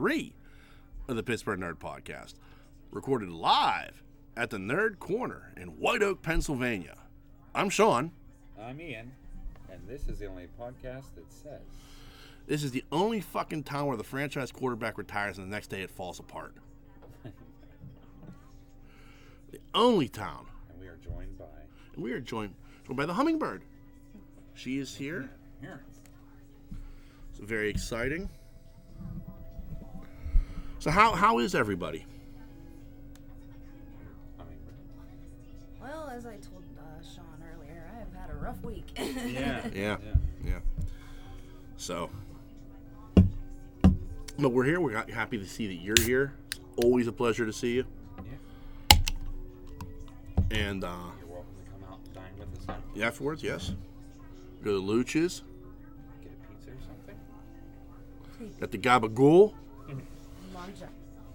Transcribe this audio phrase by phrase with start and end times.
[0.00, 0.32] 53
[1.08, 2.34] of the Pittsburgh Nerd Podcast,
[2.90, 4.02] recorded live
[4.34, 6.96] at the Nerd Korner in White Oak, Pennsylvania.
[7.54, 8.10] I'm Sean.
[8.58, 9.12] I'm Ian,
[9.70, 11.60] and this is the only podcast that says
[12.46, 15.82] This is the only fucking town where the franchise quarterback retires and the next day
[15.82, 16.54] it falls apart.
[19.50, 20.46] the only town.
[20.70, 21.44] and we are joined by
[21.94, 22.54] And we are joined,
[22.86, 23.64] joined by the Hummingbird.
[24.54, 25.28] She is here.
[25.60, 25.82] here.
[27.30, 28.30] It's very exciting.
[30.80, 32.06] So how how is everybody?
[35.80, 38.90] Well, as I told uh, Sean earlier, I have had a rough week.
[38.98, 39.96] yeah, Yeah.
[40.42, 40.58] Yeah.
[41.76, 42.10] So
[44.38, 44.80] but we're here.
[44.80, 46.32] We're happy to see that you're here.
[46.50, 47.84] It's always a pleasure to see you.
[48.90, 48.96] yeah.
[50.50, 53.04] And uh, You're welcome to come out and dine with us now.
[53.06, 53.74] afterwards, yes.
[54.64, 55.42] Go to Luch's.
[56.22, 58.56] Get a pizza or something.
[58.58, 59.52] Got the Gabagool.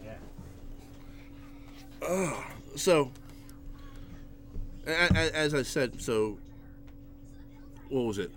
[0.04, 0.18] Yeah.
[2.76, 3.12] So,
[4.86, 6.38] a- a- as I said, so
[7.90, 8.32] what was it?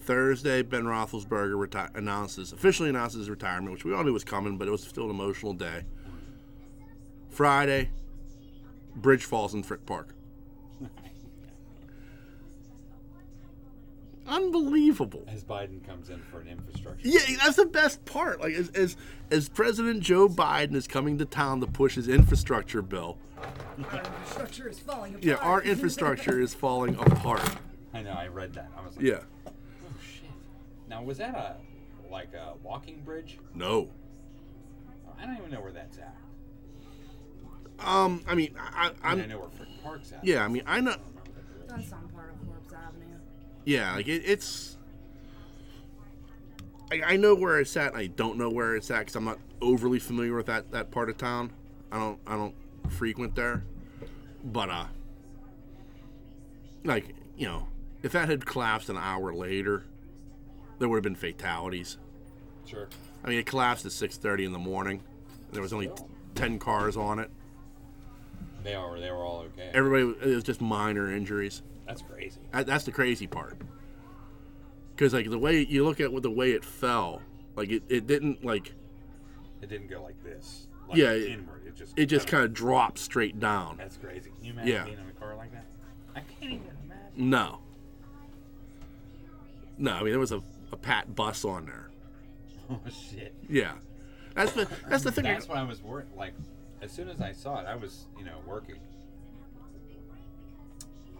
[0.00, 4.56] Thursday, Ben Roethlisberger reti- announces officially announces his retirement, which we all knew was coming,
[4.58, 5.84] but it was still an emotional day.
[7.30, 7.90] Friday,
[8.96, 10.14] bridge falls in Frick Park.
[14.28, 15.24] Unbelievable.
[15.28, 17.06] As Biden comes in for an infrastructure.
[17.08, 18.40] Yeah, that's the best part.
[18.40, 18.96] Like as, as
[19.30, 24.68] as President Joe Biden is coming to town to push his infrastructure bill, Our infrastructure
[24.68, 25.24] is falling apart.
[25.24, 27.56] yeah, our infrastructure is falling apart.
[27.94, 28.12] I know.
[28.12, 28.70] I read that.
[28.76, 29.20] I was like, Yeah.
[29.46, 29.50] oh
[30.02, 30.30] shit.
[30.88, 31.56] Now was that a
[32.12, 33.38] like a walking bridge?
[33.54, 33.88] No.
[35.20, 36.14] I don't even know where that's at.
[37.80, 40.24] Um, I mean, I, I, mean, I I'm, know where Frick Park's at.
[40.24, 40.96] yeah, I mean, I know,
[43.68, 44.78] yeah, like it, it's.
[46.90, 47.92] I, I know where it's at.
[47.92, 50.90] And I don't know where it's at because I'm not overly familiar with that that
[50.90, 51.52] part of town.
[51.92, 52.54] I don't I don't
[52.88, 53.64] frequent there,
[54.42, 54.86] but uh,
[56.84, 57.68] like you know,
[58.02, 59.84] if that had collapsed an hour later,
[60.78, 61.98] there would have been fatalities.
[62.64, 62.88] Sure.
[63.22, 65.02] I mean, it collapsed at 6:30 in the morning.
[65.52, 66.04] There was only t-
[66.34, 67.30] ten cars on it.
[68.62, 68.98] They are.
[69.00, 69.70] They were all okay.
[69.72, 71.62] Everybody, it was just minor injuries.
[71.86, 72.40] That's crazy.
[72.52, 73.56] That- That's the crazy part.
[74.94, 77.22] Because like the way you look at with the way it fell,
[77.56, 78.74] like it, it didn't like
[79.62, 80.66] It didn't go like this.
[80.88, 81.62] Like Yeah, it- inward.
[81.66, 83.76] It just it just kinda- kind of dropped straight down.
[83.76, 84.30] That's crazy.
[84.36, 84.84] Can you imagine Yeah.
[84.84, 85.64] being in a car like that?
[86.16, 87.30] I can't even imagine.
[87.30, 87.58] No.
[89.78, 90.42] No, I mean there was a,
[90.72, 91.84] a pat bus on there.
[92.70, 93.32] Oh shit.
[93.48, 93.72] Yeah,
[94.34, 95.24] that's the that's the thing.
[95.24, 96.08] That's what I was worried.
[96.14, 96.34] Like,
[96.80, 98.76] as soon as I saw it, I was, you know, working.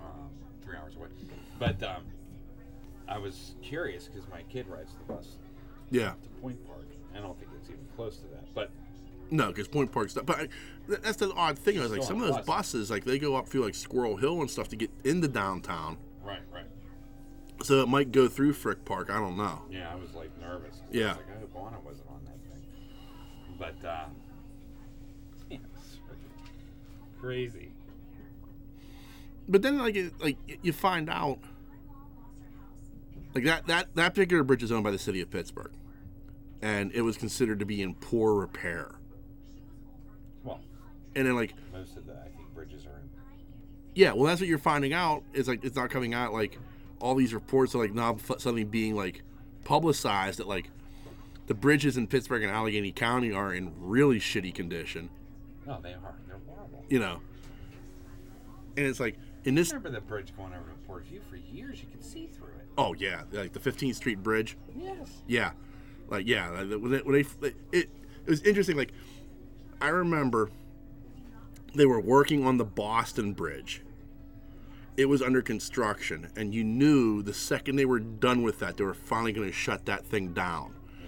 [0.00, 0.30] Um,
[0.64, 1.08] three hours away,
[1.58, 2.02] but um,
[3.08, 5.36] I was curious because my kid rides the bus
[5.90, 6.86] yeah, to Point Park.
[7.16, 8.70] I don't think it's even close to that, but
[9.30, 10.14] no, because Point Park's.
[10.16, 10.26] not.
[10.26, 10.48] But I,
[10.86, 11.78] that's the odd thing.
[11.78, 12.46] I was like, some of those buses.
[12.46, 15.98] buses, like they go up through like Squirrel Hill and stuff to get into downtown.
[16.24, 16.64] right, right.
[17.62, 19.10] So it might go through Frick Park.
[19.10, 19.62] I don't know.
[19.70, 20.80] Yeah, I was like nervous.
[20.92, 21.04] Yeah.
[21.04, 22.62] I was like, I hope Anna wasn't on that thing.
[23.58, 24.27] But uh, yeah, it's freaking
[27.20, 27.72] crazy.
[29.48, 31.38] But then like it, like you find out
[33.34, 35.72] like that that that particular bridge is owned by the city of Pittsburgh,
[36.60, 38.96] and it was considered to be in poor repair.
[40.44, 40.60] Well,
[41.14, 43.08] And then like most of the I think bridges are in.
[43.94, 46.58] yeah, well that's what you're finding out is like it's not coming out like
[47.00, 49.22] all these reports are like now suddenly being like
[49.64, 50.70] publicized that like
[51.46, 55.08] the bridges in Pittsburgh and Allegheny County are in really shitty condition,
[55.68, 56.14] No, they are.
[56.26, 56.84] They're horrible.
[56.88, 57.20] you know.
[58.76, 61.36] And it's like in this I remember the bridge going over to Port Vue for
[61.36, 61.80] years.
[61.80, 62.66] You could see through it.
[62.76, 64.56] oh yeah, like the 15th Street Bridge.
[64.76, 65.22] Yes.
[65.26, 65.50] Yeah,
[66.08, 67.90] like yeah, like, when they, when they it, it
[68.26, 68.76] was interesting.
[68.76, 68.92] Like
[69.80, 70.50] I remember
[71.74, 73.82] they were working on the Boston Bridge.
[74.96, 78.84] It was under construction, and you knew the second they were done with that, they
[78.84, 80.74] were finally going to shut that thing down.
[81.00, 81.06] Yeah.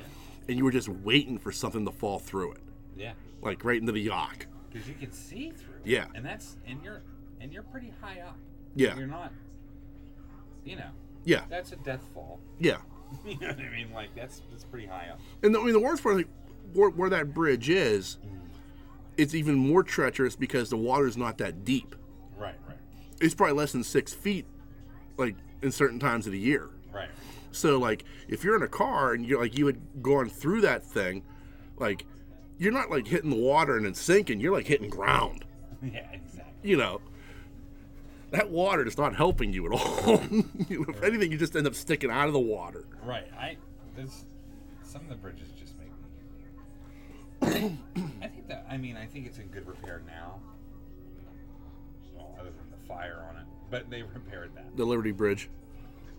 [0.48, 2.60] And you were just waiting for something to fall through it,
[2.96, 3.14] Yeah.
[3.42, 4.28] like right into the Yough.
[4.70, 5.80] Because you can see through.
[5.84, 6.06] Yeah.
[6.14, 7.02] And that's and you're
[7.40, 8.36] and you're pretty high up.
[8.74, 8.96] Yeah.
[8.96, 9.32] You're not.
[10.64, 10.90] You know,
[11.24, 12.38] Yeah, that's a death fall.
[12.58, 12.76] yeah.
[13.24, 13.92] you know what I mean?
[13.92, 15.18] Like that's that's pretty high up.
[15.42, 16.28] And the, I mean, the worst part, like,
[16.74, 18.38] where, where that bridge is, mm.
[19.16, 21.96] it's even more treacherous because the water's not that deep.
[22.38, 22.54] Right.
[22.68, 22.76] Right.
[23.20, 24.46] it's probably less than six feet,
[25.16, 26.68] like in certain times of the year.
[26.92, 27.08] Right.
[27.52, 30.84] So like if you're in a car and you're like you had gone through that
[30.84, 31.24] thing,
[31.78, 32.04] like
[32.60, 34.38] you're not like hitting the water and then sinking.
[34.38, 35.44] You're like hitting ground.
[35.82, 36.06] Yeah.
[36.12, 36.52] Exactly.
[36.62, 37.00] You know,
[38.32, 40.20] that water is not helping you at all.
[40.68, 42.84] You know, if anything, you just end up sticking out of the water.
[43.02, 43.26] Right.
[43.34, 43.56] I.
[43.96, 44.26] This
[44.82, 45.88] some of the bridges just make
[47.62, 47.78] me.
[48.22, 48.66] I think that.
[48.70, 50.38] I mean, I think it's in good repair now.
[52.14, 54.76] Well, other than the fire on it, but they repaired that.
[54.76, 55.48] The Liberty Bridge.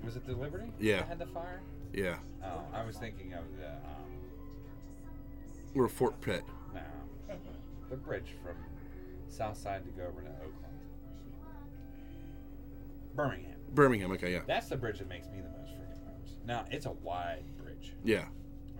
[0.03, 0.71] Was it the Liberty?
[0.79, 1.01] Yeah.
[1.01, 1.61] That had the fire.
[1.93, 2.15] Yeah.
[2.43, 4.10] Oh, I was thinking of the um,
[5.73, 6.43] We're Fort Pitt.
[6.73, 6.81] no,
[7.89, 8.55] the bridge from
[9.29, 10.55] South Side to go over to Oakland,
[13.15, 13.55] Birmingham.
[13.73, 14.11] Birmingham.
[14.11, 14.33] Okay.
[14.33, 14.41] Yeah.
[14.45, 16.35] That's the bridge that makes me the most freaking nervous.
[16.45, 18.25] Now it's a wide bridge, Yeah.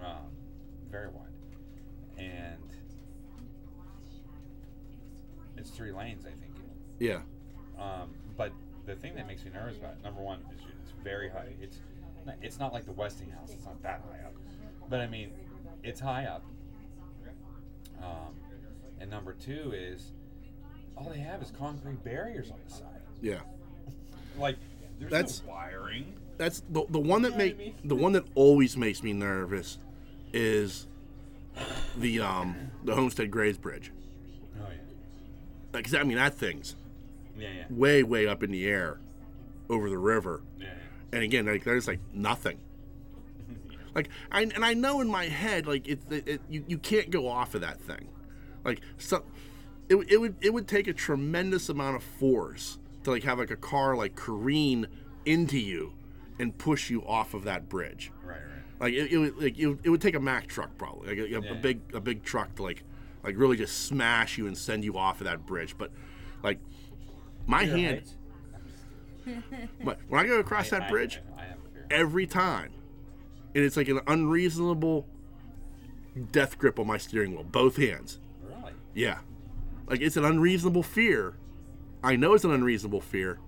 [0.04, 0.32] um,
[0.90, 1.32] very wide,
[2.18, 2.58] and
[5.58, 6.52] it's three lanes, I think.
[7.00, 7.22] Yeah.
[7.80, 8.52] Um, but
[8.86, 11.54] the thing that makes me nervous about it, number one, is it's very high.
[11.62, 11.80] It's
[12.26, 13.52] not, it's not like the Westinghouse.
[13.54, 14.34] It's not that high up,
[14.90, 15.32] but I mean,
[15.84, 16.44] it's high up.
[18.02, 18.34] Um,
[19.00, 20.12] and number two is
[20.98, 23.02] all they have is concrete barriers on the side.
[23.22, 23.40] Yeah.
[24.40, 24.56] Like
[25.00, 26.14] there's That's- no wiring.
[26.38, 27.76] That's the the one that know what I mean?
[27.84, 29.78] the one that always makes me nervous
[30.34, 30.88] is
[31.98, 32.56] the um
[32.86, 33.92] the Homestead Grays Bridge.
[34.58, 34.76] Oh yeah,
[35.74, 36.76] Like, 'cause, I mean, that thing's
[37.38, 39.00] yeah, yeah, way way up in the air
[39.70, 40.68] over the river, yeah.
[40.68, 40.72] yeah.
[41.12, 42.58] and again, like there's like nothing.
[43.94, 47.10] Like, I and I know in my head, like it, it, it you, you can't
[47.10, 48.08] go off of that thing.
[48.64, 49.24] Like, so
[49.90, 53.52] it, it would it would take a tremendous amount of force to like have like
[53.52, 54.88] a car like careen
[55.26, 55.94] into you
[56.40, 58.12] and push you off of that bridge.
[58.24, 58.42] Right, right.
[58.80, 61.18] Like it, it would like it, would- it would take a Mack truck probably, like
[61.18, 61.52] a, Yeah.
[61.52, 62.84] a big a big truck to like
[63.24, 65.76] like really just smash you and send you off of that bridge.
[65.78, 65.92] But
[66.44, 66.60] like
[67.46, 68.04] my of hand,
[69.26, 69.44] heights?
[69.84, 71.44] but when I go across I- that I- bridge, I,
[71.90, 72.72] every time,
[73.54, 75.08] and it's like an unreasonable
[76.32, 78.20] death grip on my steering wheel, both hands.
[78.44, 78.74] Really?
[78.94, 79.20] Yeah,
[79.88, 81.36] like it's an unreasonable fear.
[82.04, 83.40] I know it's an unreasonable fear,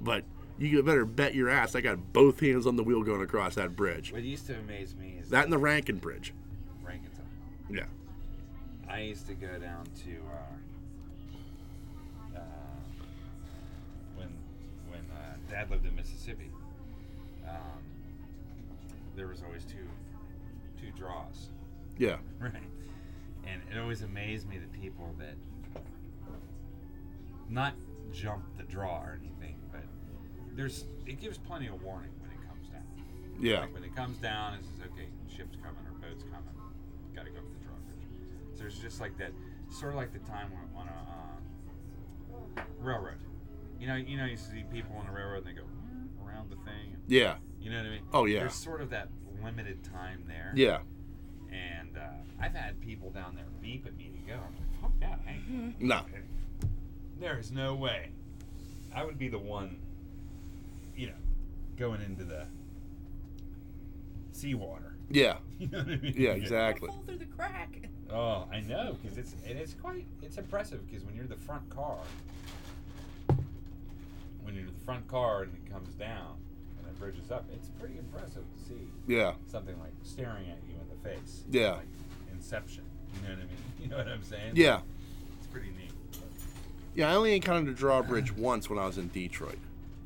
[0.00, 0.24] but
[0.58, 3.76] you better bet your ass I got both hands on the wheel going across that
[3.76, 4.12] bridge.
[4.12, 6.32] What used to amaze me is That and the Rankin Bridge.
[6.82, 7.26] Rankin's up.
[7.70, 7.84] Yeah.
[8.88, 10.16] I used to go down to
[12.34, 12.40] uh, uh,
[14.16, 14.28] when
[14.88, 16.50] when uh, Dad lived in Mississippi.
[19.16, 19.88] There was always two
[20.78, 21.48] two draws,
[21.98, 22.16] Yeah.
[22.38, 22.52] right?
[23.46, 25.34] And it always amazed me the people that
[27.48, 27.74] not
[28.12, 29.82] jump the draw or anything, but
[30.54, 32.82] there's it gives plenty of warning when it comes down.
[33.40, 33.60] Yeah.
[33.60, 36.54] Like when it comes down, it says, okay, ship's coming or boat's coming.
[37.14, 37.74] Got to go up the draw.
[38.54, 39.32] So there's just like that,
[39.70, 43.18] sort of like the time when, on a uh, railroad.
[43.78, 45.66] You know, you know, you see people on a railroad and they go
[46.26, 46.96] around the thing.
[47.06, 47.36] Yeah.
[47.66, 48.02] You know what I mean?
[48.12, 48.38] Oh, yeah.
[48.38, 49.08] There's sort of that
[49.42, 50.52] limited time there.
[50.54, 50.78] Yeah.
[51.50, 52.00] And uh,
[52.40, 54.34] I've had people down there beep at me to go.
[54.34, 56.02] I'm like, fuck that, I ain't No.
[57.18, 58.10] there is no way.
[58.94, 59.80] I would be the one,
[60.96, 61.14] you know,
[61.76, 62.46] going into the
[64.30, 64.94] seawater.
[65.10, 65.38] Yeah.
[65.58, 66.14] You know what I mean?
[66.16, 66.86] Yeah, exactly.
[66.86, 67.88] Fall through the crack.
[68.12, 71.68] Oh, I know, because it's and it's quite it's impressive because when you're the front
[71.70, 71.98] car,
[74.42, 76.36] when you're the front car and it comes down
[76.86, 79.32] and it bridges up, it's pretty impressive to see Yeah.
[79.46, 81.42] something like staring at you in the face.
[81.50, 81.72] Yeah.
[81.72, 81.86] Like
[82.32, 82.84] Inception.
[83.22, 83.56] You know what I mean?
[83.82, 84.52] You know what I'm saying?
[84.56, 84.80] Yeah.
[85.38, 85.92] It's pretty neat.
[86.96, 89.58] Yeah, I only encountered a drawbridge once when I was in Detroit.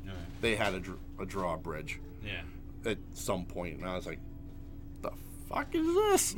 [0.05, 2.41] But, They had a, dr- a drawbridge yeah.
[2.89, 4.19] at some point, and I was like,
[5.01, 5.11] the
[5.49, 6.33] fuck is this?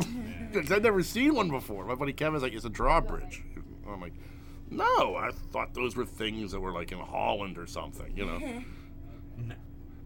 [0.52, 1.86] Because I'd never seen one before.
[1.86, 3.44] My buddy Kevin's like, it's a drawbridge.
[3.90, 4.14] I'm like,
[4.70, 8.40] no, I thought those were things that were like in Holland or something, you know?
[9.36, 9.56] No.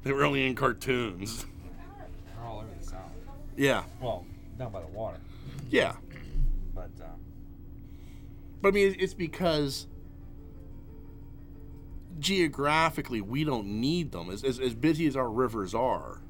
[0.08, 1.46] They were only in cartoons.
[2.36, 3.02] They're all over the south.
[3.56, 3.84] Yeah.
[4.02, 4.26] Well,
[4.58, 5.18] down by the water.
[5.70, 5.96] Yeah.
[6.74, 7.20] But um,
[8.62, 9.88] But I mean, it's because
[12.20, 14.30] geographically we don't need them.
[14.30, 16.22] As, as, as busy as our rivers are,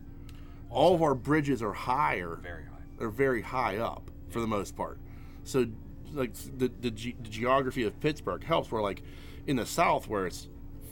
[0.69, 2.39] all of our bridges are higher.
[2.41, 2.71] very high.
[2.97, 4.97] They're very high up for the most part.
[5.43, 5.67] So,
[6.13, 8.71] like the the, ge- the geography of Pittsburgh helps.
[8.71, 9.03] Where like
[9.45, 10.47] in the south where it's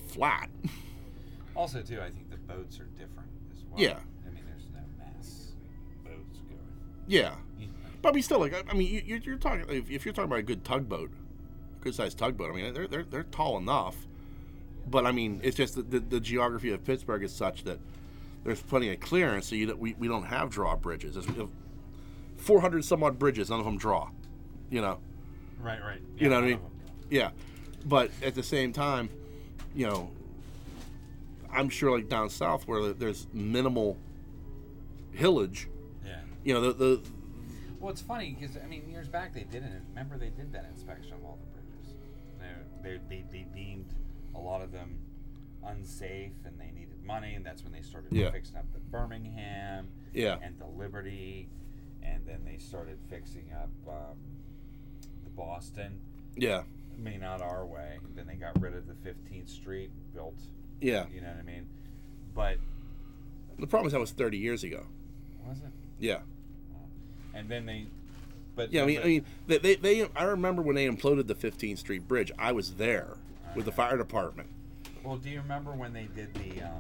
[0.07, 0.49] flat.
[1.57, 3.79] Also, too, I think boats are different as well.
[3.81, 3.97] Yeah.
[4.25, 5.51] I mean, there's no mass
[6.03, 6.59] boats going.
[7.07, 7.35] yeah.
[8.01, 10.13] But I mean, still, like I- I mean, you, you're, you're talking if, if you're
[10.13, 11.11] talking about a good tugboat,
[11.81, 12.51] good sized tugboat.
[12.51, 13.95] I mean, they're, they're they're tall enough.
[14.87, 17.79] But I mean, it's just that the, the geography of Pittsburgh is such that
[18.43, 21.15] there's plenty of clearance, so you, don't- we we don't have drawbridges.
[21.15, 21.27] There's
[22.37, 24.09] 400 some odd bridges, none of them draw.
[24.69, 24.99] You know.
[25.59, 25.99] Right, right.
[26.17, 26.59] You know what I mean?
[27.09, 27.31] Yeah,
[27.85, 29.09] but at the same time,
[29.73, 30.11] you know,
[31.55, 33.97] I'm sure like down south where there's minimal
[35.11, 35.67] hillage.
[36.05, 36.19] Yeah.
[36.43, 37.01] You know, the the
[37.79, 39.71] Well, it's funny because I mean, years back they did it.
[39.89, 41.95] Remember, they did that inspection of all the bridges.
[42.83, 43.93] They, they, they, they deemed
[44.35, 44.99] a lot of them
[45.65, 48.31] unsafe, and they needed money, and that's when they started Yeah.
[48.31, 50.37] fixing up the Birmingham Yeah.
[50.43, 51.47] and the Liberty,
[52.03, 54.17] and then they started fixing up um,
[55.23, 55.99] the Boston.
[56.35, 56.63] Yeah.
[56.95, 57.97] I mean, not our way.
[58.15, 60.39] Then they got rid of the 15th Street, built.
[60.81, 61.05] Yeah.
[61.13, 61.67] You know what I mean?
[62.33, 62.57] But
[63.59, 64.85] The problem is that was 30 years ago.
[65.47, 65.63] was it?
[65.99, 66.19] Yeah.
[67.33, 67.87] And then they,
[68.55, 71.27] but Yeah, I mean, but- I mean, they, they, they, I remember when they imploded
[71.27, 72.31] the 15th Street Bridge.
[72.37, 73.17] I was there
[73.55, 74.49] with the fire department.
[75.03, 76.63] Well, do you remember when they did the?
[76.63, 76.71] Um,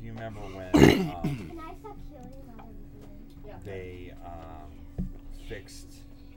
[0.00, 5.06] do you remember when um, Can I stop killing they um,
[5.48, 5.86] fixed?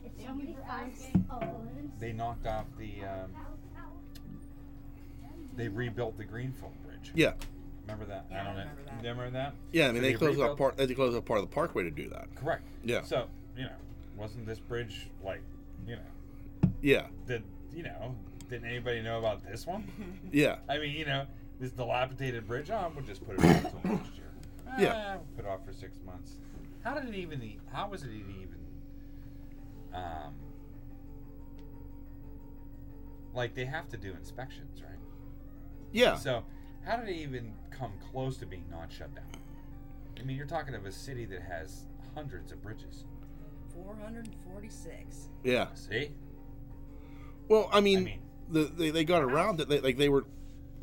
[0.05, 1.91] If somebody finds owns.
[1.99, 2.91] They knocked off the.
[5.55, 7.11] They rebuilt the Greenfield Bridge.
[7.15, 7.33] Yeah,
[7.83, 8.25] Remember that?
[8.31, 8.59] Yeah, I don't know.
[8.61, 8.97] remember that.
[8.97, 9.53] Remember that?
[9.71, 9.87] yeah.
[9.87, 10.77] I mean, So they closed rebuilt- up part.
[10.77, 12.27] They closed up part of the parkway to do that.
[12.35, 12.63] Correct.
[12.83, 13.03] Yeah.
[13.03, 13.69] So you know,
[14.17, 15.41] wasn't this bridge like,
[15.87, 17.43] you know, Yeah, did
[17.73, 18.15] you know?
[18.49, 19.87] Didn't anybody know about this one?
[20.31, 21.25] yeah, I mean, you know,
[21.59, 22.69] this dilapidated bridge.
[22.69, 24.25] Oh, we'll just put it off until next year.
[24.79, 24.93] Yeah.
[24.93, 26.33] Ah, we'll put it off for six months.
[26.83, 27.41] How did it even?
[27.71, 28.55] How was it even?
[29.93, 30.33] Um,
[33.33, 34.99] like they have to do inspections, right?
[35.95, 36.15] Yeah.
[36.15, 36.43] So,
[36.85, 39.25] how did it even come close to being not shut down?
[40.19, 43.05] I mean, you're talking of a city that has hundreds of bridges.
[43.73, 45.29] 446.
[45.43, 45.67] Yeah.
[45.73, 46.11] See?
[47.47, 49.69] Well, I mean, I mean- the, they, they got around it.
[49.69, 50.25] They, like they were,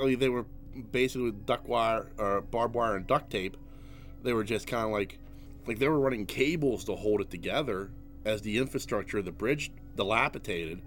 [0.00, 0.46] I mean, they were
[0.90, 3.56] basically with duck wire or barbed wire and duct tape.
[4.22, 5.18] They were just kind of like,
[5.66, 7.90] like they were running cables to hold it together
[8.24, 10.80] as the infrastructure of the bridge dilapidated.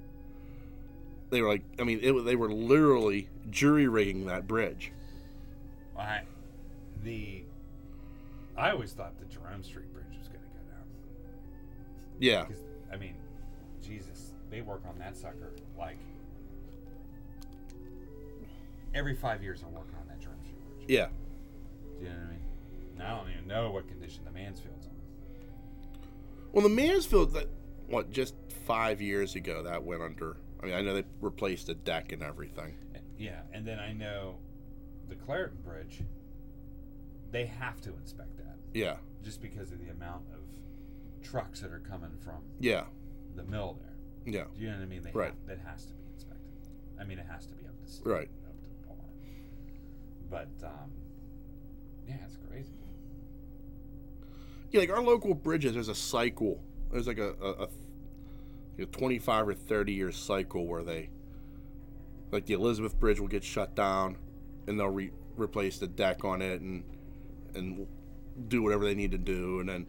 [1.30, 4.92] They were like, I mean, it, they were literally jury rigging that bridge.
[5.98, 6.22] I,
[7.04, 7.44] the,
[8.58, 10.84] I always thought the Jerome Street Bridge was going to go down.
[12.20, 13.16] Yeah, Because, I mean,
[13.82, 15.98] Jesus, they work on that sucker like
[18.94, 19.64] every five years.
[19.66, 20.86] I'm working on that Jerome Street Bridge.
[20.90, 21.08] yeah.
[22.00, 22.40] Do you know what I mean?
[23.00, 24.92] And I don't even know what condition the Mansfield's on.
[26.52, 27.48] Well, the Mansfield, that
[27.88, 30.38] what just five years ago that went under.
[30.66, 32.76] I mean, I know they replaced the deck and everything.
[33.20, 34.38] Yeah, and then I know
[35.10, 36.00] the Clairton Bridge.
[37.32, 40.40] They have to inspect that Yeah, just because of the amount of
[41.24, 42.86] trucks that are coming from yeah,
[43.36, 44.34] the mill there.
[44.34, 44.46] yeah.
[44.56, 45.04] Do you know what I mean?
[45.04, 45.28] They Right.
[45.28, 46.42] Have, that has to be inspected.
[47.00, 48.30] I mean, it has to be up to s- Right.
[48.48, 48.96] up to par.
[50.30, 50.90] But um,
[52.08, 52.72] yeah, it's crazy.
[54.72, 56.60] Yeah, like our local bridges, there's a cycle.
[56.92, 57.68] There's like a, a, a,
[58.84, 61.10] a 25 or 30 year cycle where they,
[62.32, 64.18] like the Elizabeth Bridge will get shut down
[64.68, 66.84] and they'll re- replace the deck on it and,
[67.54, 67.88] and
[68.50, 69.60] do whatever they need to do.
[69.60, 69.86] And then,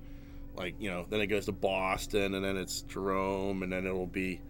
[0.57, 4.07] like, you know, then it goes to Boston and then it's Jerome and then it'll
[4.07, 4.41] be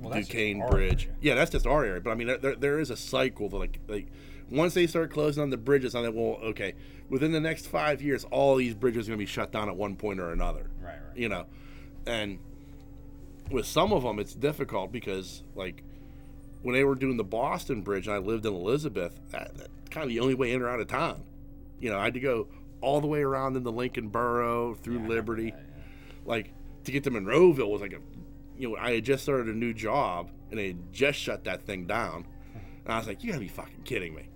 [0.00, 1.04] Well, Duquesne Bridge.
[1.06, 1.16] area.
[1.20, 2.00] Yeah, that's just our area.
[2.00, 4.06] But I mean, there- there, there is a cycle that, like, like,
[4.50, 6.74] once they start closing on the bridges, I'm like, well, okay,
[7.08, 9.76] within the next five years, all these bridges are going to be shut down at
[9.76, 10.70] one point or another.
[10.82, 11.16] Right, right.
[11.16, 11.46] You know,
[12.06, 12.38] and
[13.50, 15.82] with some of them, it's difficult because, like,
[16.62, 20.04] when they were doing the Boston Bridge, and I lived in Elizabeth, that, that kind
[20.04, 21.22] of the only way in or out of town.
[21.78, 22.48] You know, I had to go
[22.80, 26.14] all the way around in the Lincoln Borough through Yeah, Liberty that, yeah.
[26.24, 26.52] like
[26.84, 27.98] to get to Monroeville was like a
[28.58, 31.62] you know I had just started a new job and they had just shut that
[31.64, 32.26] thing down
[32.84, 34.28] and I was like you gotta be fucking kidding me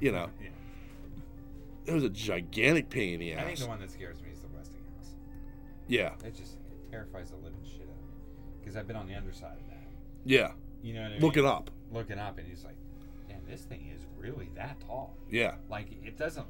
[0.00, 0.50] you know Yeah.
[1.86, 3.42] it was a gigantic pain in the ass.
[3.42, 5.16] I think the one that scares me is the Westinghouse.
[5.88, 7.85] yeah It just it terrifies the living shit out of me
[8.66, 9.86] because I've been on the underside of that.
[10.24, 10.50] yeah
[10.82, 11.20] You know what I mean?
[11.22, 12.74] look it up Looking up, and he's like,
[13.28, 16.46] "Man, this thing is really that tall." yeah Like it doesn't.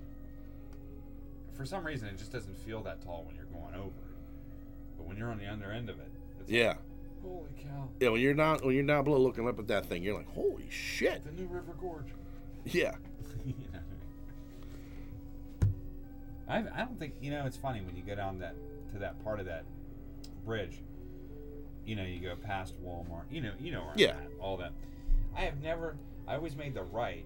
[1.53, 4.97] For some reason, it just doesn't feel that tall when you're going over it.
[4.97, 6.79] But when you're on the under end of it, it's yeah Like,
[7.23, 7.89] Holy cow!
[8.01, 10.29] yeah when you're not when you're down below looking up at that thing you're like
[10.33, 12.07] holy shit The New River Gorge.
[12.65, 12.95] yeah
[13.45, 13.81] you know
[16.49, 16.71] I mean?
[16.75, 17.45] I, I don't think you know.
[17.45, 18.55] It's funny when you go down that
[18.93, 19.65] to that part of that
[20.47, 20.79] bridge.
[21.87, 23.25] You know, you go past Walmart.
[23.31, 24.11] You know, you know where Yeah.
[24.11, 24.31] I'm at.
[24.41, 24.73] All that.
[25.37, 25.97] I have never.
[26.27, 27.25] I always made the right.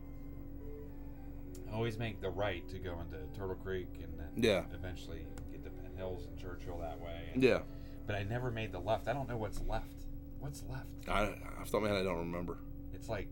[1.70, 4.64] I always make the right to go into Turtle Creek and then Yeah.
[4.74, 7.30] eventually get to Penn Hills and Churchill that way.
[7.32, 7.60] And, yeah
[8.06, 9.08] But I never made the left.
[9.08, 10.04] I don't know what's left.
[10.40, 10.86] What's left?
[11.08, 11.34] I the
[11.70, 12.58] top of I don't remember
[12.92, 13.28] It's like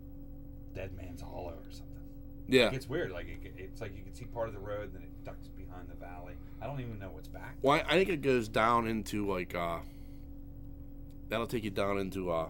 [0.75, 1.97] Dead Man's Hollow or something.
[2.47, 3.11] yeah It's weird.
[3.11, 5.88] Like it, it's like you can see part of the road, then it ducks behind
[5.88, 6.35] the valley.
[6.62, 7.56] I don't even know what's back.
[7.62, 9.80] well I, I think it goes down into like uh
[11.28, 12.49] that'll take you down into uh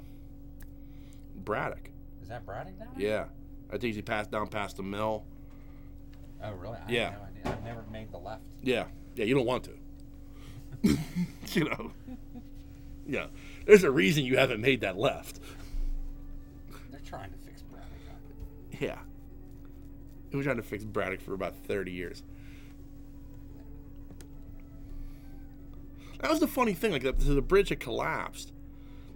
[1.44, 1.90] Braddock
[2.22, 2.88] Is that Braddock down?
[2.96, 3.26] Yeah,
[3.72, 5.24] I think you pass down past the mill.
[6.42, 6.76] Oh, really?
[6.76, 7.10] I Yeah.
[7.10, 7.52] Have no idea.
[7.58, 8.42] I've never made the left.
[8.62, 10.98] Yeah, yeah, you don't want to.
[11.58, 11.92] you know,
[13.06, 13.26] yeah.
[13.66, 15.40] There's a reason you haven't made that left.
[16.90, 17.88] They're trying to fix Braddock.
[18.08, 18.78] Huh?
[18.80, 18.98] Yeah,
[20.30, 22.22] we were trying to fix Braddock for about thirty years.
[26.20, 26.92] That was the funny thing.
[26.92, 28.52] Like the, the bridge had collapsed.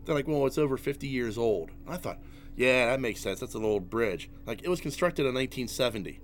[0.05, 1.71] They're like, well, it's over 50 years old.
[1.87, 2.19] I thought,
[2.57, 3.41] yeah, that makes sense.
[3.41, 4.29] That's an old bridge.
[4.47, 6.21] Like it was constructed in 1970.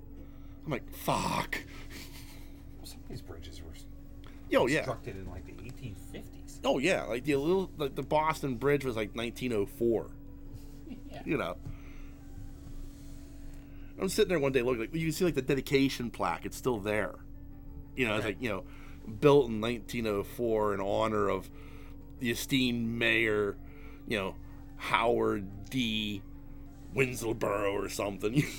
[0.64, 1.60] I'm like, fuck.
[2.82, 3.68] Some of these bridges were
[4.50, 4.78] Yo, yeah.
[4.78, 6.60] constructed in like the 1850s.
[6.64, 10.10] Oh yeah, like the little like the Boston Bridge was like 1904.
[11.10, 11.22] Yeah.
[11.24, 11.56] You know.
[14.00, 16.46] I'm sitting there one day looking like you can see like the dedication plaque.
[16.46, 17.14] It's still there.
[17.96, 18.64] You know, it's like you know,
[19.20, 21.50] built in 1904 in honor of
[22.20, 23.56] the esteemed mayor,
[24.08, 24.34] you know,
[24.76, 26.22] Howard D.
[26.94, 28.42] Winslowboro or something.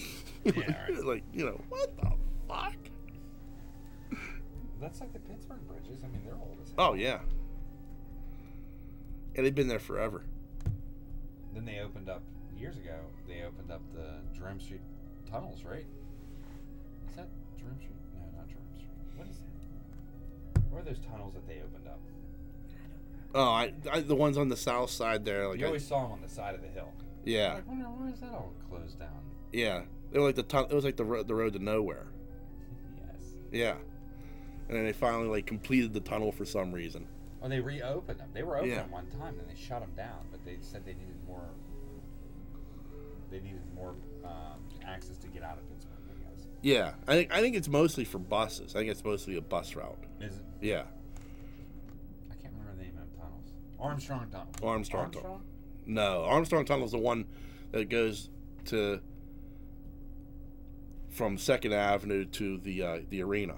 [0.46, 1.03] Yeah, right.
[1.03, 2.13] like you know what the
[2.48, 2.77] fuck?
[4.79, 6.01] That's like the Pittsburgh bridges.
[6.01, 6.91] I mean, they're old as hell.
[6.91, 7.20] Oh yeah.
[9.36, 10.24] And they've been there forever.
[11.53, 12.24] Then they opened up
[12.58, 12.96] years ago.
[13.27, 14.79] They opened up the Jerome Street
[15.29, 15.86] tunnels, right?
[17.10, 17.27] Is that
[17.60, 17.98] Jerome Street?
[18.15, 18.89] No, not Jerome Street.
[19.18, 20.62] What is that?
[20.72, 22.00] Where are those tunnels that they opened up?
[23.36, 26.03] Oh, I, I the ones on the south side there, like you I- always saw
[26.03, 26.91] them on the side of the hill.
[27.25, 29.09] yeah, Like, wonder why is that all closed down?
[29.53, 29.83] yeah.
[30.12, 32.07] They were like the tun- it was like the road, the road to nowhere.
[32.98, 33.36] yes.
[33.51, 33.75] Yeah,
[34.67, 37.07] and then they finally like completed the tunnel for some reason.
[37.43, 38.29] Oh, they reopened them.
[38.33, 38.88] They were open Yeah.
[38.88, 40.25] one time, then they shut them down.
[40.31, 41.48] But they said they needed more.
[43.29, 43.93] They needed more
[44.25, 45.93] um, access to get out of Pittsburgh.
[46.09, 46.48] I guess.
[46.63, 48.75] Yeah, I think I think it's mostly for buses.
[48.75, 50.03] I think it's mostly a bus route.
[50.19, 50.41] Is it?
[50.62, 50.83] Yeah,
[52.31, 53.53] I can't remember the name of the tunnels.
[53.79, 54.48] Armstrong Tunnel.
[54.63, 55.41] Armstrong Tunnel.
[55.86, 57.25] no, Armstrong Tunnel is the one
[57.71, 58.29] that goes
[58.65, 59.00] to
[61.09, 63.55] from Second Avenue to the uh, the arena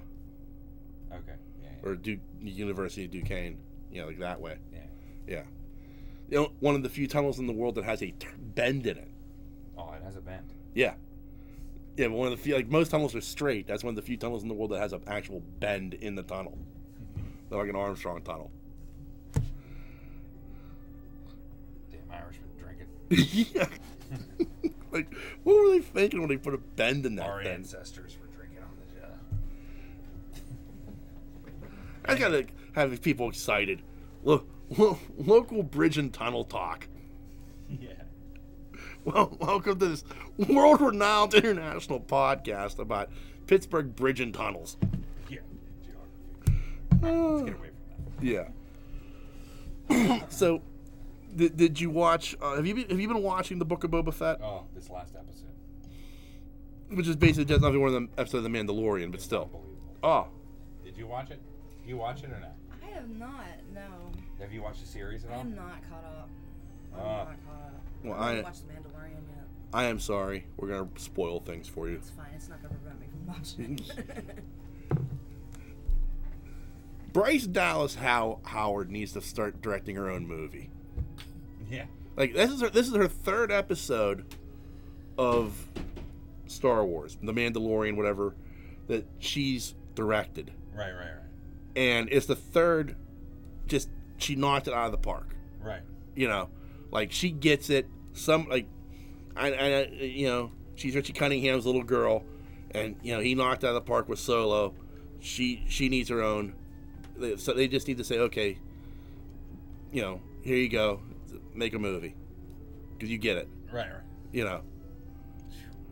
[1.12, 1.34] Okay.
[1.62, 1.70] Yeah.
[1.84, 1.90] yeah.
[1.90, 3.58] or Duke University of Duquesne.
[3.92, 4.58] You know, like that way.
[4.72, 4.80] yeah.
[5.28, 5.44] Yeah,
[6.30, 8.88] you know, one of the few tunnels in the world that has a t- bend
[8.88, 9.08] in it.
[9.78, 10.54] Oh, it has a bend.
[10.74, 10.94] Yeah.
[11.98, 13.68] Yeah, but one of the few, like most tunnels are straight.
[13.68, 16.16] That's one of the few tunnels in the world that has an actual bend in
[16.16, 16.58] the tunnel.
[17.50, 18.50] Like an Armstrong tunnel.
[23.12, 23.68] Yeah.
[24.92, 27.54] like, what were they thinking when they put a bend in that Our thing?
[27.54, 29.12] ancestors were drinking on the job.
[32.06, 32.46] I gotta
[32.76, 33.82] have these people excited.
[34.24, 34.48] Look,
[34.78, 36.88] lo- local bridge and tunnel talk.
[37.80, 37.94] Yeah.
[39.06, 40.04] Well, welcome to this
[40.38, 43.10] world-renowned international podcast about
[43.48, 44.76] Pittsburgh bridge and tunnels.
[45.30, 45.38] Yeah.
[45.86, 46.62] Geography.
[47.02, 48.52] Uh, Let's get away from that.
[49.90, 50.20] Yeah.
[50.30, 50.62] so,
[51.36, 52.36] did, did you watch?
[52.42, 54.42] Uh, have you been, have you been watching the Book of Boba Fett?
[54.42, 55.48] Oh, this last episode.
[56.90, 59.50] Which is basically just nothing more than an episode of The Mandalorian, but still.
[60.04, 60.28] Oh,
[60.84, 61.40] Did you watch it?
[61.88, 62.54] You watch it or not?
[62.84, 63.46] I have not.
[63.74, 63.82] No,
[64.40, 65.40] Have you watched the series at I all?
[65.42, 66.30] am not caught up.
[66.94, 67.18] I'm Ah.
[67.18, 67.82] not caught up.
[68.04, 69.46] Well, I haven't I- watched The Mandalorian yet.
[69.74, 70.46] I am sorry.
[70.58, 71.96] We're gonna spoil things for you.
[71.96, 72.26] It's fine.
[72.36, 73.80] It's not gonna prevent me from watching.
[77.14, 80.70] Bryce Dallas How Howard needs to start directing her own movie.
[81.72, 81.86] Yeah.
[82.18, 84.36] Like this is her this is her third episode
[85.18, 85.68] of
[86.48, 88.36] Star Wars, The Mandalorian, whatever,
[88.88, 90.52] that she's directed.
[90.76, 91.16] Right, right, right.
[91.76, 92.96] And it's the third
[93.68, 95.36] just she knocked it out of the park.
[95.64, 95.82] right.
[96.16, 96.50] You know,
[96.92, 97.88] like she gets it.
[98.14, 98.68] Some like,
[99.36, 102.26] I, I you know, she's Richie Cunningham's little girl,
[102.72, 104.74] and you know he knocked out of the park with Solo.
[105.22, 106.54] She she needs her own.
[107.38, 108.58] So they just need to say, okay,
[109.92, 111.02] you know, here you go,
[111.54, 112.16] make a movie,
[112.94, 114.02] because you get it, Right, right.
[114.32, 114.62] you know.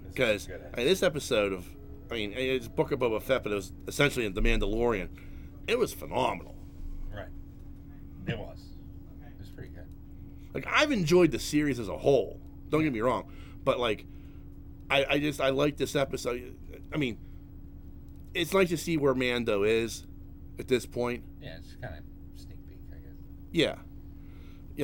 [0.08, 0.50] Because.
[0.50, 0.54] Eh?
[0.74, 1.66] I mean, this episode of,
[2.12, 5.10] I mean, it's Book of Boba Fett, but it was essentially in the Mandalorian.
[5.68, 6.56] It was phenomenal.
[7.14, 7.28] Right.
[8.28, 8.60] It was.
[9.22, 9.86] It was pretty good.
[10.54, 12.40] like I've enjoyed the series as a whole.
[12.70, 13.32] Don't get me wrong,
[13.64, 14.06] but like
[14.90, 16.56] I, I just I like this episode.
[16.94, 17.18] I mean,
[18.34, 20.06] it's nice to see where Mando is
[20.58, 21.24] at this point.
[21.42, 22.04] Yeah, it's kind of
[22.40, 23.14] sneak peek, I guess.
[23.52, 23.76] Yeah,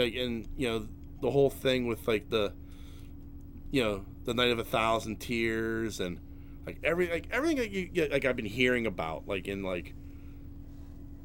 [0.03, 0.87] yeah, and you know
[1.21, 2.53] the whole thing with like the
[3.71, 6.19] you know the Night of a Thousand Tears and
[6.65, 9.93] like every like everything that you get like I've been hearing about like in like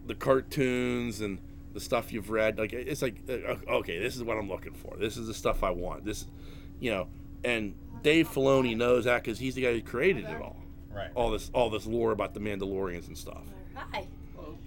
[0.06, 1.38] the cartoons and
[1.72, 4.96] the stuff you've read like it's like uh, okay this is what I'm looking for
[4.96, 6.26] this is the stuff I want this
[6.80, 7.09] you know
[7.44, 10.56] and Dave Filoni knows that because he's the guy who created it all
[10.92, 11.11] Right.
[11.14, 14.06] all this all this lore about the Mandalorians and stuff Hi.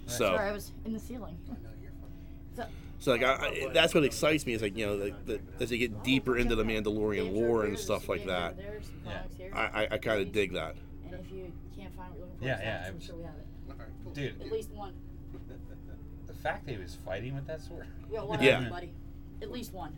[0.06, 1.36] so Sorry, I was in the ceiling.
[3.04, 5.38] So, So like, I, I, that's what excites me is like you know like, the,
[5.60, 8.56] as they get deeper into the Mandalorian lore and stuff like that.
[9.38, 9.46] Yeah.
[9.52, 10.74] I, I, I kind of dig that.
[11.04, 13.16] And if you can't find what you're looking for, Yeah, yeah, I I'm was- sure
[13.16, 14.14] we have it.
[14.14, 14.94] Dude, At least one.
[16.26, 17.86] the fact that he was fighting with that sword.
[18.08, 18.52] We got one Yeah.
[18.52, 18.92] of everybody.
[19.42, 19.92] At least one.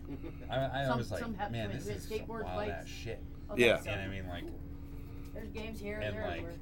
[0.51, 1.85] I, I Some- was like, some have man, twins.
[1.85, 2.71] this We is had skateboard wild bikes.
[2.81, 3.23] ass shit.
[3.51, 3.79] Okay, Yeah.
[3.79, 4.43] so And I mean, like,
[5.33, 6.23] there's games here And, and there.
[6.23, 6.53] like- everywhere.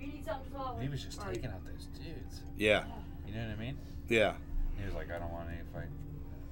[0.00, 0.78] You need something to follow.
[0.80, 1.34] he was just Alright.
[1.36, 2.40] taking out those dudes.
[2.58, 2.84] Yeah,
[3.26, 3.78] You know what I mean?
[4.08, 4.34] Yeah.
[4.78, 5.88] He was like, I don't want any fight.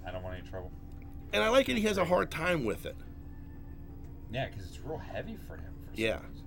[0.07, 0.71] I don't want any trouble.
[1.33, 1.77] And I like it.
[1.77, 2.97] He has a hard time with it.
[4.31, 5.73] Yeah, because it's real heavy for him.
[5.95, 6.21] For Yeah.
[6.29, 6.45] reason.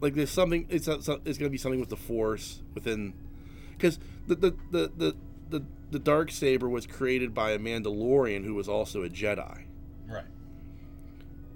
[0.00, 3.14] like there's something it's uh, a, it's going to be something with the force within
[3.72, 5.16] because the the, the the
[5.50, 9.64] the the dark saber was created by a mandalorian who was also a jedi
[10.06, 10.24] Right.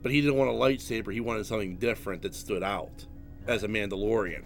[0.03, 3.07] but he didn't want a lightsaber he wanted something different that stood out
[3.47, 4.45] as a mandalorian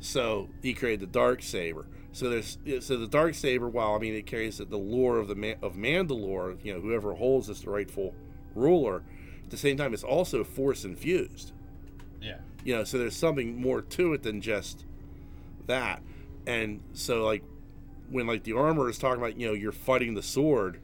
[0.00, 1.86] so he created the dark saber
[2.18, 5.56] so there's so the dark saber while i mean it carries the lore of the
[5.62, 8.12] of mandalore you know whoever holds this the rightful
[8.54, 9.02] ruler
[9.44, 11.52] at the same time it's also force infused
[12.20, 12.38] Yeah.
[12.64, 14.84] you know so there's something more to it than just
[15.66, 16.02] that
[16.46, 17.42] and so like
[18.10, 20.80] when like the armor is talking about you know you're fighting the sword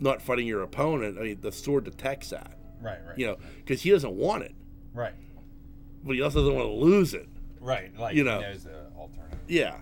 [0.00, 2.98] not fighting your opponent i mean the sword detects that Right.
[3.06, 3.18] Right.
[3.18, 4.54] you know because he doesn't want it
[4.94, 5.12] Right.
[6.04, 7.28] but he also doesn't want to lose it
[7.60, 7.90] Right.
[7.98, 8.40] Like You know.
[8.40, 9.38] know, knows the alternative.
[9.48, 9.78] yeah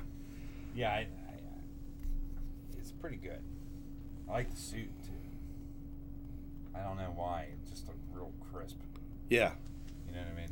[0.77, 0.91] Yeah.
[0.91, 3.41] I, I, uh, it's pretty good.
[4.29, 5.13] I like the suit too.
[6.79, 7.49] I don't know why.
[7.53, 8.77] It just looked real crisp.
[9.31, 9.53] yeah
[10.09, 10.49] You know what I mean?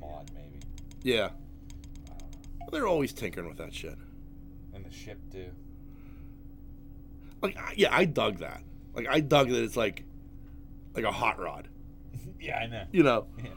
[0.00, 0.60] Mod maybe.
[1.02, 1.30] yeah
[2.08, 3.96] I they're always tinkering with that shit
[4.74, 5.46] And the ship too.
[7.42, 8.62] like yeah i dug that
[8.94, 10.04] like i dug that it's like
[10.94, 11.68] like a hot rod
[12.40, 12.84] yeah, I know.
[12.92, 13.50] you know Yeah.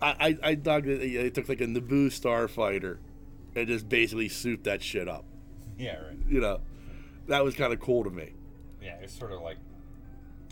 [0.00, 2.98] I, I, I dug that it took like a Naboo starfighter
[3.56, 5.24] and just basically souped that shit up.
[5.78, 5.96] Yeah.
[5.96, 6.16] Right.
[6.28, 6.60] You know,
[7.28, 8.32] that was kind of cool to me.
[8.82, 8.96] Yeah.
[9.02, 9.56] It's sort of like,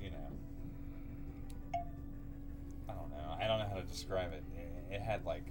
[0.03, 1.77] you know.
[2.89, 3.37] I don't know.
[3.41, 4.43] I don't know how to describe it.
[4.57, 5.45] It, it had like.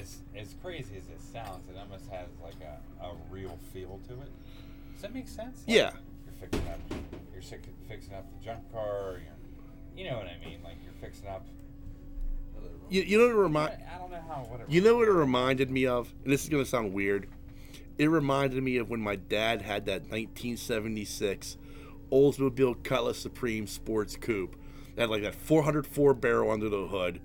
[0.00, 4.14] As, as crazy as it sounds, it almost has like a, a real feel to
[4.14, 4.30] it.
[4.94, 5.62] Does that make sense?
[5.66, 5.90] Like, Yeah.
[6.24, 6.80] You're fixing up.
[7.34, 7.42] You're
[7.88, 9.18] fixing up the junk car.
[9.22, 9.34] You're,
[10.04, 10.60] you know what I mean?
[10.64, 11.44] Like you're fixing up.
[12.88, 14.42] You, you know what it remind I, I don't know how.
[14.50, 14.70] Whatever.
[14.70, 17.28] you know what it reminded me of, and this is gonna sound weird.
[17.98, 21.56] It reminded me of when my dad had that 1976
[22.10, 24.56] Oldsmobile Cutlass Supreme Sports Coupe.
[24.96, 27.20] It had like that 404 barrel under the hood.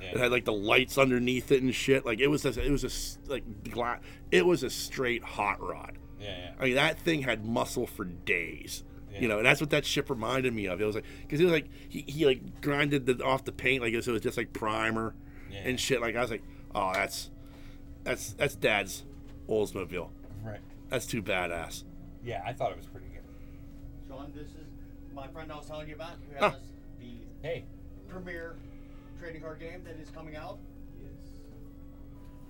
[0.00, 0.10] Yeah.
[0.10, 2.06] It had like the lights underneath it and shit.
[2.06, 5.98] Like it was a, it was a like gla- it was a straight hot rod.
[6.20, 6.26] Yeah.
[6.28, 6.50] Yeah.
[6.60, 8.84] I mean, that thing had muscle for days.
[9.18, 9.22] Yeah.
[9.22, 10.80] You know, and that's what that ship reminded me of.
[10.80, 13.82] It was like because it was like he, he like grinded the, off the paint
[13.82, 15.14] like it was, it was just like primer
[15.50, 15.58] Yeah.
[15.64, 16.00] and shit.
[16.00, 16.42] Like I was like,
[16.74, 17.30] oh, that's
[18.04, 19.04] that's that's Dad's
[19.48, 20.08] Oldsmobile.
[20.44, 20.60] Right.
[20.88, 21.84] That's too badass.
[22.24, 23.22] Yeah, I thought it was pretty good.
[24.08, 24.66] Sean, this is
[25.14, 26.54] my friend I was telling you about who has
[27.00, 27.64] the Hey.
[28.08, 28.56] premier
[29.20, 30.58] trading card game that is coming out.
[31.00, 31.10] Yes.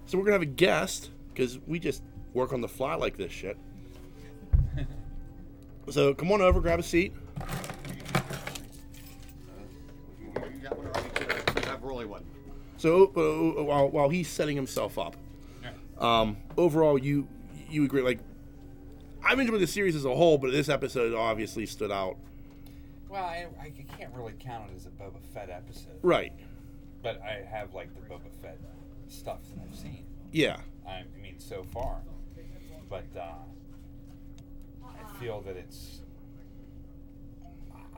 [0.07, 2.03] So we're gonna have a guest because we just
[2.35, 3.57] work on the fly like this shit.
[5.91, 7.13] So come on over, grab a seat.
[10.21, 11.61] You, you got one already too.
[11.61, 12.25] You have Rolly one.
[12.77, 15.17] So uh, while while he's setting himself up,
[15.99, 17.27] um, overall, you
[17.69, 18.03] you agree?
[18.03, 18.21] Like,
[19.25, 22.17] I've enjoyed the series as a whole, but this episode obviously stood out.
[23.09, 25.99] Well, I, I can't really count it as a Boba Fett episode.
[26.03, 26.33] Right?
[27.03, 28.59] But I have like the Boba Fett
[29.09, 30.05] stuff that I've seen.
[30.31, 30.61] Yeah.
[30.87, 32.03] I mean, so far.
[32.91, 33.58] But uh, I
[35.19, 36.01] feel that it's.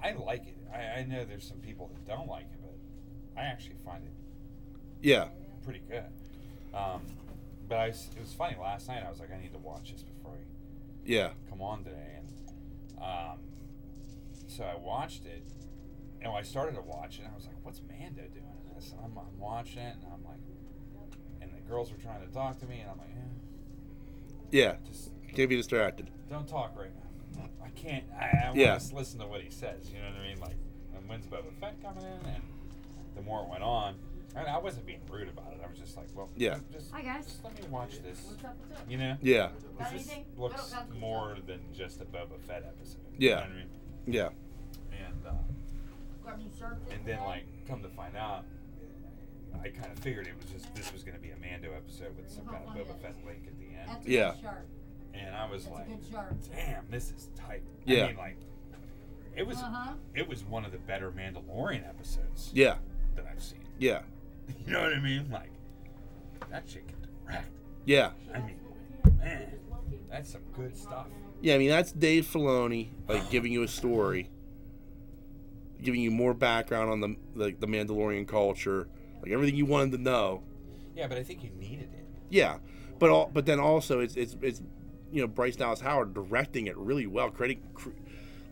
[0.03, 0.57] I like it.
[0.73, 4.13] I, I know there's some people that don't like it, but I actually find it
[5.03, 5.29] Yeah.
[5.65, 6.05] pretty good.
[6.73, 7.03] Um,
[7.69, 9.03] but I, it was funny last night.
[9.07, 10.39] I was like, I need to watch this before I
[11.05, 11.31] Yeah.
[11.49, 13.39] come on today, and um,
[14.49, 15.43] so I watched it,
[16.23, 18.93] and when I started to watch it, I was like, "What's Mando doing in this?"
[18.93, 20.41] And I'm, I'm watching it, and I'm like,
[21.43, 24.77] and the girls were trying to talk to me, and I'm like, eh, Yeah.
[24.87, 26.11] "Just Can't be distracted.
[26.29, 27.10] don't talk right now.
[27.65, 28.05] I can't.
[28.19, 28.73] I, I Yeah.
[28.73, 29.91] want to listen to what he says.
[29.91, 30.41] You know what I mean?
[30.41, 30.57] Like,
[30.97, 32.29] and when's Boba Fett coming in?
[32.31, 32.43] And
[33.17, 33.95] the more it went on,
[34.37, 35.61] and I wasn't being rude about it.
[35.65, 36.59] I was just like, well, Yeah.
[36.73, 37.25] just, Hi, guys.
[37.27, 38.23] just let me watch this.
[38.27, 38.57] What's up?
[38.61, 38.91] What's up?
[38.91, 39.17] You know?
[39.23, 39.51] Yeah.
[39.79, 40.99] Got this looks No, no, no.
[41.01, 43.01] more than just a Boba Fett episode.
[43.19, 43.35] You Yeah.
[43.37, 43.69] know what I mean?
[44.07, 44.29] Yeah.
[44.93, 45.33] And uh,
[46.25, 48.45] Got any surf and then like come to find out,
[49.63, 52.17] I kind of figured it was just this was going to be a Mando episode
[52.17, 53.89] with some kind of Boba Fett link at the end.
[53.89, 54.35] That's a Yeah.
[55.13, 55.27] Good shark.
[55.27, 56.35] And I was That's like, a good shark.
[56.55, 57.63] damn, this is tight.
[57.85, 58.05] Yeah.
[58.05, 58.37] I mean, like,
[59.37, 59.93] it was Uh-huh.
[60.15, 62.77] it was one of the better Mandalorian episodes Yeah.
[63.17, 63.61] that I've seen.
[63.79, 64.03] Yeah.
[64.67, 65.31] You know what I mean?
[65.31, 65.51] Like,
[66.51, 67.47] that shit can direct.
[67.85, 68.11] Yeah.
[68.35, 68.57] I mean,
[69.19, 69.53] man,
[70.11, 71.07] that's some good stuff.
[71.41, 71.55] Yeah.
[71.55, 74.29] I mean, that's Dave Filoni like giving you a story,
[75.83, 78.89] giving you more background on the like the Mandalorian culture,
[79.23, 80.43] like everything you wanted to know.
[80.97, 82.07] Yeah, but I think you needed it.
[82.29, 82.59] Yeah,
[82.99, 84.63] but all, but then also it's it's it's
[85.13, 87.91] you know Bryce Dallas Howard directing it really well, creating cr-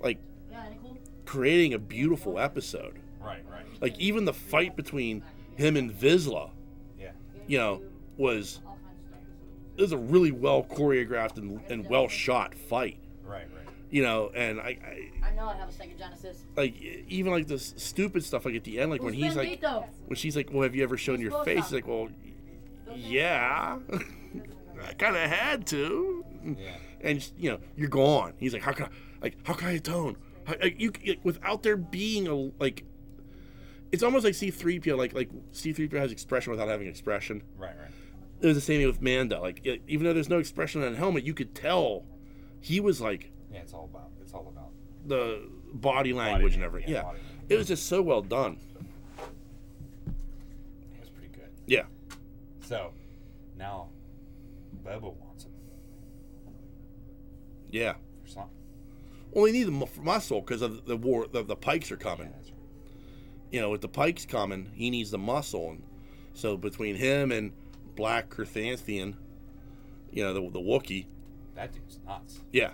[0.03, 0.19] like
[0.51, 0.99] Yeah, any cool?
[1.25, 2.99] creating a beautiful episode.
[3.21, 3.65] Right, right.
[3.81, 5.23] Like even the fight between
[5.57, 6.51] him and Vizsla,
[6.99, 7.11] Yeah.
[7.47, 7.83] you know,
[8.17, 9.21] was All kinds of stuff.
[9.77, 12.99] this is a really well choreographed and, and well shot fight.
[13.25, 13.75] Right, right.
[13.91, 14.79] You know, and I,
[15.23, 16.45] I I know I have a second Genesis.
[16.57, 16.75] like
[17.09, 19.85] even like this stupid stuff like at the end, like when he's like Bandito?
[20.07, 22.09] when she's like, "Well, have you ever shown Who's your face?" He's like, "Well,
[22.95, 23.79] yeah,
[24.89, 26.71] I kind of had to." Yeah.
[27.01, 28.35] And you know, you're gone.
[28.39, 28.89] He's like, "How can I,
[29.23, 32.85] like how can I atone?" How, like, you like, without there being a like,
[33.93, 34.97] it's almost like C-3PO.
[34.97, 37.43] Like like C-3PO has expression without having expression.
[37.57, 37.91] Right, right.
[38.41, 39.41] It was the same thing with Manda.
[39.41, 42.05] Like it, even though there's no expression on the helmet, you could tell
[42.61, 44.11] he was like Yeah, it's all about.
[44.21, 44.71] It's all about.
[45.07, 46.91] the body language and everything.
[46.93, 47.13] yeah, Yeah,
[47.51, 48.59] it was just so well done.
[50.07, 51.51] It was pretty good.
[51.67, 51.83] Yeah.
[52.61, 52.93] So,
[53.57, 53.89] now,
[54.85, 55.15] Boba
[57.71, 57.95] Yeah.
[58.27, 58.51] something.
[59.33, 61.27] Well, they need the muscle because of the war.
[61.31, 62.29] The, the Pykes are coming.
[62.29, 62.53] Yeah, right.
[63.53, 65.83] You know, with the Pykes coming, he needs the muscle, and
[66.35, 67.53] so between him and
[67.95, 69.15] Black Krrsantan,
[70.11, 71.07] you know, the the Wookiee,
[71.55, 72.41] That dude's nuts.
[72.53, 72.71] yeah,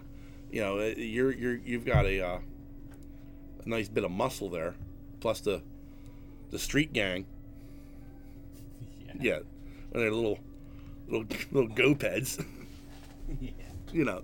[0.50, 2.38] you know, uh, you're you're you've got a, uh,
[3.64, 4.74] a nice bit of muscle there,
[5.20, 5.62] plus the
[6.50, 7.26] the street gang,
[9.20, 9.36] yeah,
[9.92, 10.38] and they're little
[11.08, 12.44] little little gopeds,
[13.40, 13.50] yeah.
[13.92, 14.22] you know,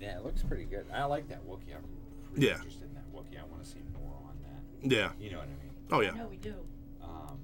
[0.00, 0.86] Yeah, it looks pretty good.
[0.92, 1.74] I like that Wookiee.
[1.76, 1.84] I'm
[2.32, 2.54] really Yeah.
[2.56, 3.38] interested in that Wookiee.
[3.40, 4.90] I want to see more on that.
[4.90, 5.56] yeah, You know what I mean?
[5.92, 6.54] oh yeah, No, we do.
[7.02, 7.38] Um,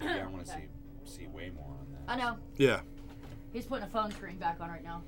[0.00, 0.68] yeah, I want to see
[1.04, 2.12] see way more on that.
[2.12, 2.38] I know.
[2.56, 2.80] yeah.
[3.52, 5.02] He's putting a phone screen back on right now.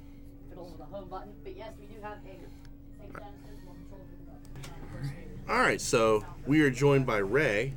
[0.51, 1.33] Fiddle with the home button.
[1.43, 6.71] But yes, we do have a Sega Genesis one control All right, so we are
[6.71, 7.75] joined by Ray.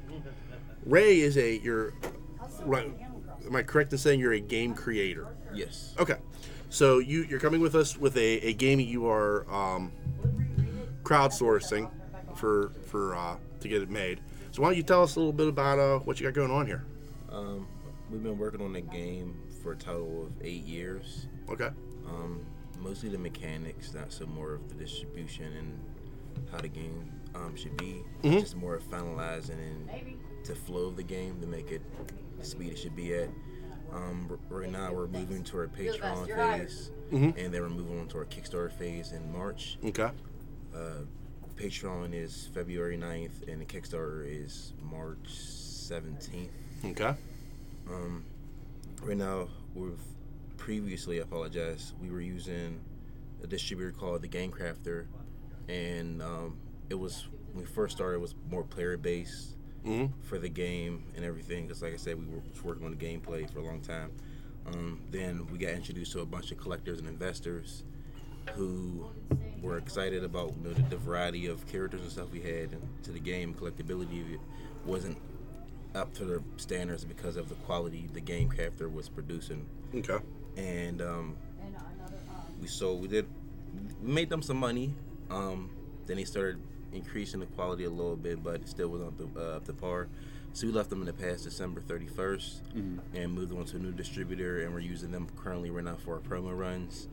[0.86, 1.94] Ray is a you're
[2.66, 2.92] right.
[3.46, 5.28] Am I correct in saying you're a game creator?
[5.54, 5.96] Yes.
[6.00, 6.18] Okay,
[6.70, 9.92] so you you're coming with us with a, a game you are um,
[11.04, 11.90] crowdsourcing
[12.36, 14.20] for for uh, to get it made.
[14.52, 16.52] So why don't you tell us a little bit about uh, what you got going
[16.52, 16.86] on here?
[17.32, 17.68] Um,
[18.10, 21.28] we've been working on the game for a total of eight years.
[21.50, 21.70] Okay.
[22.08, 22.46] Um,
[22.80, 25.80] mostly the mechanics, not so more of the distribution and
[26.52, 28.04] how the game um, should be.
[28.24, 28.40] Mhm.
[28.40, 31.82] Just more of finalizing and the flow of the game to make it
[32.40, 33.30] the speed it should be at.
[33.94, 36.68] Um, right now, we're moving to our Patreon you're hired.
[36.70, 37.38] phase, Mhm.
[37.38, 39.78] and then we're moving on to our Kickstarter phase in March.
[39.84, 40.12] Okay.
[40.76, 41.02] Uh,
[41.56, 46.52] Patreon is February 9th, and the Kickstarter is March 17th.
[46.86, 47.16] Okay.
[47.90, 48.24] Um,
[49.02, 50.00] right now, we've
[50.58, 51.94] previously, apologized.
[52.02, 52.80] we were using
[53.44, 55.06] a distributor called the Game Crafter,
[55.68, 56.58] and um,
[56.90, 59.56] it was when we first started, it was more player based
[59.88, 61.66] hmm for the game and everything.
[61.66, 64.12] Because, like I said, we were working on the gameplay for a long time.
[64.68, 67.84] Um, then we got introduced to a bunch of collectors and investors
[68.54, 69.10] who
[69.62, 72.82] were excited about you know, the, the variety of characters and stuff we had and
[73.04, 73.54] to the game.
[73.54, 74.38] Collectability
[74.86, 75.18] wasn't
[75.96, 79.66] up to their standards because of the quality the game crafter was producing.
[79.96, 80.18] Okay.
[80.58, 81.38] And um,
[82.62, 83.26] we sold, we did,
[84.04, 84.94] we made them some money.
[85.30, 85.70] Um,
[86.08, 86.60] then they started
[86.94, 89.74] increasing the quality a little bit, but it still wasn't up to, uh, up to
[89.74, 90.08] par.
[90.54, 92.62] So we left them in the past December 31st
[93.14, 96.16] and moved on to a new distributor, and we're using them currently right now for
[96.16, 97.08] our promo runs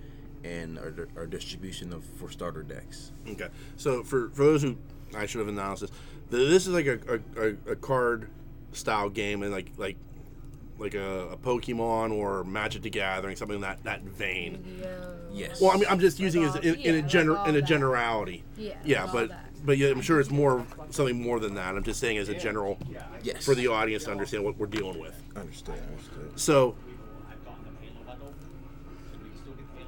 [0.45, 3.13] and our, our distribution of for starter decks.
[3.29, 3.49] Okay.
[3.77, 4.77] So for for those who
[5.15, 5.91] I should have announced this,
[6.31, 6.99] th- this is like a,
[7.37, 8.29] a, a, a card
[8.73, 9.97] style game and like like
[10.79, 14.83] like a, a Pokemon or Magic the Gathering, something in that that vein.
[15.33, 15.61] Yes.
[15.61, 17.49] Well, I mean, I'm just using it all- as in, in yeah, a like gener-
[17.49, 17.67] in a that.
[17.67, 18.43] generality.
[18.57, 19.45] Yeah, Yeah, like all but that.
[19.65, 21.75] But yeah, I'm sure it's more something more than that.
[21.75, 22.79] I'm just saying as a general
[23.23, 23.45] yes.
[23.45, 25.21] for the audience to understand what we're dealing with.
[25.35, 25.81] Understood.
[25.91, 26.39] Understood.
[26.39, 26.77] So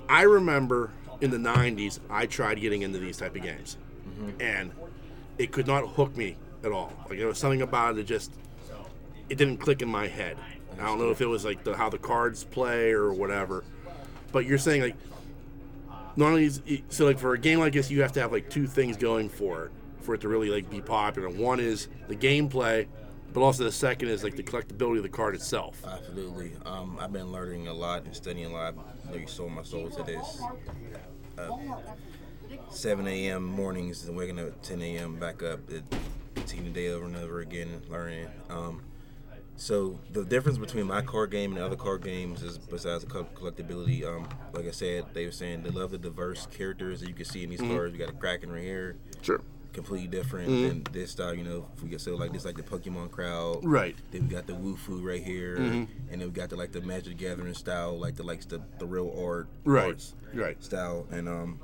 [0.09, 3.77] I remember in the 90s I tried getting into these type of games
[4.09, 4.41] mm-hmm.
[4.41, 4.73] and
[5.39, 6.93] it could not hook me at all.
[7.09, 8.33] Like there was something about it that just
[9.29, 10.37] it didn't click in my head.
[10.79, 13.65] I don't know if it was like the, how the cards play or whatever.
[14.33, 14.97] But you're saying like
[16.19, 18.97] is so like for a game like this you have to have like two things
[18.97, 19.73] going for it
[20.07, 21.29] for it to really like be popular.
[21.29, 22.87] One is the gameplay,
[23.33, 25.85] but also the second is like the collectability of the card itself.
[25.87, 26.53] Absolutely.
[26.65, 28.77] Um, I've been learning a lot and studying a lot.
[29.13, 30.41] I you sold my soul to this.
[31.37, 31.51] Uh,
[32.71, 33.45] 7 a.m.
[33.45, 35.17] mornings and waking up at 10 a.m.
[35.17, 35.83] back up, it,
[36.35, 38.29] the day over and over again, learning.
[38.49, 38.81] Um,
[39.57, 43.25] so the difference between my card game and other card games is besides the co-
[43.35, 44.05] collectability.
[44.07, 47.25] Um, like I said, they were saying they love the diverse characters that you can
[47.25, 47.93] see in these cards.
[47.93, 49.41] We got a Kraken right here, Sure.
[49.73, 51.35] completely different than this style.
[51.35, 53.97] You know, if we get so like this, like the Pokemon crowd, Right.
[54.11, 57.17] then we got the Wufu right here, and then we got the like the Magic
[57.17, 59.87] Gathering style, like the like the, the real art, Right.
[59.87, 60.63] arts Right.
[60.63, 61.61] style, and um,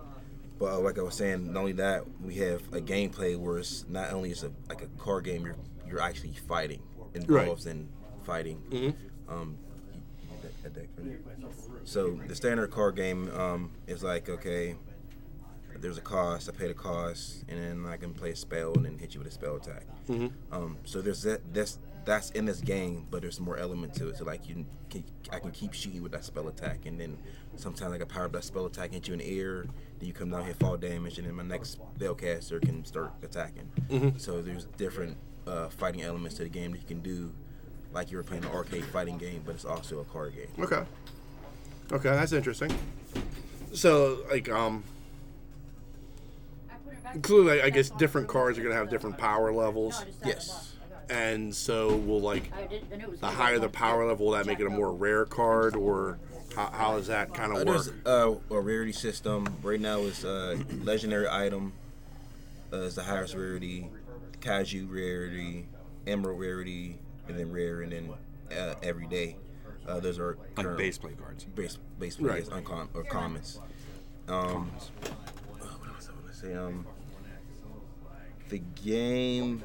[0.58, 3.84] but uh, like I was saying, not only that, we have a gameplay where it's
[3.88, 5.56] not only is a like a card game, you're
[5.88, 6.80] you're actually fighting,
[7.14, 7.88] involves in
[8.24, 8.94] fighting.
[9.28, 9.58] Um,
[10.94, 11.18] for you.
[11.84, 14.76] So the standard card game um, is like okay,
[15.80, 16.48] there's a cost.
[16.48, 19.20] I pay the cost, and then I can play a spell and then hit you
[19.20, 19.84] with a spell attack.
[20.52, 21.52] Um, so there's that.
[21.52, 24.16] That's that's in this game, but there's more element to it.
[24.16, 27.16] So like you can, I can keep shooting with that spell attack, and then
[27.56, 29.66] sometimes like a power up that spell attack, hit you in the air.
[29.98, 33.70] Then you come down here, fall damage, and then my next spellcaster can start attacking.
[34.18, 37.32] So there's different uh, fighting elements to the game that you can do,
[37.92, 40.46] like you were playing an arcade fighting game, but it's also a card game.
[40.64, 40.82] Okay.
[41.92, 42.70] Okay, that's interesting.
[43.74, 44.84] So, like, um,
[47.22, 50.74] clearly, I guess different cards are gonna have different power levels, Yes.
[51.10, 54.26] and so will like I did, I knew it was the higher the power level,
[54.26, 56.18] will that make it a more rare card, or
[56.56, 58.40] how, how does that kind Uh, of there's work?
[58.50, 59.46] uh, a rarity system.
[59.62, 61.72] Right now is uh, legendary item
[62.72, 63.88] uh, is the highest rarity,
[64.46, 65.66] Kaiju rarity,
[66.06, 68.12] Emerald rarity, and then rare, and then
[68.56, 69.36] uh, everyday.
[69.86, 71.44] Uh, those are Like current- base play cards.
[71.44, 72.44] base base Right.
[72.44, 73.60] plays, uncommon or commons.
[74.28, 74.84] Um, oh,
[75.50, 76.54] what was I going to say?
[76.54, 76.86] Um,
[78.48, 79.62] the game,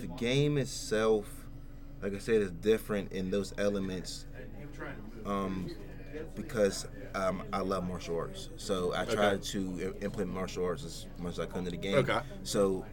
[0.00, 1.46] the game itself,
[2.02, 4.26] like I said, is different in those elements.
[5.24, 5.70] Um,
[6.34, 9.42] because um, I love martial arts, so I try Okay.
[9.52, 11.96] to implement martial arts as much as I can to the game.
[11.96, 12.20] Okay.
[12.42, 12.84] So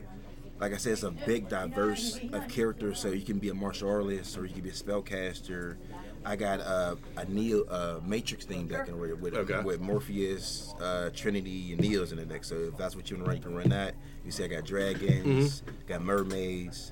[0.59, 2.99] like I said, it's a big diverse of characters.
[2.99, 5.77] So you can be a martial artist or you can be a spellcaster.
[6.25, 9.61] I got uh, a Neo uh, Matrix theme deck in there with, Okay.
[9.63, 12.43] with Morpheus, uh, Trinity, and Neos in the deck.
[12.43, 13.95] So if that's what you want to run, you can run that.
[14.25, 16.91] You see, I got dragons, got mermaids.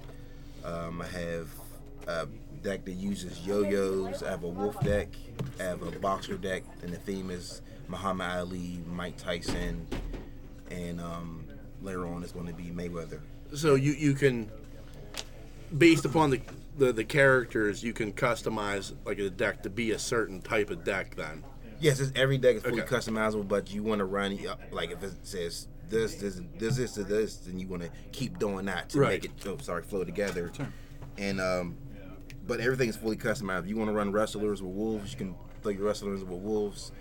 [0.64, 1.50] Um, I have
[2.08, 2.28] a
[2.64, 4.24] deck that uses yo-yos.
[4.24, 5.10] I have a wolf deck.
[5.60, 9.88] I have a boxer deck, and the theme is Muhammad Ali, Mike Tyson,
[10.70, 11.46] and um,
[11.82, 13.20] later on it's going to be Mayweather.
[13.54, 14.52] So you you can,
[15.78, 16.42] based upon the,
[16.78, 20.84] the the characters, you can customize like a deck to be a certain type of
[20.84, 21.16] deck.
[21.16, 21.44] Then.
[21.80, 22.96] Yes, it's, every deck is fully Okay.
[22.96, 26.96] customizable, but you want to run uh, like if it says this, this, this, this,
[26.96, 29.22] this, this, then you want to keep doing that to Right.
[29.24, 30.52] make it oh, sorry flow together.
[31.20, 31.78] And um,
[32.48, 33.62] but everything's fully customized.
[33.62, 36.92] If you want to run wrestlers with wolves, you can play your wrestlers with wolves.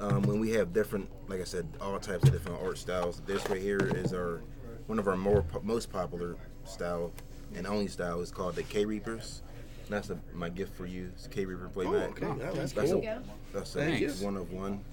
[0.00, 3.20] Um, when we have different, like I said, all types of different art styles.
[3.26, 4.42] This right here is our
[4.86, 7.12] one of our more most popular style
[7.54, 9.42] and only style is called the K Reapers.
[9.88, 11.10] That's a, my gift for you.
[11.14, 12.10] It's K Reaper playmat.
[12.10, 12.26] okay.
[12.26, 13.02] Yeah, that's That's cool.
[13.02, 14.84] a, that's a one of one.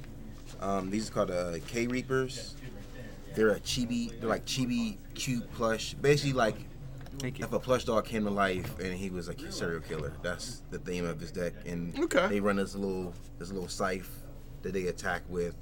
[0.61, 2.55] Um, these are called uh, K Reapers.
[3.35, 4.17] They're a chibi.
[4.19, 5.93] They're like chibi cute plush.
[5.95, 6.55] Basically, like
[7.19, 7.45] Thank you.
[7.45, 10.13] if a plush dog came to life and he was a serial killer.
[10.21, 11.53] That's the theme of this deck.
[11.65, 12.27] And Okay.
[12.27, 14.23] they run this little this little scythe
[14.61, 15.55] that they attack with,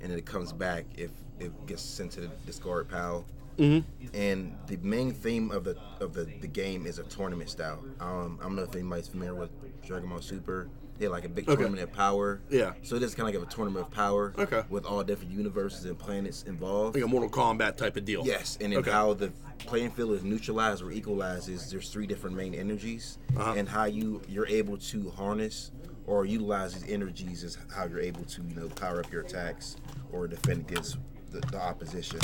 [0.00, 3.24] and then it comes back if it gets sent to the discard pile.
[3.58, 4.06] Mm-hmm.
[4.14, 7.84] And the main theme of the of the, the game is a tournament style.
[8.00, 9.50] Um, I don't know if anybody's familiar with
[9.82, 10.68] Dragon Ball Super.
[10.98, 11.56] They had like a big Okay.
[11.60, 12.40] tournament of power.
[12.50, 12.74] Yeah.
[12.82, 14.32] So this is kind of like a tournament of power.
[14.38, 14.62] Okay.
[14.68, 16.94] With all different universes and planets involved.
[16.94, 18.22] Like a Mortal Kombat type of deal.
[18.24, 18.90] Yes, and then Okay.
[18.90, 23.54] how the playing field is neutralized or equalized is there's three different main energies, Uh-huh.
[23.56, 25.70] and how you you're able to harness
[26.06, 29.76] or utilize these energies is how you're able to you know power up your attacks
[30.12, 30.98] or defend against
[31.30, 32.18] the, the opposition.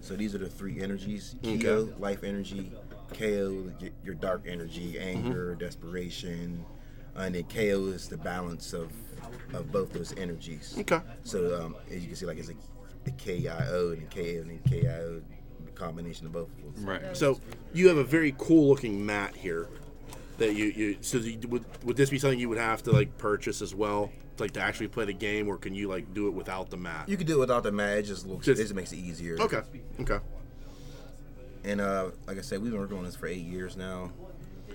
[0.00, 2.70] So these are the three energies: Kyo, life energy;
[3.18, 3.72] KO,
[4.04, 6.64] your dark energy, anger, desperation,
[7.16, 8.92] and then KO is the balance of
[9.52, 10.74] of both those energies.
[10.78, 11.00] Okay.
[11.24, 12.54] So um, as you can see, like it's a
[13.04, 15.22] the KIO and the KO and then KIO,
[15.64, 16.86] the combination of both of them.
[16.86, 17.16] Right.
[17.16, 17.40] So
[17.72, 19.68] you have a very cool looking mat here
[20.38, 23.16] that you you so you, would would this be something you would have to like
[23.18, 26.32] purchase as well like to actually play the game or can you like do it
[26.32, 27.08] without the mat?
[27.08, 27.98] You can do it without the mat.
[27.98, 28.46] It just looks.
[28.46, 29.36] Just- it just makes it easier.
[29.40, 29.60] Okay.
[30.00, 30.18] Okay.
[31.64, 34.12] And uh, like I said, we've been working on this for eight years now,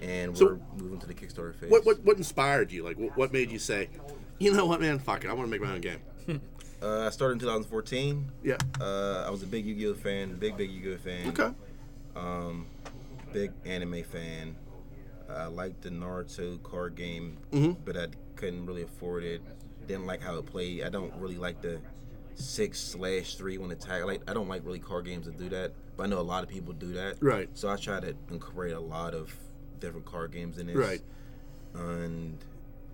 [0.02, 1.70] and So- we're moving to the Kickstarter phase.
[1.72, 2.84] What what what inspired you?
[2.84, 3.90] Like what, what made you say,
[4.40, 6.00] you know what, man, fuck it, I want to make my own game.
[6.82, 8.32] Uh, I started in 2014.
[8.42, 8.56] Yeah.
[8.80, 11.28] Uh, I was a big Yu-Gi-Oh fan, big big Yu-Gi-Oh fan.
[11.28, 11.54] Okay.
[12.16, 12.68] Um,
[13.34, 14.56] big anime fan.
[15.30, 17.76] I liked the Naruto card game, Mhm.
[17.84, 19.42] but I couldn't really afford it.
[19.88, 20.84] Didn't like how it played.
[20.84, 21.82] I don't really like the
[22.36, 24.06] six slash three when attack.
[24.06, 26.44] Like I don't like really card games that do that, but I know a lot
[26.44, 27.18] of people do that.
[27.20, 27.50] Right.
[27.56, 29.36] So I try to incorporate a lot of
[29.80, 30.76] different card games in this.
[30.76, 31.02] Right.
[31.74, 32.38] And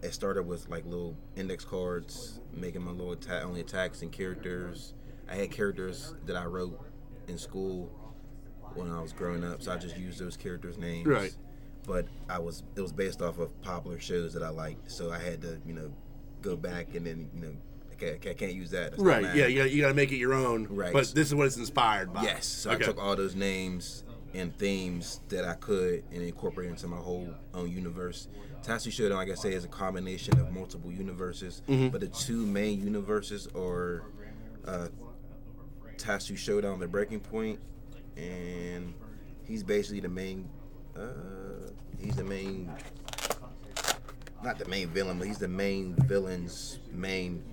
[0.01, 4.93] it started with like little index cards, making my little attack only attacks and characters.
[5.29, 6.79] I had characters that I wrote
[7.27, 7.89] in school
[8.75, 11.07] when I was growing up, so I just used those characters' names.
[11.07, 11.36] Right.
[11.88, 15.19] But I was it was based off of popular shows that I liked, so I
[15.19, 15.93] had to you know
[16.41, 17.53] go back and then you know
[17.93, 18.91] okay, I can't use that.
[18.91, 19.36] That's Right.
[19.36, 19.47] Yeah.
[19.47, 20.67] You got you got to make it your own.
[20.69, 20.93] Right.
[20.93, 22.23] But this is what it's inspired by.
[22.23, 22.45] Yes.
[22.45, 22.83] So Okay.
[22.83, 24.03] I took all those names
[24.36, 28.27] and themes that I could and incorporate into my whole own universe.
[28.63, 31.61] Tasuo Showdown, like I say, is a combination of multiple universes,
[31.91, 34.03] but the two main universes are
[34.65, 34.88] uh,
[35.97, 37.59] Tasuo Showdown, the Breaking Point,
[38.17, 38.93] and
[39.43, 40.49] he's basically the main.
[40.95, 41.69] Uh,
[41.99, 42.71] he's the main.
[44.43, 47.43] Not the main villain, but he's the main villain's main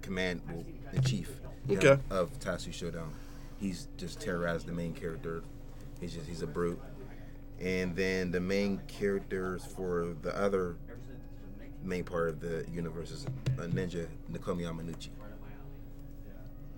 [0.00, 0.42] command
[0.92, 1.30] in chief
[1.68, 3.12] you know, of Tasuo Showdown.
[3.58, 5.42] He's just terrorized the main character.
[6.04, 6.78] He's just he's a brute.
[7.62, 10.76] And then the main characters for the other
[11.82, 13.24] main part of the universe is
[13.56, 15.08] a ninja, Nakomi Yamanuchi.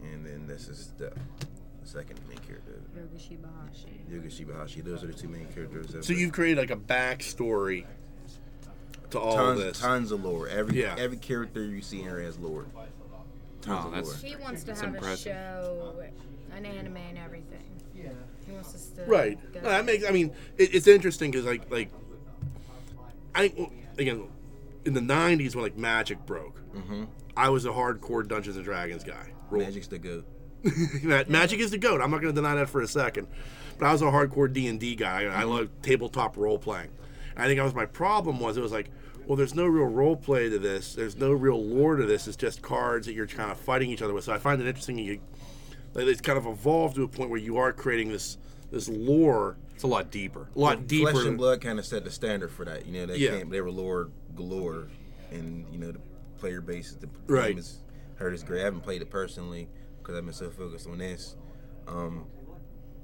[0.00, 1.12] And then this is the
[1.82, 4.08] second main character, Yoga Shibahashi.
[4.08, 4.84] Yuga Shibahashi.
[4.84, 6.06] Those are the two main characters.
[6.06, 7.84] So you've created like a backstory
[9.10, 9.80] to all tons, this.
[9.80, 10.46] tons of lore.
[10.46, 10.94] Every Yeah.
[10.96, 12.66] every character you see in here has lore.
[12.76, 12.82] Oh,
[13.60, 14.30] tons Oh, of that's- lore.
[14.30, 15.32] He wants to It's have impressive.
[15.32, 16.04] a show,
[16.54, 17.64] an anime, and everything.
[18.56, 19.38] He wants us to Right.
[19.52, 20.04] go- No, that makes.
[20.06, 21.90] I mean, it, it's interesting because like like,
[23.34, 24.28] I think, again
[24.84, 27.04] in the '90s when like Magic broke, Mm-hmm.
[27.36, 29.30] I was a hardcore Dungeons and Dragons guy.
[29.50, 30.26] Roll- Magic's the goat.
[31.02, 32.00] Ma- Magic is the goat.
[32.00, 33.28] I'm not going to deny that for a second.
[33.78, 35.24] But I was a hardcore D and D guy.
[35.24, 36.90] I love tabletop role playing.
[37.34, 38.40] And I think that was my problem.
[38.40, 38.90] Was it was like,
[39.26, 40.94] well, there's no real role play to this.
[40.94, 42.26] There's no real lore to this.
[42.26, 44.24] It's just cards that you're kind of fighting each other with.
[44.24, 44.98] So I find it interesting.
[44.98, 45.20] You,
[45.94, 48.38] like, it's kind of evolved to a point where you are creating this
[48.70, 49.56] this lore.
[49.74, 50.48] It's a lot deeper.
[50.54, 51.10] A lot deeper.
[51.12, 52.86] Flesh and Blood kind of set the standard for that.
[52.86, 53.38] You know, they Yeah.
[53.38, 54.88] came, they were lore galore,
[55.30, 56.00] and you know the
[56.38, 57.48] player base, the Right.
[57.48, 57.78] game is
[58.16, 58.62] heard is great.
[58.62, 61.36] I haven't played it personally because I've been so focused on this,
[61.86, 62.26] um,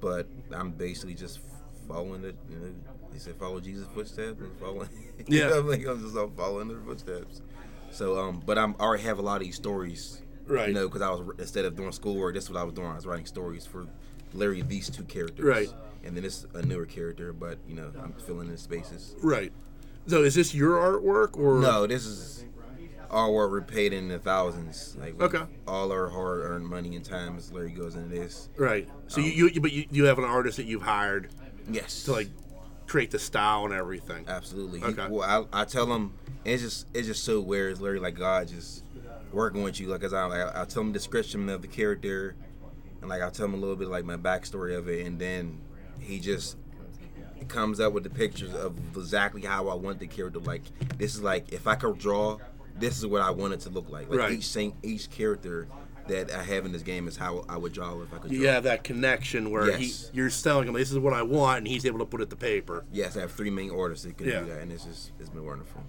[0.00, 1.40] but I'm basically just
[1.86, 2.36] following it.
[2.50, 2.74] You know,
[3.12, 4.88] they said follow Jesus' footsteps and following.
[5.28, 5.50] Yeah.
[5.50, 7.42] know, like I'm just all following their footsteps.
[7.90, 10.22] So, um, but I'm I already have a lot of these stories.
[10.46, 10.68] Right.
[10.68, 12.88] You know, because I was instead of doing schoolwork, this is what I was doing.
[12.88, 13.86] I was writing stories for
[14.34, 15.44] literally these two characters.
[15.44, 15.68] Right.
[16.04, 19.14] And then it's a newer character, but you know, I'm filling in spaces.
[19.22, 19.52] Right.
[20.06, 22.44] So is this your artwork or No, this is
[23.10, 24.96] all we're in the thousands.
[24.98, 25.44] Like Okay.
[25.68, 28.48] all our hard-earned money and time as Larry goes into this.
[28.56, 28.88] Right.
[29.06, 31.28] So Um, you, you but you, you have an artist that you've hired
[31.70, 32.04] Yes.
[32.04, 32.28] to like
[32.88, 34.24] create the style and everything.
[34.26, 34.80] absolutely.
[34.80, 35.06] He- Okay.
[35.08, 36.14] well, I, I tell him
[36.44, 37.72] it's just it's just so weird.
[37.72, 38.82] It's Larry like God just
[39.32, 39.86] working with you.
[39.88, 42.34] Like as I like, I tell him the description of the character,
[43.02, 45.60] and like I tell him a little bit like my backstory of it, and then
[46.00, 46.56] he just
[47.48, 50.38] comes up with the pictures of exactly how I want the character.
[50.38, 50.62] Like
[50.96, 52.38] this is like if I could draw,
[52.78, 54.08] this is what I want it to look like.
[54.08, 54.32] Like Right.
[54.32, 55.66] each saint, each character
[56.06, 58.30] that I have in this game is how I would draw if I could.
[58.30, 58.40] Draw.
[58.40, 60.10] You have that connection where Yes.
[60.10, 62.30] he you're telling him this is what I want, and he's able to put it
[62.30, 62.84] to paper.
[62.92, 64.40] Yes, I have three main artists that can Yeah.
[64.40, 65.82] do that, and it's just it's been wonderful.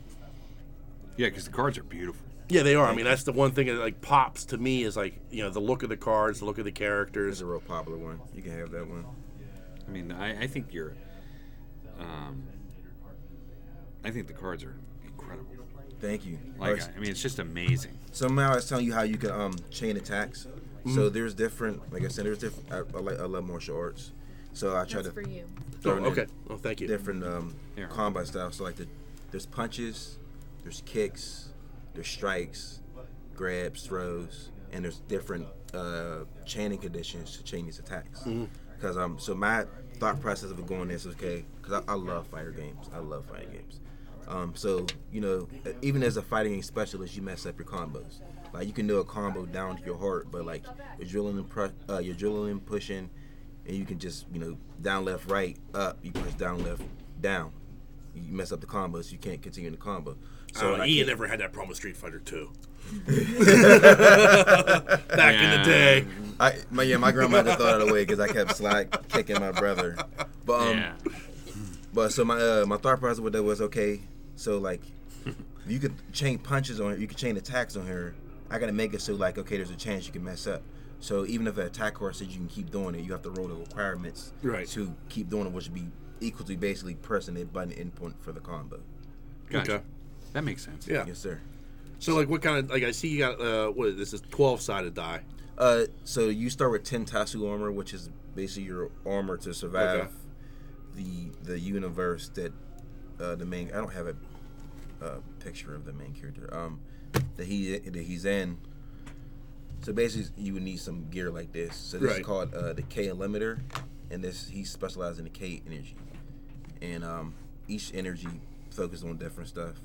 [1.18, 2.26] Yeah, because the cards are beautiful.
[2.54, 2.86] Yeah, they are.
[2.88, 5.50] I mean, that's the one thing that like pops to me is like you know
[5.50, 7.42] the look of the cards, the look of the It's characters.
[7.42, 8.20] a real popular one.
[8.34, 9.06] You can have that one.
[9.88, 10.94] I mean, I, I think you're.
[12.00, 12.44] Um,
[14.04, 14.76] I think the cards are
[15.06, 15.48] incredible.
[16.00, 16.38] Thank you.
[16.58, 17.98] Like, I mean, it's just amazing.
[18.12, 20.46] Somehow I was telling you how you can um chain attacks.
[20.46, 20.96] Mm-hmm.
[20.96, 22.72] So there's different, like I said, there's different.
[22.74, 24.12] I, I, like, I love martial arts,
[24.52, 25.46] so I try That's to for you.
[25.46, 26.26] Oh, throw in okay.
[26.50, 26.88] Oh, thank you.
[26.88, 27.88] different um, Here.
[27.88, 28.58] combat styles.
[28.58, 28.88] So like the
[29.32, 30.18] there's punches,
[30.62, 31.50] there's kicks,
[31.94, 32.82] there's strikes,
[33.36, 38.22] grabs, throws, and there's different uh, chaining conditions to chain these attacks.
[38.22, 38.46] Mm-hmm.
[38.76, 39.66] Because um, so my
[40.00, 41.46] thought process of going this is okay.
[41.62, 42.90] Because I, I love fighter games.
[42.94, 43.80] I love fighting games.
[44.28, 45.48] Um, so you know,
[45.82, 48.20] even as a fighting game specialist, you mess up your combos.
[48.54, 50.64] Like you can do a combo down to your heart, but like
[50.98, 53.10] you're drilling and pre- uh, you're drilling and pushing,
[53.66, 56.00] and you can just you know down left right up.
[56.04, 56.84] You push down left
[57.20, 57.52] down.
[58.14, 60.16] You mess up the combos, you can't continue the combo.
[60.54, 62.50] So I Ian never had that problem with Street Fighter 2.
[65.16, 66.06] Back in the day.
[66.40, 69.98] I my yeah, my grandmother thought it away because I kept slack kicking my brother.
[70.46, 70.94] But um, yeah.
[71.94, 74.02] but so my uh, my thought process with that was okay.
[74.36, 74.82] So like,
[75.68, 78.14] you could chain punches on her, you could chain attacks on her.
[78.50, 80.62] I gotta make it so like okay, there's a chance you can mess up.
[81.00, 83.30] So even if an attack card says you can keep doing it, you have to
[83.32, 84.68] roll the requirements Right.
[84.70, 85.88] to keep doing it, which would be
[86.22, 88.80] equal to basically pressing the button input for the combo.
[89.50, 89.74] Gotcha.
[89.76, 89.84] Okay.
[90.34, 90.88] That makes sense.
[90.88, 91.06] Yeah.
[91.08, 91.40] Yes, sir.
[92.00, 94.14] So like, what kind of like I see you got uh what is this?
[94.14, 95.22] is 12 sided die.
[95.58, 100.00] Uh, so you start with ten Tasu armor, which is basically your armor to survive
[100.02, 100.10] Okay.
[100.96, 102.52] the the universe that
[103.22, 103.70] uh, the main.
[103.70, 104.16] I don't have a,
[105.06, 106.50] a picture of the main character.
[106.52, 106.80] Um,
[107.36, 108.58] that he that he's in.
[109.84, 111.76] So basically, you would need some gear like this.
[111.76, 112.20] So this Right.
[112.22, 113.60] is called uh, the K limiter,
[114.10, 115.96] and this he specializes in the K energy,
[116.82, 117.36] and um,
[117.68, 119.76] each energy focused on different stuff.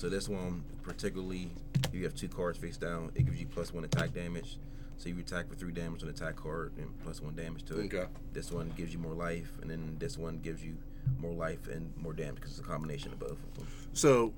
[0.00, 1.50] So this one, particularly,
[1.84, 4.56] if you have two cards face down, it gives you plus one attack damage.
[4.96, 7.78] So you attack for three damage on the attack card and plus one damage to
[7.78, 7.92] it.
[7.92, 8.06] Okay.
[8.32, 10.74] This one gives you more life, and then this one gives you
[11.18, 13.66] more life and more damage because it's a combination of both of them.
[13.92, 14.32] So,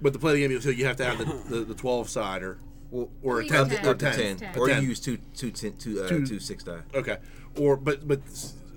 [0.00, 1.24] but to play the game, so you have to have the,
[1.56, 2.58] the, the 12 sider
[2.92, 3.84] Well, or a Three 10.
[3.84, 4.36] Or up to 10.
[4.36, 4.56] 10.
[4.56, 6.78] Or you use two, two, ten, two, uh, Two- two six die.
[6.94, 7.16] Okay.
[7.58, 8.20] Or, but, but,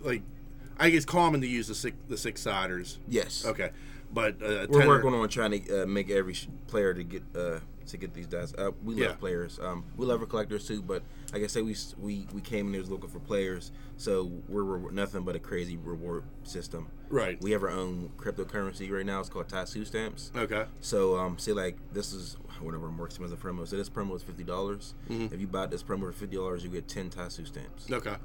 [0.01, 0.23] like,
[0.80, 2.97] I guess common to use the six, the six siders.
[3.07, 3.45] Yes.
[3.45, 3.69] Okay.
[4.16, 6.36] But, uh, We're 10 working on trying to uh, make every
[6.68, 8.53] player to get uh, to get these dice.
[8.57, 9.13] Uh, we love Yeah.
[9.13, 9.59] players.
[9.61, 10.82] Um, we love our collectors too.
[10.82, 11.03] But
[11.34, 13.72] like I said, we we we came in there looking for players.
[13.97, 16.88] So we're re- nothing but a crazy reward system.
[17.09, 17.39] Right.
[17.41, 19.20] We have our own cryptocurrency right now.
[19.20, 20.32] It's called Tattoo stamps.
[20.36, 20.63] Okay.
[20.80, 23.68] So um, say like this is one of our more expensive promos.
[23.68, 24.95] So this promo is fifty dollars.
[25.09, 25.32] Mhm.
[25.34, 27.91] If you buy this promo for fifty dollars, you get ten Tattoo stamps.
[27.91, 28.16] Okay.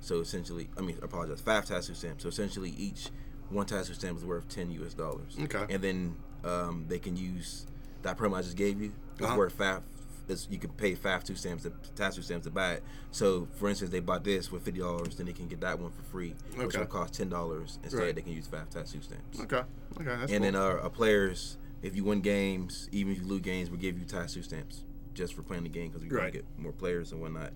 [0.00, 2.22] So essentially, I mean, I apologize, five tattoo stamps.
[2.22, 3.08] So essentially, each
[3.50, 4.94] one tattoo stamp is worth ten U.S.
[4.94, 5.36] dollars.
[5.42, 5.66] Okay.
[5.72, 7.66] And then um, they can use
[8.02, 8.92] that promo I just gave you.
[9.18, 9.36] It's Uh-huh.
[9.36, 9.82] worth five.
[10.28, 12.84] It's, you can pay five two stamps, to, tattoo stamps to buy it.
[13.10, 15.90] So, for instance, they bought this for fifty dollars, then they can get that one
[15.90, 16.78] for free, which Okay.
[16.78, 17.78] will cost ten dollars.
[17.82, 18.14] Instead, Right.
[18.14, 19.40] they can use five tattoo stamps.
[19.40, 19.56] Okay.
[19.56, 19.64] Okay.
[20.04, 20.52] That's and cool.
[20.52, 23.98] then uh, our players, if you win games, even if you lose games, we give
[23.98, 24.84] you tattoo stamps
[25.14, 26.32] just for playing the game because we right.
[26.32, 27.50] get more players and whatnot.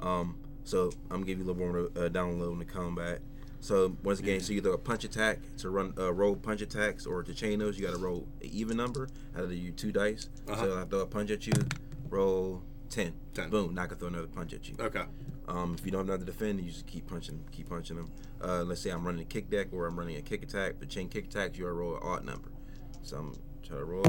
[0.00, 3.20] Um, so I'm gonna give you a little more uh, download in the combat.
[3.60, 7.22] So once again, so either a punch attack to run uh, roll punch attacks or
[7.22, 10.28] to chain those, you got to roll an even number out of your two dice.
[10.48, 10.62] Uh-huh.
[10.64, 11.52] So I throw a punch at you,
[12.10, 13.12] roll ten.
[13.34, 13.50] 10.
[13.50, 14.76] Boom, now I can throw another punch at you.
[14.80, 15.04] okay.
[15.48, 18.10] Um, if you don't have nothing to defend, you just keep punching, keep punching them.
[18.42, 20.80] Uh, let's say I'm running a kick deck or I'm running a kick attack.
[20.80, 22.50] The chain kick attacks, you gotta roll an odd number.
[23.02, 24.04] So I'm trying to roll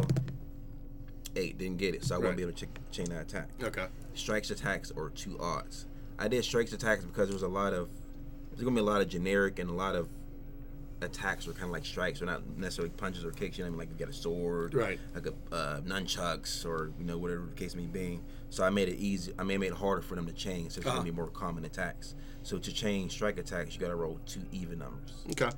[1.36, 2.26] eight, didn't get it, so I Right.
[2.26, 3.50] won't be able to ch- chain that attack.
[3.62, 3.88] Okay.
[4.16, 5.86] Strikes attacks or two odds.
[6.18, 7.90] I did strikes attacks because there was a lot of
[8.58, 10.10] there's gonna be a lot of generic and a lot of
[11.02, 12.20] attacks are kind of like strikes.
[12.20, 13.56] They're not necessarily punches or kicks.
[13.60, 15.00] You know, what I mean, like you got a sword, Right.
[15.14, 18.20] Like a uh, nunchucks or you know whatever the case may be.
[18.50, 19.32] So I made it easy.
[19.38, 20.72] I made it harder for them to change.
[20.72, 20.98] So it's Uh-huh.
[20.98, 22.16] gonna be more common attacks.
[22.42, 25.50] So to change strike attacks, you gotta roll two even numbers, Okay.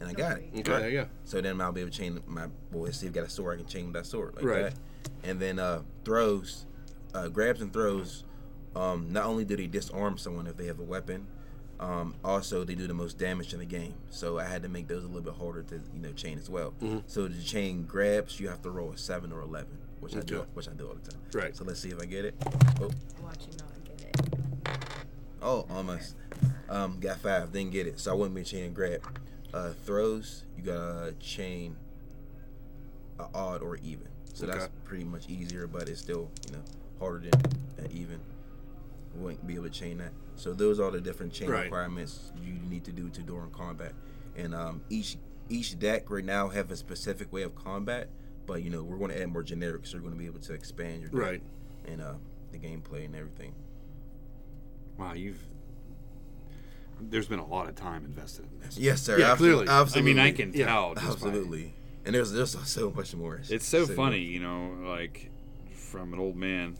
[0.00, 0.44] and I got it.
[0.54, 0.62] Okay.
[0.62, 1.08] There you go.
[1.26, 2.84] So then I'll be able to chain my boy.
[2.84, 3.54] Let's see if I got a sword.
[3.58, 4.62] I can chain with that sword like Right.
[4.62, 4.74] that.
[5.22, 6.64] And then uh, throws,
[7.12, 8.24] uh, grabs and throws.
[8.76, 11.26] Um, not only do they disarm someone if they have a weapon,
[11.80, 13.94] um, also they do the most damage in the game.
[14.10, 16.48] So I had to make those a little bit harder to you know chain as
[16.50, 16.72] well.
[16.80, 17.02] Mhm.
[17.06, 20.44] So to chain grabs, you have to roll a seven or eleven, which I do,
[20.54, 21.20] which I do all the time.
[21.32, 21.56] Right.
[21.56, 22.34] So let's see if I get it.
[22.80, 22.90] Oh,
[23.22, 24.78] Watch you not get it.
[25.42, 26.14] oh, almost.
[26.68, 27.98] Um, got five, didn't get it.
[27.98, 29.02] So I wouldn't be chain and grab.
[29.52, 31.74] Uh, throws, you gotta chain
[33.18, 34.06] a odd or even.
[34.34, 36.62] So that's pretty much easier, but it's still you know
[37.00, 37.40] harder than
[37.78, 38.20] an even.
[39.14, 40.12] We wouldn't be able to chain that.
[40.36, 41.64] So those are the different chain Right.
[41.64, 43.92] requirements you need to do to during combat.
[44.36, 45.16] And um, each
[45.48, 48.08] each deck right now have a specific way of combat,
[48.46, 50.38] but you know we're going to add more generic, so you're going to be able
[50.40, 51.42] to expand your deck Right.
[51.88, 52.14] and uh,
[52.52, 53.52] the gameplay and everything.
[54.96, 55.42] Wow, you've.
[57.00, 58.76] There's been a lot of time invested in this.
[58.78, 59.18] Yes, sir.
[59.18, 59.68] Yeah, Absol- clearly.
[59.68, 60.12] I I Absolutely.
[60.14, 60.94] mean, I can Yeah, tell.
[60.94, 61.74] just by- Absolutely.
[62.04, 63.40] And there's there's so much more.
[63.48, 65.30] It's so funny, you know, like
[65.74, 66.76] from an old man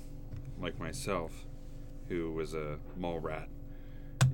[0.60, 1.32] like myself
[2.10, 3.48] who was a mall rat.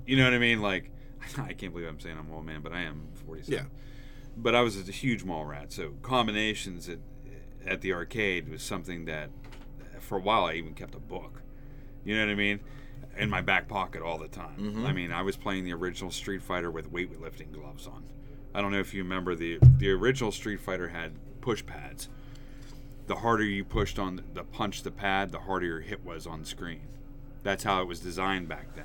[0.07, 0.61] You know what I mean?
[0.61, 0.91] Like,
[1.39, 3.53] I can't believe I'm saying I'm an old man, but I am 47.
[3.55, 3.69] Yeah.
[4.37, 6.99] But I was a huge mall rat, so combinations at,
[7.67, 9.31] at the arcade was something that,
[10.01, 11.43] for a while, I even kept a book.
[12.05, 12.61] You know what I mean?
[13.19, 14.57] In my back pocket all the time.
[14.59, 14.87] Mhm.
[14.87, 18.05] I mean, I was playing the original Street Fighter with weightlifting gloves on.
[18.55, 22.09] I don't know if you remember the the original Street Fighter had push pads.
[23.07, 26.27] The harder you pushed on the, the punch the pad, the harder your hit was
[26.27, 26.81] on the screen.
[27.47, 28.85] That's how it was designed back then.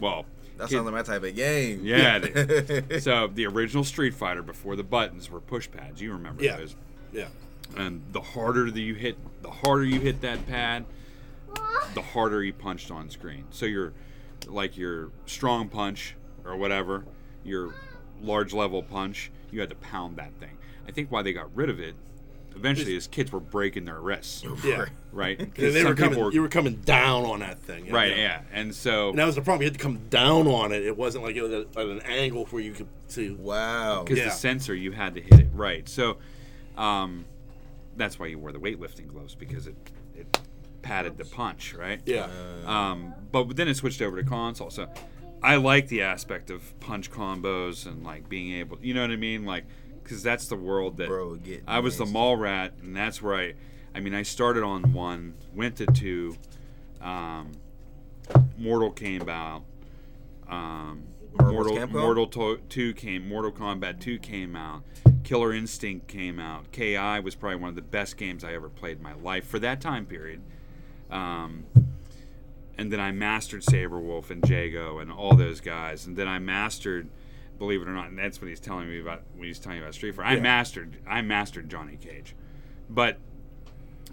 [0.00, 0.26] Well,
[0.58, 1.80] That kid- sounds like my type of game.
[1.82, 2.18] yeah.
[3.00, 6.02] so the original Street Fighter before the buttons were push pads.
[6.02, 6.58] You remember Yeah.
[6.58, 6.76] those?
[7.10, 7.28] Yeah.
[7.74, 10.84] And the harder that you hit, the harder you hit that pad,
[11.94, 13.44] the harder you punched on screen.
[13.50, 13.94] So your
[14.46, 17.06] like your strong punch or whatever,
[17.44, 17.74] your
[18.20, 20.58] large level punch, you had to pound that thing.
[20.86, 21.94] I think why they got rid of it
[22.56, 24.86] eventually his kids were breaking their wrists, Yeah.
[25.12, 25.38] right?
[25.38, 26.32] And 'Cause they were some people coming.
[26.32, 27.90] You were coming down on that thing.
[27.92, 28.42] right, yeah.
[28.52, 29.62] And so And that was the problem.
[29.62, 30.84] You had to come down on it.
[30.84, 33.30] It wasn't like it was at, at an angle where you could see.
[33.30, 34.02] Wow.
[34.04, 34.24] because Yeah.
[34.26, 35.88] the sensor you had to hit it right.
[35.88, 36.16] So
[36.76, 37.24] um,
[37.96, 39.76] that's why you wore the weightlifting gloves because it
[40.14, 40.38] it
[40.82, 42.00] padded the punch, right?
[42.06, 42.28] Yeah.
[42.64, 44.70] Um, but then it switched over to console.
[44.70, 44.88] So
[45.42, 49.16] I like the aspect of punch combos and like being able, you know what I
[49.16, 49.64] mean, like
[50.06, 53.54] because that's the world that Bro, I was the mall rat, and that's where I,
[53.92, 56.36] I mean, I started on one, went to two,
[57.00, 57.50] um,
[58.56, 59.64] Mortal came out,
[60.48, 61.02] um,
[61.40, 64.84] Mortal Mortal to- two came, Mortal Kombat two came out,
[65.24, 66.70] Killer Instinct came out.
[66.70, 69.58] KI was probably one of the best games I ever played in my life for
[69.58, 70.40] that time period.
[71.10, 71.64] Um,
[72.78, 76.06] and then I mastered Sabrewulf and Jago and all those guys.
[76.06, 77.08] And then I mastered,
[77.58, 79.82] believe it or not, and that's what he's telling me about when he's telling me
[79.84, 80.28] about Street Fighter.
[80.28, 80.40] I Yeah.
[80.42, 82.34] mastered, I mastered Johnny Cage,
[82.90, 83.18] but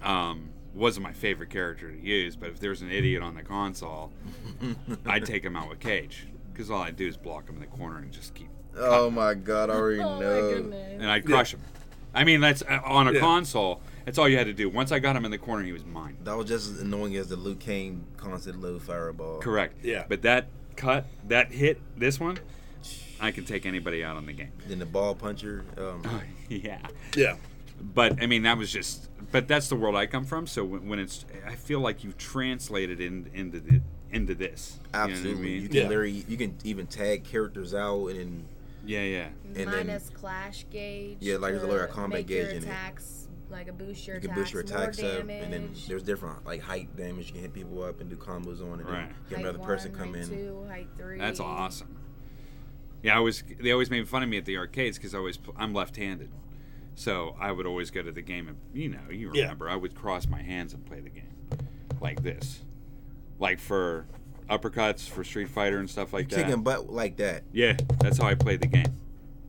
[0.01, 2.35] um, wasn't my favorite character to use.
[2.35, 4.11] But if there's an idiot on the console,
[5.05, 7.67] I'd take him out with Cage because all I do is block him in the
[7.67, 10.49] corner and just keep, Oh my god, I already Oh my know.
[10.49, 11.01] goodness.
[11.01, 11.61] and I'd crush him.
[12.15, 13.19] I mean, that's uh, on a Yeah.
[13.19, 13.81] console.
[14.05, 14.69] That's all you had to do.
[14.69, 16.17] Once I got him in the corner, he was mine.
[16.23, 19.39] That was just as annoying as the Liu Kang constant low fireball.
[19.39, 19.83] Correct.
[19.83, 20.03] Yeah.
[20.07, 22.37] But that cut, that hit, this one,
[23.23, 24.51] I can take anybody out on the game.
[24.67, 25.63] Then the ball puncher.
[25.77, 26.03] Um,
[26.49, 26.79] yeah.
[27.15, 27.37] Yeah.
[27.81, 29.09] But I mean, that was just.
[29.31, 30.45] But that's the world I come from.
[30.45, 34.77] So when, when it's, I feel like you've translated in, into the into this.
[34.77, 35.51] You know what I absolutely.
[35.53, 35.87] You, can Yeah.
[35.87, 38.43] literally you can even tag characters out and
[38.85, 39.27] Yeah, yeah.
[39.45, 41.17] And then- Minus clash gauge.
[41.21, 42.75] Yeah, like there's a to little combat make your gauge in it.
[43.49, 45.43] like a boost your you can attacks, boost your more attacks up, damage.
[45.45, 47.27] and then there's different like height damage.
[47.27, 49.07] You can hit people up and do combos on, and Right.
[49.07, 50.29] then get height another person one, come height in.
[50.29, 51.17] Two, height three.
[51.17, 51.95] That's awesome.
[53.03, 53.43] Yeah, I was.
[53.59, 56.31] They always made fun of me at the arcades because I always I'm left-handed,
[56.95, 59.43] so I would always go to the game and you know you Yeah.
[59.43, 61.27] remember I would cross my hands and play the game
[62.01, 62.61] like this,
[63.39, 64.07] like for
[64.49, 66.45] uppercuts for Street Fighter and stuff like that.
[66.45, 67.43] Kicking butt like that.
[67.51, 68.97] Yeah, that's how I played the game.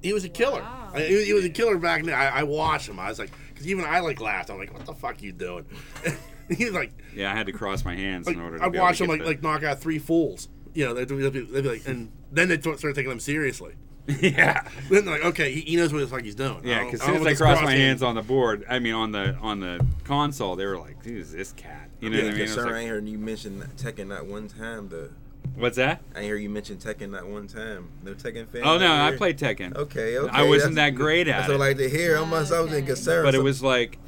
[0.02, 0.60] He was a killer.
[0.60, 0.90] Wow.
[0.94, 2.14] I, he, was- he was a killer back then.
[2.14, 2.98] I, I watched him.
[2.98, 4.50] I was like, because even I like laughed.
[4.50, 5.64] I'm like, what the fuck you doing?
[6.48, 8.76] He's like, Yeah, I had to cross my hands like in order to I be
[8.76, 10.48] able watched him get like like knock out three fools.
[10.74, 13.20] You know, they'd, be- they'd, be, they'd be like, and then they started taking them
[13.20, 13.74] seriously.
[14.20, 14.68] yeah.
[14.90, 16.60] Then they're like, okay, he, he knows what the fuck he's doing.
[16.62, 18.22] Yeah, because I as soon as I what crossed this my cross hands on the
[18.22, 21.88] board, I mean on the on the console, they were like, "Dude, is this cat?"
[22.00, 22.40] You know Yeah, what I mean?
[22.40, 24.88] It was sir, I like, ain't heard you mention Tekken not one time.
[24.90, 25.10] The
[25.56, 26.02] What's that?
[26.14, 27.88] I ain't hear you mention Tekken not one time.
[28.02, 28.62] No Tekken fan.
[28.64, 29.16] Oh no, over I here?
[29.16, 29.74] played Tekken.
[29.74, 30.30] Okay, okay.
[30.36, 32.16] I wasn't that's- that great at That's what I like to hear.
[32.16, 32.82] I'm, I was in Okay.
[32.82, 33.24] concern.
[33.24, 33.98] but it was like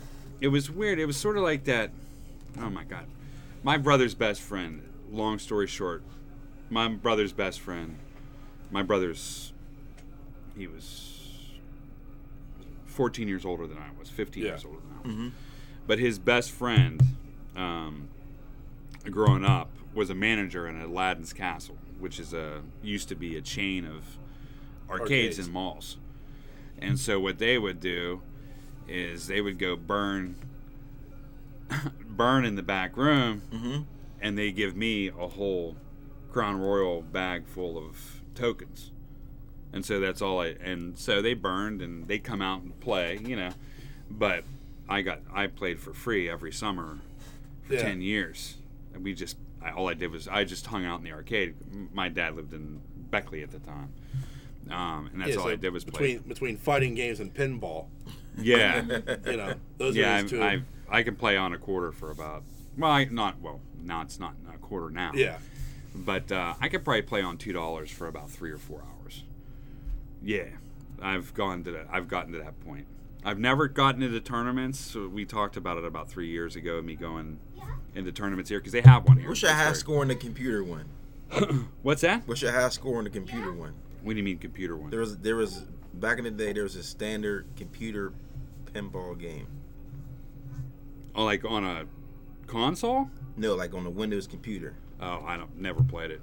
[0.42, 1.90] it was weird it was sort of like that
[2.60, 3.06] oh my god
[3.62, 6.02] my brother's best friend long story short
[6.70, 7.96] my brother's best friend
[8.70, 9.52] my brother's
[10.56, 11.12] he was
[12.86, 14.50] 14 years older than i was 15 Yeah.
[14.50, 15.32] years older than i was Mhm.
[15.86, 17.02] but his best friend
[17.56, 18.08] um,
[19.10, 23.40] growing up was a manager in aladdin's castle which is a used to be a
[23.40, 24.18] chain of
[24.90, 25.38] arcades, Arcades.
[25.38, 25.96] and malls
[26.78, 28.20] and so what they would do
[28.88, 30.36] is they would go burn
[32.08, 33.84] burn in the back room Mhm.
[34.20, 35.76] and they give me a whole
[36.36, 38.90] crown royal bag full of tokens
[39.72, 43.18] and so that's all i and so they burned and they come out and play
[43.24, 43.48] you know
[44.10, 44.44] but
[44.86, 46.98] i got i played for free every summer
[47.62, 47.80] for Yeah.
[47.84, 48.56] 10 years
[48.92, 51.54] and we just I, all i did was i just hung out in the arcade
[51.94, 53.90] my dad lived in beckley at the time
[54.70, 57.32] um, and that's Yeah, all so i did was play between between fighting games and
[57.32, 57.86] pinball.
[58.36, 58.82] yeah
[59.26, 60.42] You know, those yeah, are two.
[60.42, 60.46] I,
[60.90, 62.42] I, I can play on a quarter for about
[62.76, 63.60] well, I, not well.
[63.82, 65.12] Now it's not a quarter now.
[65.14, 65.38] yeah,
[66.04, 69.24] but uh, I could probably play on two dollars for about three or four hours.
[70.22, 70.48] Yeah,
[71.00, 71.86] I've gone to that.
[71.90, 72.86] I've gotten to that point.
[73.24, 74.78] I've never gotten into tournaments.
[74.78, 76.80] So we talked about it about three years ago.
[76.82, 77.38] Me going
[77.94, 79.28] into tournaments here because they have one here.
[79.28, 79.80] What's your in high Pittsburgh.
[79.80, 80.88] score in the computer one?
[81.82, 82.26] What's that?
[82.26, 83.74] What's your high score in the computer one?
[84.02, 84.90] What do you mean computer one?
[84.90, 88.12] There was there was back in the day there was a standard computer
[88.72, 89.48] pinball game.
[91.14, 91.86] Oh, like on a
[92.46, 93.10] console?
[93.36, 94.76] No, like on a Windows computer.
[95.00, 95.56] Oh, I don't.
[95.58, 96.20] Never played it.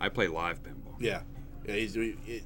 [0.00, 0.94] I play live pinball.
[0.98, 1.22] yeah,
[1.66, 1.74] yeah.
[1.74, 2.42] It,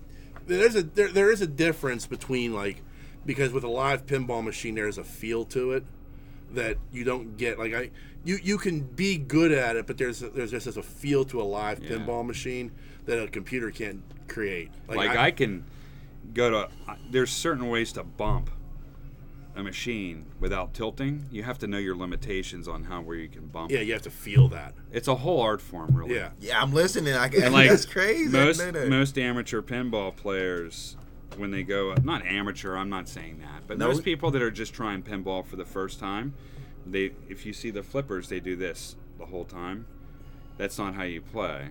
[0.46, 2.82] there's a there, there is a difference between like
[3.24, 5.84] because with a live pinball machine there's a feel to it
[6.52, 7.90] that you don't get like I
[8.24, 11.44] you you can be good at it but there's there's just a feel to a
[11.44, 11.96] live Yeah.
[11.96, 12.72] pinball machine
[13.06, 14.70] that a computer can't create.
[14.88, 15.64] Like, I, can
[16.32, 16.68] go to.
[17.10, 18.50] There's certain ways to bump
[19.56, 21.26] a machine without tilting.
[21.30, 23.70] You have to know your limitations on how where you can bump.
[23.70, 24.74] yeah, you have to feel that.
[24.92, 26.14] It's a whole art form, really.
[26.16, 26.30] Yeah.
[26.40, 27.14] Yeah, I'm listening.
[27.14, 28.28] I can, And like that's crazy.
[28.30, 30.96] Most most amateur pinball players,
[31.36, 33.88] when they go, not amateur, I'm not saying that, but No.
[33.88, 36.34] most people that are just trying pinball for the first time,
[36.86, 39.86] they if you see the flippers, they do this the whole time.
[40.56, 41.68] That's not how you play.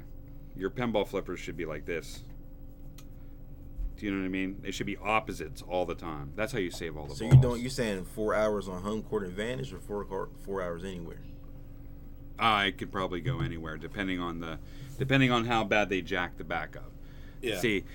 [0.56, 2.24] Your pinball flippers should be like this.
[4.04, 4.58] Do you know what I mean?
[4.62, 6.34] They should be opposites all the time.
[6.36, 7.20] That's how you save all the balls.
[7.20, 7.36] so balls.
[7.38, 11.22] you don't You're saying four hours on home court advantage or four four hours anywhere?
[12.38, 14.60] I could probably go anywhere depending on the
[14.97, 16.91] depending on how bad they jack the backup.
[17.41, 17.60] Yeah.
[17.62, 17.86] See,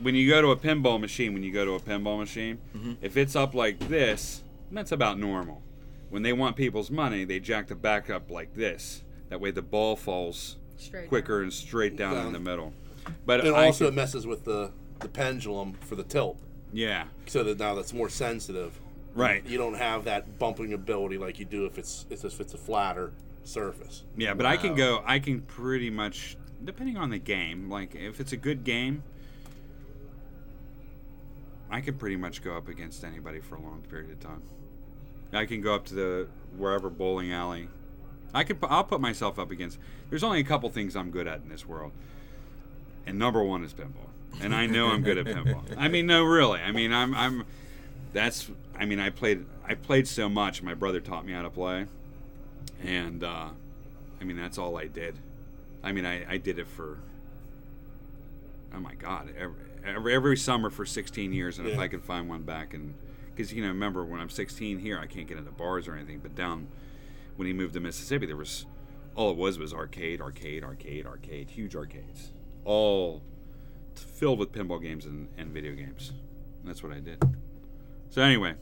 [0.00, 2.92] when you go to a pinball machine, when you go to a pinball machine, Mm-hmm.
[3.02, 5.60] if it's up like this, that's about normal.
[6.08, 9.02] When they want people's money, they jack the back up like this.
[9.28, 12.72] That way the ball falls Straight quicker and straight down in the middle.
[13.26, 14.70] But it I also could- messes with the
[15.00, 16.38] the pendulum for the tilt.
[16.72, 17.06] Yeah.
[17.26, 18.78] so that now that's more sensitive.
[19.14, 19.44] Right.
[19.44, 23.12] You don't have that bumping ability like you do if it's if it's, a flatter
[23.44, 24.04] surface.
[24.16, 25.02] Yeah, but I can go.
[25.04, 27.68] I can pretty much, depending on the game.
[27.68, 29.02] Like if it's a good game,
[31.70, 34.42] I can pretty much go up against anybody for a long period of time.
[35.32, 37.68] I can go up to the wherever bowling alley.
[38.32, 38.58] I could.
[38.62, 39.78] I'll put myself up against.
[40.08, 41.90] There's only a couple things I'm good at in this world,
[43.06, 44.10] and number one is pinball.
[44.40, 45.62] And I know I'm good at pinball.
[45.76, 46.60] I mean, no, really.
[46.60, 47.14] I mean, I'm.
[47.14, 47.44] I'm.
[48.12, 48.50] That's.
[48.78, 49.44] I mean, I played.
[49.66, 50.62] I played so much.
[50.62, 51.86] My brother taught me how to play,
[52.82, 53.48] and uh,
[54.20, 55.16] I mean, that's all I did.
[55.82, 56.98] I mean, I, I did it for.
[58.74, 59.30] Oh my God!
[59.36, 62.94] Every, every, every summer for 16 years, and if I could find one back, and
[63.34, 66.20] because you know, remember when I'm 16 here, I can't get into bars or anything,
[66.20, 66.68] but down
[67.36, 68.66] when he moved to Mississippi, there was
[69.14, 72.30] all it was was arcade, arcade, arcade, arcade, huge arcades,
[72.64, 73.22] all
[74.02, 76.12] filled with pinball games and, and video games.
[76.60, 77.22] And that's what I did.
[78.10, 78.54] So anyway,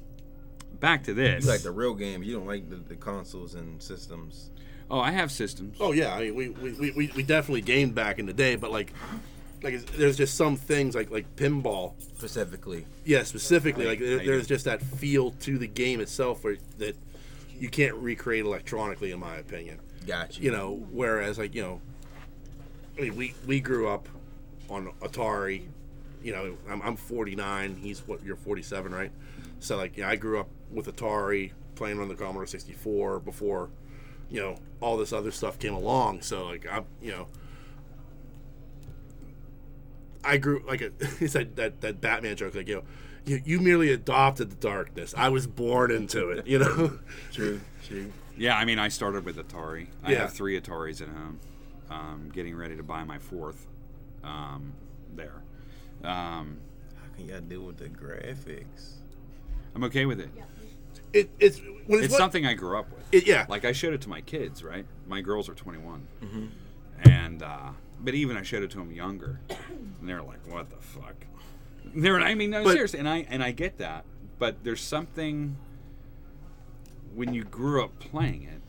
[0.81, 1.45] back to this.
[1.45, 2.23] You like the real game.
[2.23, 4.51] You don't like the, the consoles and systems.
[4.91, 5.77] oh, I have systems.
[5.81, 8.57] Oh yeah, I mean we, we, we- we, we definitely gamed back in the day,
[8.57, 8.93] but like
[9.63, 11.95] like there's just some things like like pinball.
[12.01, 16.43] Specifically, Yeah, specifically like there, I- I there's just that feel to the game itself
[16.45, 16.97] where, that
[17.59, 19.79] you can't recreate electronically, in my opinion.
[20.07, 20.41] Gotcha.
[20.41, 20.47] you.
[20.51, 21.81] You know, whereas like you know,
[22.99, 24.09] I mean we we grew up
[24.71, 25.67] on Atari.
[26.23, 27.77] You know, I'm, I'm 49.
[27.77, 29.13] He's what you're 47, right?
[29.61, 33.71] So like, yeah, I grew up with Atari, playing on the Commodore 64 before,
[34.31, 36.23] you know, all this other stuff came along.
[36.23, 37.29] So like, I'm you know,
[40.25, 40.91] I grew like a,
[41.21, 42.83] it's that, that that Batman joke, like you know,
[43.25, 45.15] you, you merely adopted the darkness.
[45.17, 46.47] I was born into it.
[46.47, 46.99] You know.
[47.33, 48.13] True, true.
[48.37, 49.89] Yeah, I mean, I started with Atari.
[50.05, 50.19] I Yeah.
[50.21, 51.41] have three Ataris at home.
[51.91, 53.67] Um, getting ready to buy my fourth
[54.25, 54.73] um,
[55.15, 55.43] there.
[56.05, 56.59] Um,
[56.97, 58.93] How can y'all deal with the graphics?
[59.75, 60.31] I'm okay with it.
[61.13, 63.05] it, it's when it's, It's what- something I grew up with.
[63.13, 63.47] It, yeah.
[63.49, 64.85] Like I showed it to my kids, right?
[65.07, 66.47] My girls are 21, Mm-hmm.
[67.09, 70.77] and uh, but even I showed it to them younger, and they're like, "What the
[70.77, 71.15] fuck?"
[71.95, 74.05] They're, I mean, no, But- seriously, and I and I get that,
[74.39, 75.57] but there's something
[77.15, 78.61] when you grew up playing it,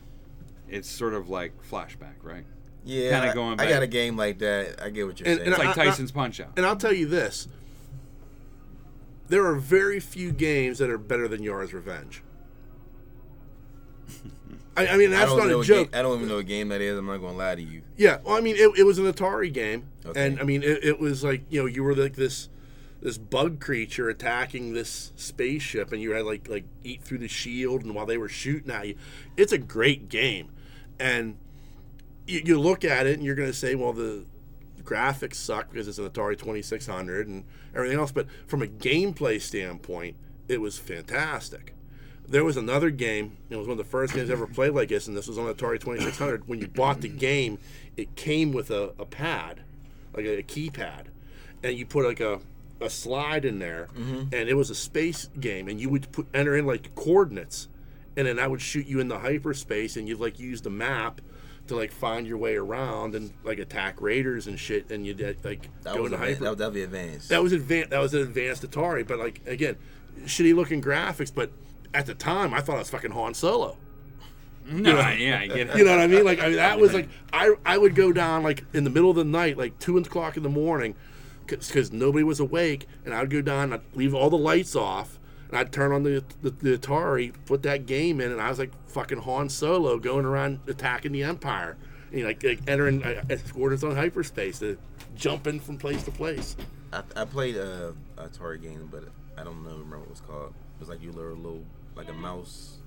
[0.68, 2.44] it's sort of like flashback, right?
[2.84, 4.82] Yeah, Kinda I- going I got a game like that.
[4.82, 5.40] I get what you're And- saying.
[5.40, 6.52] and It's like I- I- Tyson's Punch Out.
[6.56, 7.46] And I'll tell you this:
[9.28, 12.22] there are very few games that are better than Yars' Revenge.
[14.76, 15.90] I, I mean, I that's don't not know a joke.
[15.92, 16.96] Game, I don't even know what game that is.
[16.98, 17.82] I'm not going to lie to you.
[17.96, 20.24] Yeah, well, I mean, it, it was an Atari game, Okay.
[20.26, 22.48] and I mean, it, it was like you know, you were like this
[23.02, 27.82] this bug creature attacking this spaceship, and you had like like eat through the shield,
[27.82, 28.94] and while they were shooting at you,
[29.36, 30.48] it's a great game,
[30.98, 31.36] and
[32.30, 34.24] you, you look at it, and you're going to say, well, the
[34.82, 40.16] graphics suck because it's an Atari 2600 and everything else, but from a gameplay standpoint,
[40.48, 41.74] it was fantastic.
[42.26, 43.36] There was another game.
[43.50, 45.38] It was one of the first games I ever played like this, and this was
[45.38, 46.48] on Atari 2600.
[46.48, 47.58] When you bought the game,
[47.96, 49.60] it came with a, a pad,
[50.14, 51.06] like a, keypad,
[51.62, 52.40] and you put like a,
[52.80, 54.34] a slide in there, mm-hmm.
[54.34, 57.68] and it was a space game, and you would put enter in like coordinates,
[58.16, 61.20] and then that would shoot you in the hyperspace, and you'd like use the map
[61.70, 65.32] to like find your way around and like attack raiders and shit, and you'd uh,
[65.42, 66.44] like That go was into advan- hyper.
[66.44, 67.28] that, that would be advanced.
[67.30, 67.90] That was advanced.
[67.90, 69.76] That was an advanced Atari, but like again,
[70.24, 71.32] shitty looking graphics.
[71.34, 71.50] But
[71.94, 73.76] at the time, I thought it was fucking Han Solo.
[74.66, 75.76] No, yeah, I get it.
[75.76, 76.24] You know what I mean?
[76.24, 79.10] Like I mean, that was like I I would go down like in the middle
[79.10, 80.94] of the night, like two o'clock in the morning,
[81.46, 85.18] because nobody was awake, and I'd go down, I'd leave all the lights off,
[85.50, 88.60] and I'd turn on the, the the Atari, put that game in, and I was
[88.60, 91.76] like fucking Han Solo going around attacking the Empire,
[92.12, 94.76] you know, like, like entering uh, coordinates on hyperspace, uh,
[95.16, 96.56] jumping from place to place.
[96.92, 99.04] I, I played a Atari game, but
[99.36, 100.54] I don't know remember what it was called.
[100.76, 101.64] It was like you were a little
[101.96, 102.78] like a mouse,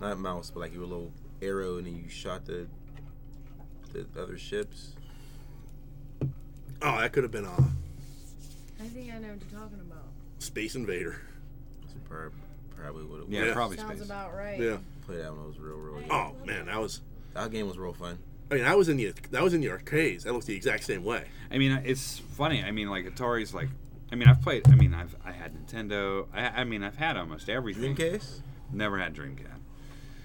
[0.00, 2.66] not mouse, but like you were a little arrow, and then you shot the
[3.92, 4.96] the other ships.
[6.82, 7.62] Oh, that could have been uh,
[8.80, 10.04] I think I know what you're talking about.
[10.40, 11.20] Space Invader.
[12.10, 12.32] That's
[12.76, 13.28] probably would have.
[13.30, 13.52] Yeah, Yeah.
[13.54, 14.04] probably Sounds space.
[14.06, 14.58] about right.
[14.58, 14.78] Yeah.
[15.06, 15.96] Played that when it was real, real.
[15.96, 16.10] Oh, young.
[16.42, 17.00] Oh man, that was.
[17.34, 18.18] That game was real fun.
[18.50, 20.24] I mean, that was in the that was in the arcades.
[20.24, 21.24] That looks the exact same way.
[21.50, 22.62] I mean, it's funny.
[22.64, 23.68] I mean, like Atari's like.
[24.10, 24.66] I mean, I've played.
[24.68, 26.26] I mean, I've I had Nintendo.
[26.32, 27.94] I, I mean, I've had almost everything.
[27.94, 28.40] Dreamcast.
[28.72, 29.44] Never had Dreamcast.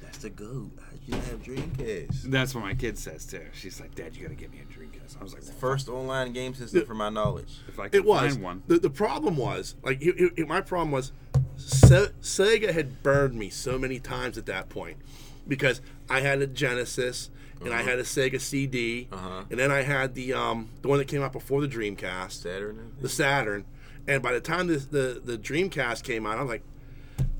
[0.01, 0.71] That's the goat.
[0.79, 2.23] How'd you not have Dreamcast?
[2.23, 3.45] That's what my kid says too.
[3.53, 4.82] She's like, "Dad, you got to get me a Dreamcast."
[5.20, 7.57] I was like, the First online game system, for my knowledge.
[7.68, 8.38] If I could It was.
[8.38, 8.64] one.
[8.68, 11.11] The, the problem was like it, it- it- my problem was
[11.55, 14.97] Se- Sega had burned me so many times at that point
[15.47, 17.30] because I had a Genesis
[17.64, 19.43] and I had a Sega CD Uh-huh.
[19.49, 22.91] and then I had the um the one that came out before the Dreamcast, Saturn.
[23.01, 23.66] The Saturn,
[24.07, 26.64] And by the time this, the the Dreamcast came out, I'm like,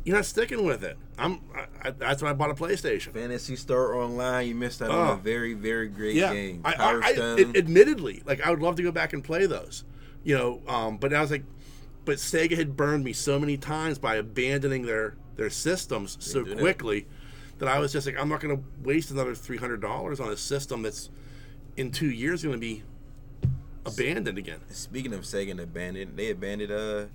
[0.06, 0.98] you're not sticking with it.
[1.18, 1.40] I'm.
[1.56, 3.12] I, I, that's why I bought a PlayStation.
[3.14, 5.14] Phantasy Star Online, you missed out on Oh.
[5.14, 6.62] a very, very great yeah, game.
[6.66, 7.40] I, Power I, I, Stone.
[7.40, 9.84] ad- admittedly, like I would love to go back and play those,
[10.24, 10.62] you know.
[10.68, 11.44] Um, but I was like,
[12.06, 16.50] but Sega had burned me so many times by abandoning their their systems so do
[16.52, 16.60] that.
[16.60, 17.08] quickly
[17.60, 20.30] that I was just like, I'm not going to waste another three hundred dollars on
[20.30, 21.10] a system that's
[21.78, 22.84] in two years going to be
[23.86, 24.60] abandoned again.
[24.70, 27.06] Speaking of Sega and abandoned, they abandoned uh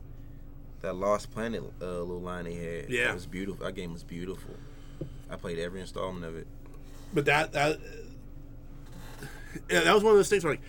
[0.82, 2.88] that Lost Planet uh, little line they had.
[2.90, 3.10] Yeah.
[3.10, 3.64] it was beautiful.
[3.66, 4.54] That game was beautiful.
[5.30, 6.46] I played every installment of it.
[7.12, 7.78] But that that
[9.70, 10.62] yeah, that was one of those things where like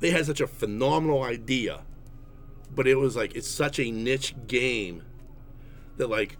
[0.00, 1.80] they had such a phenomenal idea,
[2.74, 5.02] but it was like it's such a niche game
[5.96, 6.36] that like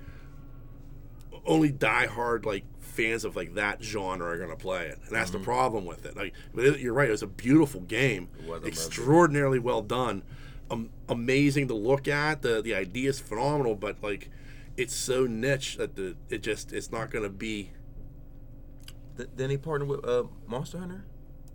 [1.46, 5.38] only diehard like fans of like that genre are gonna play it, and that's the
[5.38, 6.16] problem with it.
[6.16, 8.68] Like, but it- you're right; it was a beautiful game, was, I loved it.
[8.68, 10.22] extraordinarily well done,
[10.70, 12.42] um, amazing to look at.
[12.42, 14.30] the The idea is phenomenal, but like,
[14.76, 17.70] it's so niche that the it just it's not gonna be.
[19.16, 21.04] Th- then they partnered with uh, Monster Hunter.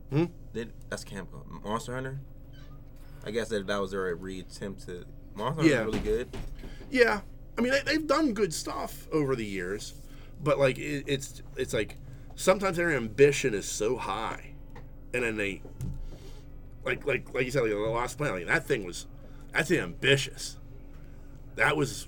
[0.10, 0.26] Hmm?
[0.54, 1.64] Then that's Capcom.
[1.64, 2.20] Monster Hunter.
[3.26, 5.06] I guess that that was their re-attempt to.
[5.36, 5.76] Monster Yeah.
[5.78, 6.38] Hunter was really good.
[6.90, 7.22] Yeah,
[7.58, 9.94] I mean they, they've done good stuff over the years,
[10.44, 11.98] but like it, it's it's like
[12.36, 14.56] sometimes their ambition is so high,
[15.14, 15.62] and then they
[16.86, 18.38] like like like you said like the Lost Planet.
[18.38, 19.08] Like, that thing was
[19.54, 20.58] that's ambitious.
[21.56, 22.08] That was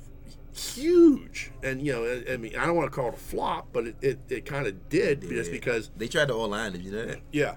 [0.55, 3.69] huge, and you know I, I mean I don't want to call it a flop,
[3.71, 6.81] but it it, it kind of did just because they tried to online it.
[6.81, 7.19] You know that?
[7.31, 7.55] yeah,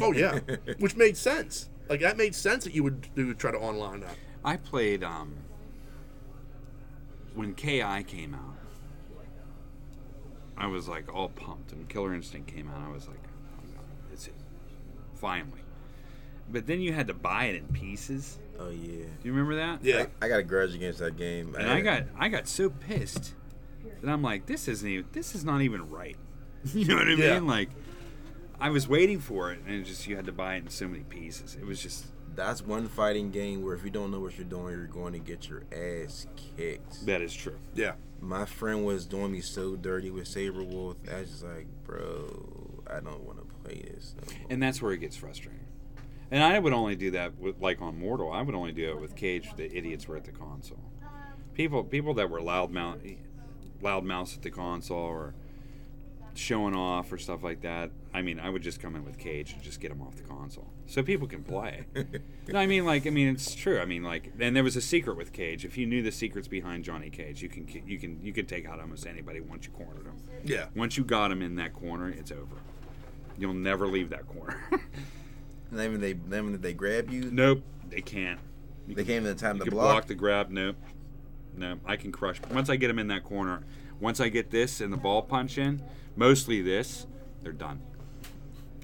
[0.00, 0.40] oh yeah,
[0.78, 1.68] which made sense.
[1.88, 4.16] Like that made sense that you would you would try to online that.
[4.44, 5.34] I played um,
[7.34, 8.56] when KI came out.
[10.56, 12.80] I was like all pumped, and Killer Instinct came out.
[12.86, 13.22] I was like,
[13.58, 14.34] oh, God, "It's it,
[15.14, 15.60] finally!"
[16.50, 18.38] But then you had to buy it in pieces.
[18.58, 19.04] Oh yeah.
[19.04, 19.84] Do you remember that?
[19.84, 21.54] Yeah, I, I got a grudge against that game.
[21.54, 23.34] And I got I got so pissed
[24.02, 26.16] that I'm like, this isn't even this is not even right.
[26.74, 27.34] you know what I Yeah.
[27.34, 27.46] mean?
[27.46, 27.70] Like,
[28.60, 30.86] I was waiting for it, and it just you had to buy it in so
[30.88, 31.56] many pieces.
[31.58, 34.72] It was just That's one fighting game where if you don't know what you're doing,
[34.74, 36.26] you're going to get your ass
[36.56, 37.06] kicked.
[37.06, 37.56] that is true.
[37.74, 37.92] yeah.
[38.22, 40.96] My friend was doing me so dirty with Sabrewulf.
[41.10, 44.14] I was just like, bro, I don't want to play this.
[44.20, 45.64] No and that's where it gets frustrating.
[46.30, 48.32] And I would only do that with like on Mortal.
[48.32, 49.48] I would only do it with Cage.
[49.56, 50.80] The idiots were at the console.
[51.54, 52.98] People, people that were loud mouth,
[53.82, 55.34] loud mouths at the console or
[56.34, 57.90] showing off or stuff like that.
[58.12, 60.22] I mean, I would just come in with Cage and just get them off the
[60.22, 61.84] console so people can play.
[62.48, 63.80] no, I mean, like, I mean, it's true.
[63.80, 65.64] I mean, like, and there was a secret with Cage.
[65.64, 68.66] If you knew the secrets behind Johnny Cage, you can, you can, you can take
[68.66, 70.16] out almost anybody once you cornered him.
[70.44, 70.66] Yeah.
[70.74, 72.56] Once you got him in that corner, it's over.
[73.38, 74.60] You'll never leave that corner.
[75.70, 78.40] And then when they then when they grab you, nope, they can't.
[78.86, 79.92] You they can, came in the time you to block.
[79.92, 80.50] block the grab.
[80.50, 80.76] Nope,
[81.56, 82.40] no, I can crush.
[82.50, 83.62] Once I get them in that corner,
[84.00, 85.82] once I get this and the ball punch in,
[86.16, 87.06] mostly this,
[87.42, 87.80] they're done.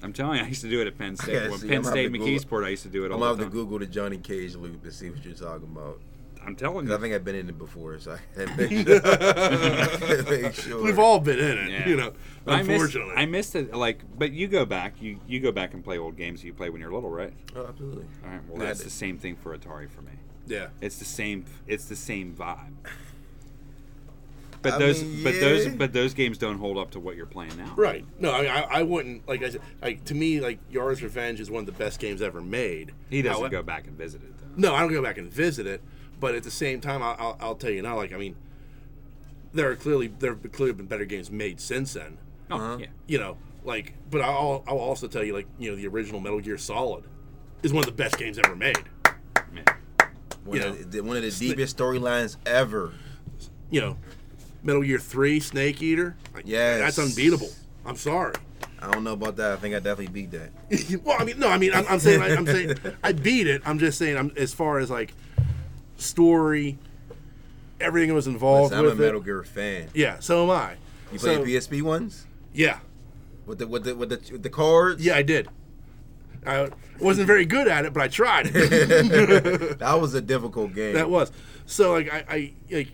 [0.03, 1.35] I'm telling you, I used to do it at Penn State.
[1.35, 3.51] Okay, when see, Penn State, McKeesport, I used to do it all I'm the have
[3.51, 3.57] to.
[3.57, 5.99] Google the Johnny Cage loop to see what you're talking about.
[6.47, 6.95] I'm telling you.
[6.95, 10.81] I think I've been in it before, so I had to make, make sure.
[10.81, 11.89] We've all been in it, Yeah.
[11.89, 12.13] you know.
[12.45, 13.73] But I missed, Unfortunately, I missed it.
[13.75, 16.69] Like, but you go back, you you go back and play old games you play
[16.69, 17.33] when you're little, right?
[17.55, 18.05] Oh, absolutely.
[18.23, 18.39] All right.
[18.47, 20.13] Well, Yeah, that's the same thing for Atari for me.
[20.47, 20.67] yeah.
[20.81, 21.43] It's the same.
[21.67, 22.71] It's the same vibe.
[24.59, 27.27] But I those, mean, but those, but those games don't hold up to what you're
[27.27, 27.73] playing now.
[27.77, 28.03] Right.
[28.19, 29.27] No, I, I, I wouldn't.
[29.27, 32.23] Like I said, like to me, like Yars' Revenge is one of the best games
[32.23, 32.91] ever made.
[33.11, 34.47] He doesn't However- go back and visit it though.
[34.69, 35.79] No, I don't go back and visit it.
[36.19, 37.95] But at the same time, I'll, I'll, I'll tell you now.
[37.95, 38.35] Like I mean,
[39.53, 42.17] there are clearly there have clearly been better games made since then.
[42.49, 42.77] Oh Uh-huh.
[42.79, 42.87] yeah.
[43.07, 46.39] You know, like, but I'll I'll also tell you like you know the original Metal
[46.39, 47.03] Gear Solid
[47.63, 48.83] is one of the best games ever made.
[49.51, 49.63] Man.
[50.43, 52.93] One, You of the, one of the deepest storylines ever.
[53.69, 53.97] You know,
[54.63, 56.15] Metal Gear Three, Snake Eater.
[56.33, 56.79] Like, Yes.
[56.79, 57.49] that's unbeatable.
[57.85, 58.33] I'm sorry.
[58.79, 59.51] I don't know about that.
[59.53, 61.01] I think I definitely beat that.
[61.03, 63.61] well, I mean, no, I mean, I'm, I'm saying, I, I'm saying, I beat it.
[63.65, 65.13] I'm just saying, I'm as far as like
[65.97, 66.77] story,
[67.79, 69.25] everything that was involved Listen, I'm a with Metal it.
[69.25, 69.89] Gear fan.
[69.93, 70.73] Yeah, so am I.
[71.11, 72.79] You So- play PSP ones Yeah,
[73.45, 75.03] with the with the with the, with the cards.
[75.05, 75.47] yeah, I did.
[76.45, 76.69] I
[76.99, 78.45] wasn't very good at it, but I tried.
[78.47, 80.93] that was a difficult game.
[80.93, 81.31] that was
[81.65, 82.87] so like I, I like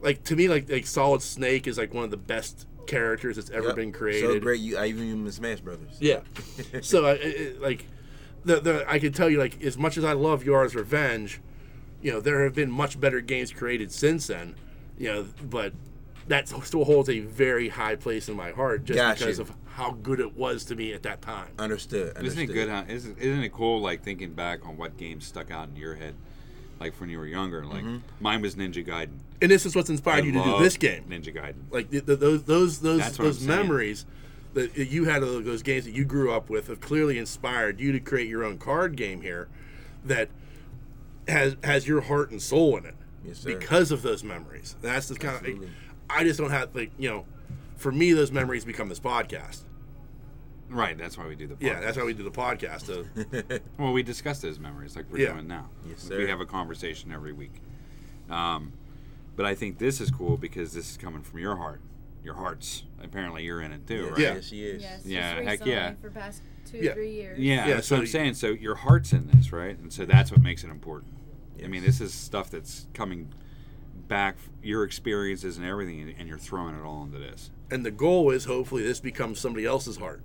[0.00, 3.50] like to me like like Solid Snake is like one of the best characters that's
[3.50, 3.76] ever Yep.
[3.76, 4.28] been created.
[4.32, 5.96] So great, you I even in Smash Brothers.
[6.00, 6.20] Yeah.
[6.80, 7.86] so I, I- like
[8.44, 11.40] the the I can tell you like as much as I love Yars' Revenge,
[12.02, 14.54] you know there have been much better games created since then,
[14.98, 15.72] you know, but
[16.28, 19.44] that still holds a very high place in my heart just Got because you.
[19.44, 21.48] of how good it was to me at that time.
[21.58, 22.10] Understood.
[22.10, 22.54] Isn't it understood.
[22.54, 22.68] good?
[22.68, 23.80] How, isn't, isn't it cool?
[23.80, 26.14] Like thinking back on what games stuck out in your head.
[26.78, 27.64] like when you were younger.
[27.64, 27.96] Like Mm-hmm.
[28.20, 29.18] mine was Ninja Gaiden.
[29.40, 31.04] And this is what's inspired I you to do this game.
[31.08, 31.54] Ninja Gaiden.
[31.70, 33.48] Like the, the, those those those That's what I'm those saying.
[33.48, 34.06] memories
[34.54, 37.90] that you had of those games that you grew up with have clearly inspired you
[37.92, 39.48] to create your own card game here
[40.04, 40.28] that
[41.32, 43.58] has has your heart and soul in it Yes, sir.
[43.58, 44.76] because of those memories.
[44.82, 45.70] That's the kind of Absolutely.
[46.08, 47.24] I just don't have like you know,
[47.76, 49.62] for me those memories become this podcast.
[50.68, 51.56] Right, that's why we do the.
[51.60, 52.86] Yeah, that's why we do the podcast.
[52.86, 55.32] To, Well, we discuss those memories like we're Yeah.
[55.34, 55.68] doing now.
[55.86, 57.60] Yes, We have a conversation every week.
[58.30, 58.72] Um,
[59.36, 61.82] but I think this is cool because this is coming from your heart.
[62.24, 62.84] Your hearts.
[63.02, 64.18] Apparently, you're in it too, right?
[64.18, 64.34] Yeah.
[64.36, 64.82] Yes, she is.
[64.82, 65.92] Yes, Yeah, just heck yeah.
[66.00, 66.94] For past two, Yeah.
[66.94, 67.38] three years.
[67.38, 68.34] Yeah, Yeah, that's so what I'm y- saying.
[68.34, 69.76] So your heart's in this, right?
[69.78, 71.12] And so that's what makes it important.
[71.62, 73.32] I mean, this is stuff that's coming
[74.08, 77.50] back, your experiences and everything, and- and you're throwing it all into this.
[77.70, 80.20] and the goal is hopefully this becomes somebody else's heart.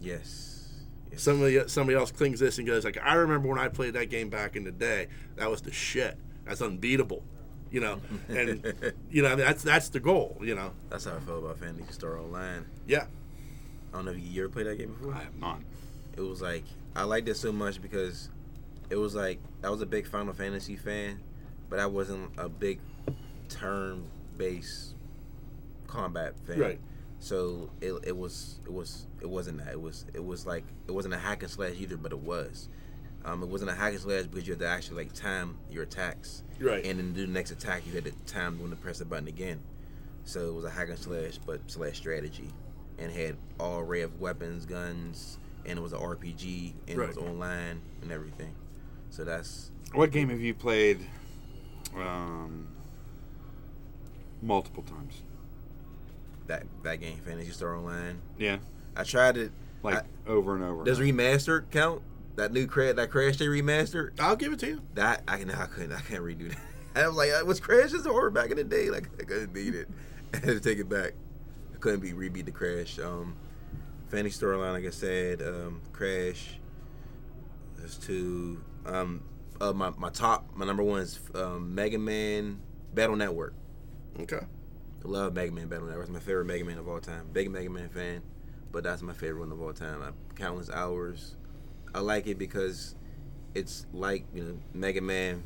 [0.00, 0.68] Yes.
[1.10, 1.22] yes.
[1.22, 4.30] Somebody somebody else clings this and goes like, I remember when I played that game
[4.30, 5.08] back in the day.
[5.36, 6.16] That was the shit.
[6.46, 7.22] That's unbeatable.
[7.70, 8.64] You know, and
[9.10, 10.38] you know that's that's the goal.
[10.42, 12.64] You know, That's how I felt about Phantasy Star Online.
[12.86, 13.04] yeah,
[13.92, 15.14] I don't know if you ever played that game before.
[15.14, 15.60] I have not.
[16.16, 16.64] It was like
[16.96, 18.30] I liked it so much because
[18.90, 21.20] it was like I was a big Final Fantasy fan,
[21.68, 22.80] but I wasn't a big
[23.48, 24.94] turn-based
[25.86, 26.58] combat fan.
[26.58, 26.80] Right.
[27.18, 30.92] So it, it was it was it wasn't that it was it was like it
[30.92, 32.68] wasn't a hack and slash either, but it was.
[33.22, 35.82] Um, it wasn't a hack and slash because you had to actually like time your
[35.82, 36.42] attacks.
[36.58, 36.84] Right.
[36.84, 39.28] And then do the next attack, you had to time when to press the button
[39.28, 39.60] again.
[40.24, 42.48] So it was a hack and slash, but slash strategy,
[42.98, 47.10] and had all array of weapons, guns, and it was an RPG, and Right.
[47.10, 48.54] it was online and everything.
[49.10, 51.00] So that's What game have you played
[51.96, 52.68] um,
[54.42, 55.22] multiple times?
[56.46, 58.20] that that game, Phantasy Star Online.
[58.36, 58.58] Yeah,
[58.96, 59.52] I tried it.
[59.84, 60.84] like I- over and over.
[60.84, 62.02] Does remastered count?
[62.36, 64.18] That new crash, that Crash they remastered.
[64.18, 64.82] I'll give it to you.
[64.94, 66.58] That I can, I couldn't, I can't redo that.
[67.04, 68.90] I was like, uh, was Crash just horror back in the day?
[68.90, 69.88] Like I couldn't beat it.
[70.34, 71.12] I had to take it back.
[71.74, 72.98] I couldn't be rebeat the Crash.
[72.98, 73.36] Um,
[74.08, 76.58] Fantasy Storyline, like I said, um, Crash.
[77.76, 78.62] There's two.
[78.90, 79.22] Um,
[79.60, 82.60] uh, my my top, my number one is um, Mega Man
[82.94, 83.54] Battle Network.
[84.18, 84.40] Okay.
[85.04, 86.04] I love Mega Man Battle Network.
[86.06, 87.28] It's my favorite Mega Man of all time.
[87.32, 88.22] Big Mega Man fan,
[88.72, 90.02] but that's my favorite one of all time.
[90.02, 91.36] I, countless hours.
[91.94, 92.94] I like it because
[93.54, 95.42] it's like you know Mega Man,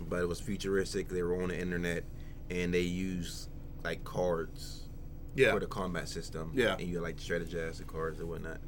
[0.00, 1.08] but it was futuristic.
[1.08, 2.04] They were on the internet,
[2.50, 3.48] and they used
[3.84, 4.88] like cards
[5.34, 5.52] Yeah.
[5.52, 6.52] for the combat system.
[6.54, 6.76] Yeah.
[6.78, 8.58] and you like strategize the cards and whatnot.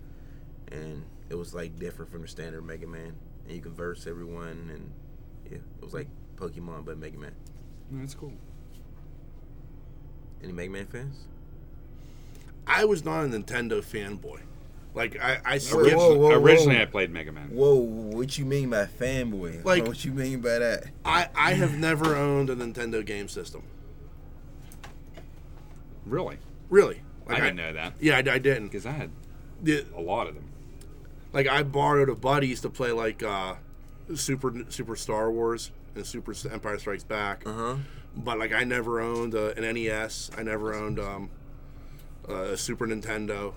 [0.70, 3.14] And it was like different from the standard Mega Man,
[3.48, 4.90] and you converse everyone, and
[5.50, 7.32] yeah, it was like Pokemon but Mega Man.
[7.92, 8.32] Mm, that's cool.
[10.42, 11.24] Any Mega Man fans?
[12.66, 14.40] I was not a Nintendo fanboy.
[14.94, 15.96] Like I, I Whoa, skipped.
[15.96, 16.30] whoa, whoa.
[16.32, 17.48] Originally, I played Mega Man.
[17.50, 19.64] Whoa, what you mean by fanboy?
[19.64, 20.84] Like- what you mean by that?
[21.04, 23.62] I, I have never owned a Nintendo game system.
[26.04, 26.38] Really?
[26.70, 27.00] Really.
[27.26, 28.68] Like I didn't know that Yeah, I, I didn't.
[28.68, 29.10] because I had
[29.62, 30.44] Yeah, a lot of them.
[31.32, 33.54] Like I borrowed a buddies to play like uh,
[34.14, 37.42] Super Super Star Wars and Super Empire Strikes Back.
[37.46, 37.76] Uh huh.
[38.16, 40.30] But like I never owned uh, an NES.
[40.36, 41.30] I never owned um,
[42.28, 43.52] a Super Nintendo.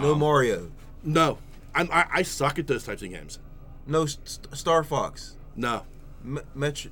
[0.00, 0.70] No Um, Mario.
[1.04, 1.38] No,
[1.74, 3.38] I'm, I I suck at those types of games.
[3.86, 5.36] No St- Star Fox.
[5.56, 5.82] No,
[6.24, 6.90] M- Metro.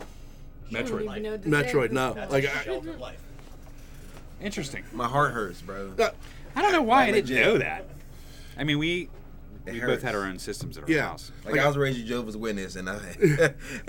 [0.00, 1.02] I Metroid.
[1.04, 1.90] even know what to say Metroid.
[1.90, 2.30] No, this point.
[2.32, 3.20] like I, Shelter life.
[4.40, 4.84] Interesting.
[4.92, 5.92] My heart hurts, bro.
[5.98, 6.10] uh,
[6.54, 7.44] I don't know why I Like didn't legit.
[7.46, 7.84] know that.
[8.56, 9.08] I mean, we
[9.66, 9.94] It we hurts.
[9.94, 11.08] both had our own systems at our Yeah.
[11.08, 11.32] house.
[11.44, 12.98] Like, like I was raised a Jehovah's Witness, and I,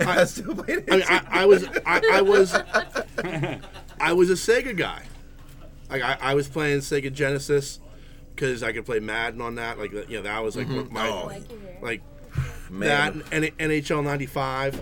[0.00, 0.84] I, still played it.
[0.90, 2.54] I, mean, I, I was I, I was
[4.00, 5.02] I was a Sega guy.
[5.90, 7.78] Like I, I was playing Sega Genesis
[8.34, 9.78] because I could play Madden on that.
[9.78, 10.92] Like you know that was like mm-hmm.
[10.92, 12.00] my Oh, Like
[12.30, 12.88] it here.
[12.88, 14.80] that and NHL '95.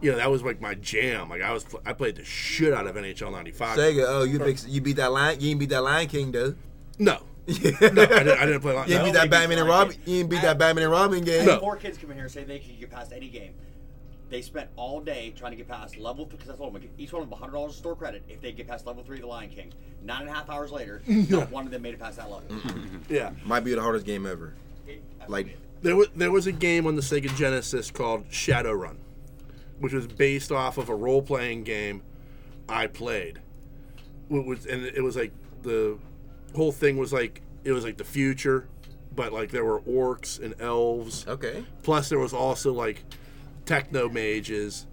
[0.00, 1.30] You know that was like my jam.
[1.30, 3.78] Like I was I played the shit out of NHL '95.
[3.78, 4.04] Sega.
[4.06, 5.40] Oh, you big, you beat that lion.
[5.40, 6.54] You didn't beat that Lion King though.
[6.98, 7.70] No, Yeah.
[7.80, 8.72] no, I didn't, I didn't play.
[8.72, 9.04] You Lion- didn't no.
[9.04, 9.92] beat that Batman and Robin.
[9.92, 10.02] King.
[10.06, 11.46] You didn't beat that Batman and Robin game.
[11.46, 11.60] No.
[11.60, 13.52] Four kids come in here and say they could get past any game.
[14.30, 17.22] They spent all day trying to get past level because that's what I'm each one
[17.22, 19.50] of them hundred dollars store credit if they get past level three of the Lion
[19.50, 19.72] King.
[20.02, 22.48] Nine and a half hours later, not one of them made it past that level.
[23.08, 24.54] Yeah, Might be the hardest game ever.
[24.86, 28.96] It- Like, there was there was a game on the Sega Genesis called Shadowrun,
[29.80, 32.02] which was based off of a role playing game
[32.68, 33.40] I played.
[34.30, 35.32] It was and it was like
[35.62, 35.98] the
[36.54, 38.68] whole thing was like it was like the future,
[39.14, 41.26] but like there were orcs and elves.
[41.26, 41.64] okay.
[41.82, 43.04] Plus there was also like
[43.66, 44.86] techno mages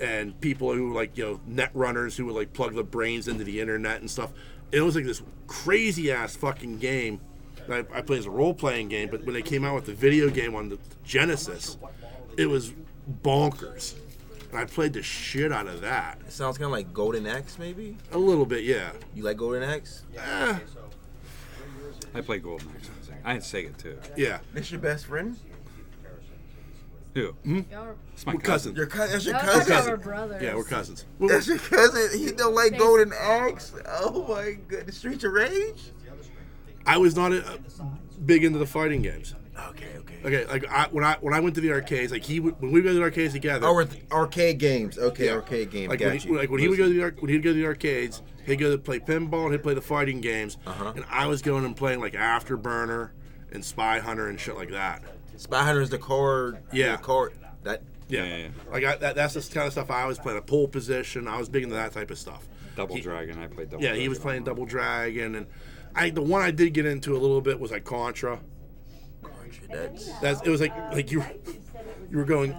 [0.00, 3.44] and people who like you know net runners who would like plug the brains into
[3.44, 4.32] the internet and stuff.
[4.70, 7.20] It was like this crazy ass fucking game
[7.70, 9.94] I, I played as a role playing game, but when they came out with the
[9.94, 11.76] video game on the Genesis,
[12.36, 12.72] it was
[13.22, 13.94] bonkers.
[14.50, 16.18] And I played the shit out of that.
[16.26, 17.96] It sounds kind of like Golden Axe, maybe.
[18.12, 18.90] A little bit, yeah.
[19.14, 20.04] You like Golden Axe?
[20.16, 20.58] Eh,
[22.14, 22.88] I played Golden Axe.
[22.88, 23.18] on Sega.
[23.24, 23.98] I had Sega too.
[24.16, 24.38] yeah.
[24.54, 25.36] This your best friend?
[27.14, 27.34] Who?
[27.44, 28.74] Y'all It's my We're cousin.
[28.74, 28.76] cousins.
[28.76, 29.12] Your cousin?
[29.12, 29.72] That's your y'all cousin.
[29.74, 30.00] cousin.
[30.00, 30.42] brothers.
[30.42, 31.04] Yeah, we're cousins.
[31.20, 32.18] That's your cousin.
[32.18, 33.72] He don't like Golden Axe.
[33.86, 35.90] Oh my god, the Streets of Rage.
[36.86, 37.42] I was not uh,
[38.24, 39.34] big into the fighting games.
[39.70, 40.14] Okay, okay.
[40.24, 42.70] Okay, like I, when I when I went to the arcades, like he would, when
[42.70, 43.66] we would go to the arcades together.
[43.66, 44.96] Our arcade games.
[44.98, 45.32] Okay, Yeah.
[45.32, 45.88] arcade games.
[45.90, 46.36] Like Got when, he, you.
[46.36, 48.56] like when he would go to the arc- when he'd go to the arcades, he'd
[48.56, 50.92] go to play pinball and he'd play the fighting games, Uh-huh.
[50.96, 53.10] and I was going and playing like Afterburner
[53.52, 55.02] and Spy Hunter and shit like that.
[55.36, 56.58] Spy Hunter is the core.
[56.72, 56.96] Yeah.
[56.96, 57.32] The card.
[57.62, 57.82] That.
[58.08, 58.48] Yeah, Yeah, yeah.
[58.72, 60.38] like I, that, that's the kind of stuff I was playing.
[60.38, 62.46] A pole position, I was big into that type of stuff.
[62.74, 63.38] Double He- Dragon.
[63.38, 64.02] I played Double Yeah, Dragon.
[64.02, 65.46] he was playing Double Dragon, and
[65.94, 68.40] I the one I did get into a little bit was like Contra.
[69.70, 70.08] That's.
[70.20, 71.30] That's it was like like you were,
[72.10, 72.56] you were going.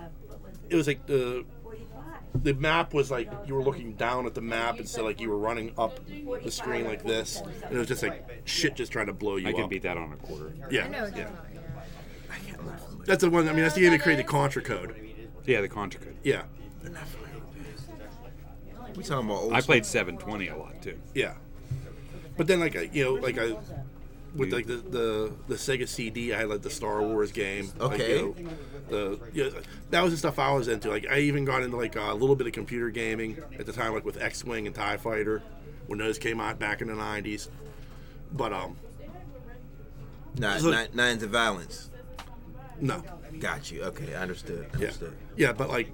[0.69, 1.45] It was like the
[2.35, 5.37] the map was like you were looking down at the map instead like you were
[5.37, 5.99] running up
[6.43, 9.47] the screen like this, and it was just like shit just trying to blow you
[9.47, 9.69] I can up.
[9.69, 10.53] beat that on a quarter.
[10.71, 12.55] yeah, I know what you're yeah.
[13.05, 13.47] That's the one.
[13.49, 14.95] I mean, that's the game that created the Contra code.
[15.45, 16.15] Yeah, the Contra code.
[16.23, 16.43] Yeah,
[18.95, 19.53] We talking about old.
[19.53, 20.97] I played 720 a lot too.
[21.13, 21.33] yeah.
[22.37, 23.55] But then like I- you know like I.
[24.35, 27.71] With like the, the the Sega CD, I had like the Star Wars game.
[27.77, 28.17] Like, Okay.
[28.19, 28.49] you know,
[28.89, 29.51] the you know,
[29.89, 30.89] that was the stuff I was into.
[30.89, 33.93] Like I even got into like a little bit of computer gaming at the time,
[33.93, 35.41] like with X Wing and Tie Fighter,
[35.87, 37.49] when those came out back in the '90s.
[38.31, 38.75] But um,
[40.37, 41.89] Nine, So- nine, nines of violence.
[42.79, 43.03] no,
[43.39, 43.83] Got you.
[43.83, 44.67] Okay, I understood.
[44.73, 45.13] yeah, Understood.
[45.37, 45.53] yeah.
[45.53, 45.91] But like,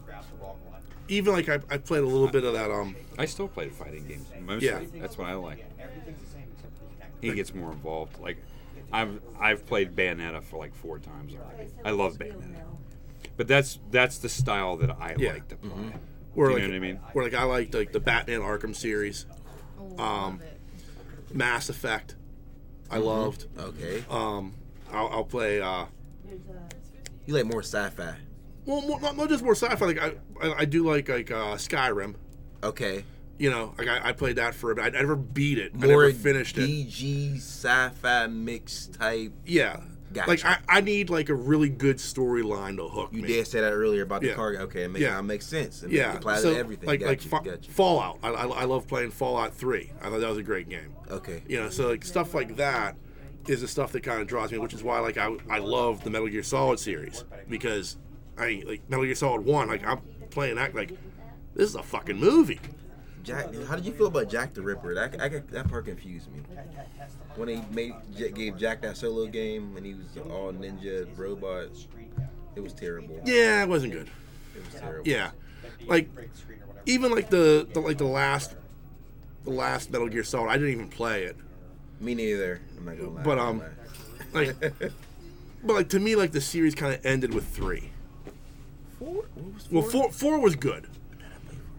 [1.08, 2.70] even like I, I played a little bit of that.
[2.72, 4.28] Um, I still play fighting games.
[4.42, 4.68] Mostly.
[4.68, 4.80] Yeah.
[4.96, 5.66] That's what I like.
[7.30, 8.20] He gets more involved.
[8.20, 8.38] Like,
[8.92, 11.70] I've I've played Bayonetta for like four times already.
[11.84, 12.62] I love Bayonetta.
[13.38, 15.34] But that's that's the style that I Yeah.
[15.34, 15.72] like to play.
[16.34, 16.96] where you like, know what I mean?
[17.14, 19.26] Where like I liked like the Batman Arkham series,
[19.80, 21.36] Oh, Um, love it.
[21.36, 22.16] Mass Effect.
[22.90, 23.46] I loved.
[23.58, 24.04] Okay.
[24.10, 24.54] Um,
[24.92, 25.60] I'll, I'll play.
[25.60, 25.86] Uh,
[27.26, 28.16] You like more sci-fi.
[28.66, 29.84] well, more, not, not just more sci-fi.
[29.86, 32.16] Like I, I, I do like like uh, Skyrim.
[32.64, 33.04] Okay.
[33.38, 34.86] You know, like I, I played that for a bit.
[34.86, 35.74] I never beat it.
[35.82, 36.70] I never finished it.
[36.70, 39.34] DG sci-fi mix type.
[39.46, 39.82] Yeah.
[40.14, 40.30] Gotcha.
[40.30, 43.28] Like I, I need like a really good storyline to hook You me.
[43.28, 44.34] did say that earlier about the Yeah.
[44.36, 44.54] car.
[44.56, 45.20] Okay, it makes, Yeah.
[45.20, 45.84] it makes sense.
[45.84, 46.16] It Yeah.
[46.16, 46.88] applies so, to everything.
[46.88, 47.60] Like like Fa-.
[47.70, 48.20] Fallout.
[48.24, 49.92] I, I, I love playing Fallout Three.
[50.02, 50.96] I thought that was a great game.
[51.12, 51.44] Okay.
[51.50, 52.96] You know, so like stuff like that
[53.48, 56.06] is the stuff that kind of draws me, which is why like I I love
[56.06, 57.98] the Metal Gear Solid series because
[58.38, 59.68] I like Metal Gear Solid One.
[59.68, 60.92] Like I'm playing that like
[61.56, 62.60] this is a fucking movie.
[63.26, 64.94] Jack, how did you feel about Jack the Ripper?
[64.94, 66.42] That I, that part confused me.
[67.36, 71.70] When they made gave Jack that solo game and he was all ninja robot,
[72.56, 73.20] it was terrible.
[73.26, 74.10] Yeah, it wasn't good.
[74.56, 75.08] It was terrible.
[75.08, 75.32] Yeah,
[75.88, 76.10] like
[76.86, 78.56] even like the, the like the last
[79.44, 80.50] the last Metal Gear Solid.
[80.50, 81.36] I didn't even play it.
[82.00, 82.62] Me neither.
[82.78, 83.24] I'm not gonna lie.
[83.24, 83.64] But, um.
[84.34, 84.56] Like,
[85.64, 87.90] but like to me, like the series kind of ended with three.
[89.00, 89.26] four.
[89.34, 90.88] What was Well, four four was good,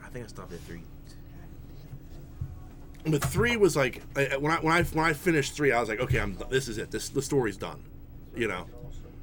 [0.03, 0.83] I think I stopped at three.
[3.11, 6.01] But three was like when I when I when I finished three, I was like,
[6.01, 6.91] okay, I'm this is it.
[6.91, 7.83] This the story's done.
[8.35, 8.67] You know,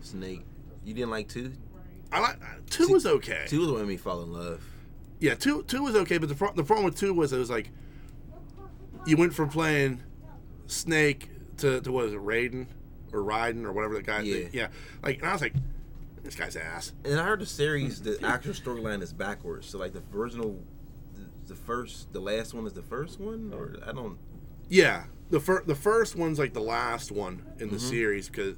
[0.02, 0.44] Snake.
[0.84, 1.54] You didn't like two?
[2.12, 3.46] I like uh, two was okay.
[3.48, 4.64] Two was when we me fall in love.
[5.20, 7.50] Yeah, two two was okay, but the pro- the problem with two was it was
[7.50, 7.72] like
[9.06, 10.02] you went from playing
[10.68, 12.68] Snake to to what is it, Raiden
[13.14, 14.22] or Raiden or whatever the guy.
[14.22, 14.48] Yeah.
[14.52, 14.68] yeah.
[15.02, 15.54] Like, and I was like,
[16.24, 16.94] this guy's ass.
[17.06, 19.68] And I heard the series, the actual storyline is backwards.
[19.68, 20.60] So like the original,
[21.54, 24.18] the, first, the last one is the first one, or I don't.
[24.70, 28.56] Yeah, the first the first one's like the last one in the series because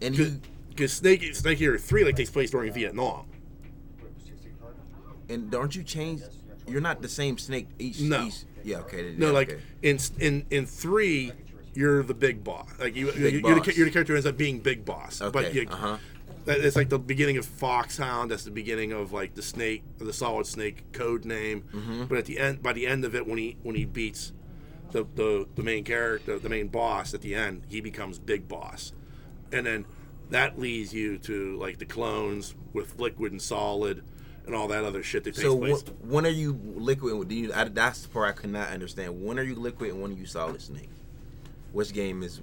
[0.00, 3.26] And he because Snake Snake Eater three like takes place during Vietnam.
[5.28, 6.22] and don't you change?
[6.66, 8.00] You're not the same Snake each.
[8.00, 8.24] No.
[8.24, 8.78] each yeah.
[8.78, 9.14] Okay.
[9.16, 9.62] No, yeah, like okay.
[9.82, 11.32] in in in three,
[11.74, 12.68] you're the big boss.
[12.78, 15.22] Like you, Big you are the, you're the character who ends up being big boss.
[15.22, 15.96] Okay, But you, uh-huh.
[16.56, 18.30] It's like the beginning of Foxhound.
[18.30, 21.64] That's the beginning of like the Snake, the Solid Snake code name.
[21.72, 22.04] Mm-hmm.
[22.04, 24.32] But at the end, by the end of it, when he when he beats
[24.92, 28.92] the the, the main character, the main boss, at the end, he becomes big boss,
[29.52, 29.84] and then
[30.30, 34.04] that leads you to like the clones with liquid and solid.
[34.46, 35.82] And all that other shit that takes So place.
[35.82, 37.12] wh- when are you liquid?
[37.14, 37.52] and Do you?
[37.52, 39.22] I, that's the part I could not understand.
[39.22, 40.88] When are you liquid and when are you solid Snake?
[41.72, 42.40] Which game is?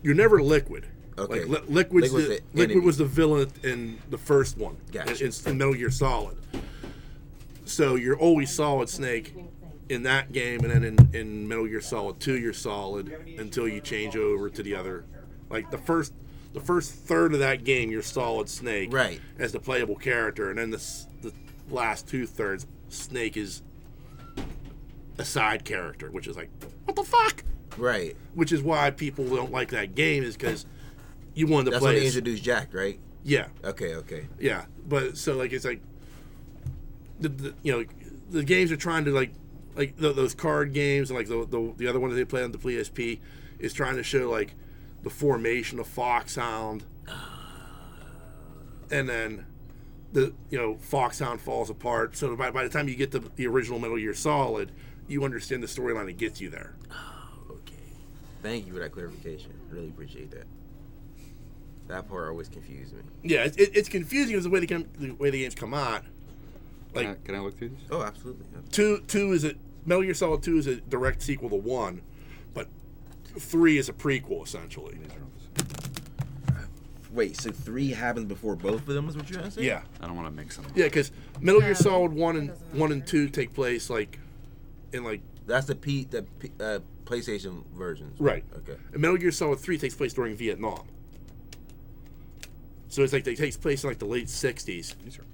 [0.00, 0.86] You're never liquid.
[1.20, 1.44] Okay.
[1.44, 2.80] Like, li- liquid's Liquid's the, the liquid enemy.
[2.86, 4.76] was the villain in the first one.
[4.92, 5.24] Gotcha.
[5.24, 6.36] It's in Metal Gear Solid.
[7.64, 9.34] So you're always Solid Snake
[9.88, 13.80] in that game, and then in, in Metal Gear Solid 2, you're Solid until you
[13.80, 15.04] change over to the other
[15.50, 16.12] Like the first
[16.52, 19.20] the first third of that game, you're Solid Snake, Right.
[19.38, 21.32] as the playable character, and then the s- the
[21.70, 23.62] last two thirds, Snake is
[25.18, 26.50] a side character, which is like
[26.84, 27.44] what the fuck.
[27.76, 28.16] Right.
[28.34, 30.66] Which is why people don't like that game is because
[31.34, 31.92] you wanted to That's play.
[31.94, 32.98] when they introduced Jack, right?
[33.22, 34.26] yeah, Okay, okay.
[34.38, 35.80] yeah, but so like it's like
[37.20, 37.84] the, the you know
[38.30, 39.32] the games are trying to like
[39.76, 42.42] like th those card games and like the, the the other one that they play
[42.42, 43.20] on the PSP
[43.58, 44.54] is trying to show like
[45.02, 46.84] the formation of Foxhound,
[48.90, 49.46] and then
[50.12, 52.16] the you know Foxhound falls apart.
[52.16, 54.72] So by, by the time you get to the original Metal Gear Solid,
[55.08, 56.74] you understand the storyline that gets you there.
[56.90, 57.74] Oh, okay.
[58.42, 59.52] Thank you for that clarification.
[59.70, 60.46] Really appreciate that.
[61.90, 63.02] That part always confused me.
[63.22, 65.74] Yeah, it, it, it's confusing as the way the, game, the way the games come
[65.74, 66.04] out.
[66.94, 67.80] Like Can I, can I look through this?
[67.90, 68.46] Oh, absolutely.
[68.70, 69.54] two two is a
[69.84, 72.02] Metal Gear Solid Two is a direct sequel to one,
[72.54, 72.68] but
[73.38, 74.94] three is a prequel essentially.
[74.94, 75.26] These are all-
[77.12, 79.08] Wait, so three happens before both of them?
[79.08, 79.66] Is what you're trying to say?
[79.66, 80.66] Yeah, I don't want to mix them.
[80.76, 81.10] yeah, because
[81.40, 84.18] Metal Gear Yeah, Solid one and one and two take place like
[84.92, 88.20] in like That's the P, the P, uh, PlayStation versions.
[88.20, 88.44] right.
[88.58, 88.76] Okay.
[88.92, 90.82] And Metal Gear Solid three takes place during Vietnam.
[92.90, 95.24] So it's like it takes place in like the late '60s, These are,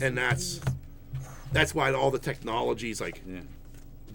[0.00, 0.74] and that's these?
[1.52, 3.40] that's why all the technology's like yeah.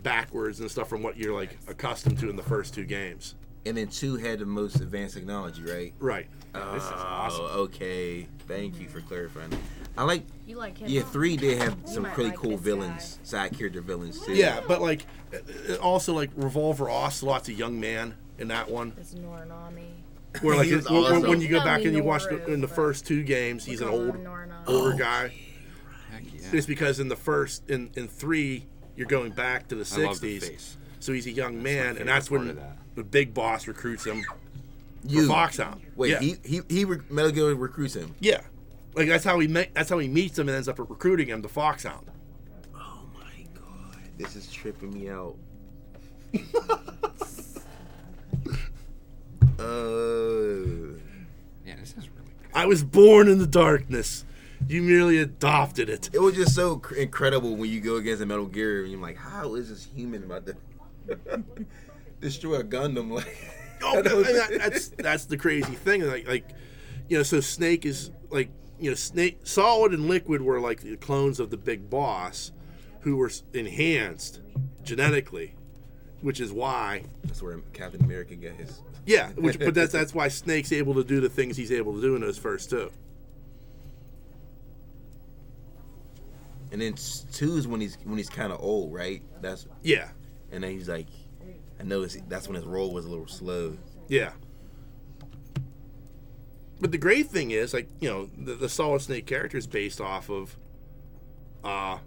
[0.02, 3.36] backwards and stuff from what you're like accustomed to in the first two games.
[3.65, 5.94] And then two had the most advanced technology, right?
[5.99, 6.28] Right.
[6.53, 7.45] This is oh, awesome.
[7.45, 8.28] okay.
[8.48, 9.52] Thank you for clarifying.
[9.98, 10.24] I like.
[10.45, 10.88] You like him?
[10.90, 14.34] Yeah, three did have some might pretty like cool this villains, side character villains too.
[14.34, 18.94] Yeah, but like uh, also like Revolver Ocelot's a young man in that one.
[18.98, 19.97] It's Norinami.
[20.41, 21.30] Where like He it- when- when, awesome.
[21.30, 23.88] when you go back and you watch the, in the first two games, he's an
[23.89, 24.15] old
[24.68, 25.34] older Oh, guy.
[26.11, 26.39] Heck yeah.
[26.53, 28.65] It's because in the first in in three
[28.95, 31.97] you're going back to the I love the '60s, so he's a young my man,
[31.97, 32.77] and that's when that.
[32.95, 34.23] the big boss recruits him
[35.05, 35.23] You.
[35.23, 35.81] for Foxhound.
[35.95, 36.19] Wait, yeah.
[36.19, 38.15] he he he re- Metal Gear recruits him.
[38.19, 38.41] yeah,
[38.95, 39.69] like that's how he met.
[39.73, 42.07] That's how he meets him and ends up recruiting him to Foxhound.
[42.76, 45.35] Oh my god, this is tripping me out.
[49.60, 50.98] uh,
[51.66, 52.50] Yeah, this is really good.
[52.54, 54.24] I was born in the darkness.
[54.68, 56.10] You merely adopted it.
[56.14, 59.00] it was just so cr- incredible when you go against a Metal Gear and you're
[59.02, 60.56] like, how is this human about to
[62.22, 63.12] destroy a Gundam?
[63.24, 63.54] Like,
[63.84, 66.02] Oh, and that, that's that's the crazy thing.
[66.02, 66.50] Like, like,
[67.10, 70.98] you know, so Snake is like, you know, Snake, Solid and Liquid were like the
[70.98, 72.52] clones of the big boss,
[73.02, 74.42] who were enhanced
[74.84, 75.54] genetically,
[76.22, 78.82] which is why, that's where Captain America got his.
[79.08, 82.02] Yeah, which, but that's that's why Snake's able to do the things he's able to
[82.02, 82.92] do in those first two.
[86.72, 86.96] And then
[87.32, 89.24] two is when he's when he's kind of old, right?
[89.42, 90.10] That's Yeah,
[90.52, 91.08] and then he's like,
[91.80, 93.78] I know that's when his roll was a little slow.
[94.08, 94.34] yeah.
[96.80, 100.00] But the great thing is, like, you know, the, the Solid Snake character is based
[100.00, 100.56] off of
[101.64, 101.98] uh,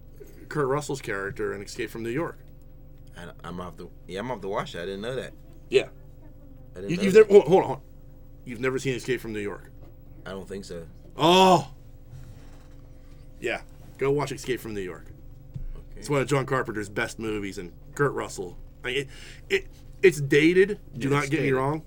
[0.49, 2.39] Kurt Russell's character in Escape from New York.
[3.17, 4.77] I, I'm off the yeah, I'm off the watch.
[4.77, 5.33] I didn't know that.
[5.71, 5.89] Yeah.
[6.85, 7.81] I didn't You, know you've never hold, hold on.
[8.45, 9.71] You've never seen Escape from New York.
[10.27, 10.87] I don't think so.
[11.17, 11.71] Oh.
[13.41, 13.61] Yeah.
[13.99, 15.07] Go watch Escape from New York.
[15.77, 16.01] Okay.
[16.01, 18.57] It's one of John Carpenter's best movies, and Kurt Russell.
[18.83, 19.09] I mean, it,
[19.51, 19.67] it
[20.03, 20.79] it's dated.
[20.97, 21.83] Do Yeah, not it's get me wrong.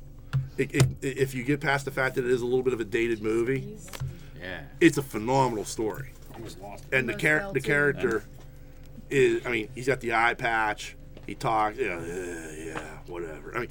[0.57, 2.79] It, it, if you get past the fact that it is a little bit of
[2.79, 3.75] a dated movie,
[4.39, 4.61] Yeah.
[4.79, 6.11] it's a phenomenal story.
[6.35, 6.83] Almost lost.
[6.91, 7.63] And the Most char- the belted.
[7.63, 8.23] character
[9.09, 9.45] is.
[9.45, 10.95] I mean, he's got the eye patch.
[11.25, 11.77] He talks.
[11.77, 13.55] Yeah, yeah, yeah, whatever.
[13.55, 13.69] I mean,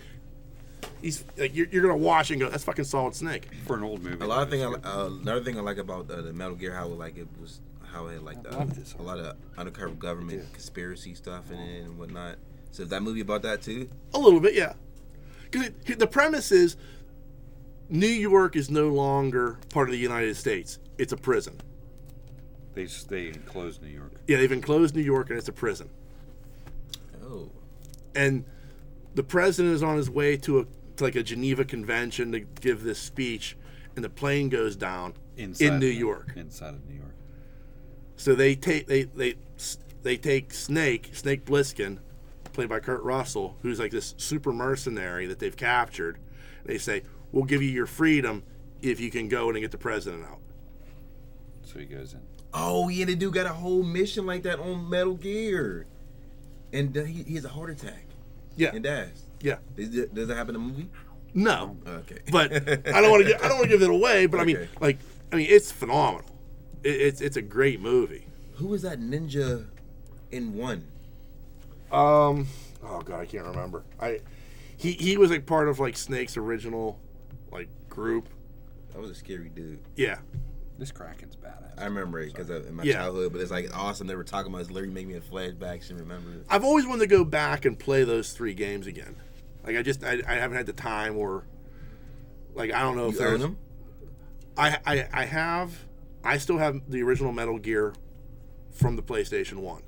[1.03, 4.03] he's like you're, you're gonna watch and go, "That's fucking Solid Snake." For an old
[4.03, 4.25] movie.
[4.25, 4.65] A lot of that things.
[4.65, 7.29] I, was uh, another thing I like about uh, the Metal Gear, how like it
[7.41, 8.67] was, how it like I uh,
[8.99, 12.37] a lot of undercover government conspiracy stuff in it and whatnot.
[12.71, 13.89] So is that movie about that too?
[14.15, 14.73] A little bit, yeah.
[15.51, 16.77] Because the premise is
[17.91, 20.79] New York is no longer part of the United States.
[20.97, 21.61] It's a prison.
[22.75, 24.13] They s- they enclosed New York.
[24.27, 25.91] Yeah, they've enclosed New York and it's a prison.
[27.23, 27.51] Oh,
[28.15, 28.45] And
[29.15, 30.67] the president is on his way to a
[31.03, 33.57] to like a Geneva convention to give this speech,
[33.97, 36.33] and the plane goes down Inside in New of- York.
[36.37, 37.15] Inside of New York.
[38.17, 39.35] So they take they they
[40.03, 41.99] they take Snake Snake Plissken,
[42.53, 46.19] played by Kurt Russell, who's like this super mercenary that they've captured.
[46.65, 47.03] They say,
[47.33, 48.45] "We'll give you your freedom
[48.81, 50.39] if you can go in and get the president out."
[51.65, 52.21] So he goes in.
[52.55, 55.87] oh yeah, the dude got a whole mission like that on Metal Gear,
[56.73, 58.05] and he, he has a heart attack
[58.57, 59.25] Yeah, and dies.
[59.43, 59.57] Yeah.
[59.77, 60.89] Does, it- does it happen in the movie?
[61.35, 63.37] No, Okay, but I don't want to.
[63.45, 64.27] I don't want to give it away.
[64.27, 64.99] But I mean, like,
[65.33, 66.29] I mean, it's phenomenal.
[66.85, 68.27] It, it's it's a great movie.
[68.57, 69.67] Who was that ninja
[70.31, 70.87] in one?
[71.91, 72.47] Um,
[72.83, 73.83] oh god, I can't remember.
[74.01, 74.21] I
[74.77, 76.99] he he was like part of like Snake's original
[77.51, 78.29] like group.
[78.93, 79.79] That was a scary dude.
[79.97, 80.19] Yeah,
[80.79, 81.81] This Kraken's badass.
[81.81, 82.95] I remember it because in my Yeah.
[82.97, 84.07] childhood, but it's like awesome.
[84.07, 84.63] They were talking about it.
[84.63, 86.45] It's literally making me have flashbacks and remember it.
[86.51, 89.17] I've always wanted to go back and play those three games again.
[89.65, 91.45] Like I just I, I haven't had the time or
[92.55, 93.59] like I don't know if You own there's them?
[94.57, 95.73] I, I I have
[96.25, 97.95] I still have the original Metal Gear
[98.71, 99.83] from the PlayStation One.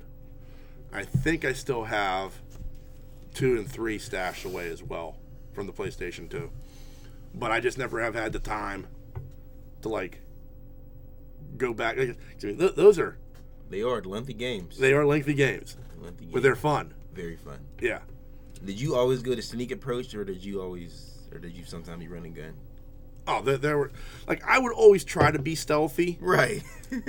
[0.93, 2.33] I think I still have
[3.33, 5.17] two and three stashed away as well
[5.53, 6.51] from the PlayStation Two,
[7.33, 8.87] but I just never have had the time
[9.81, 10.19] to like
[11.57, 11.97] go back.
[11.97, 13.17] I mean, th- those are
[13.69, 14.77] They are lengthy games.
[14.77, 16.33] they are lengthy games, lengthy games.
[16.33, 16.93] but they're fun.
[17.13, 17.59] very fun.
[17.81, 17.99] Yeah.
[18.65, 21.99] Did you always go the sneak approach, or did you always, or did you sometimes
[21.99, 22.53] be running gun?
[23.27, 23.91] Oh, there, there were
[24.27, 26.17] like I would always try to be stealthy.
[26.21, 26.63] Right.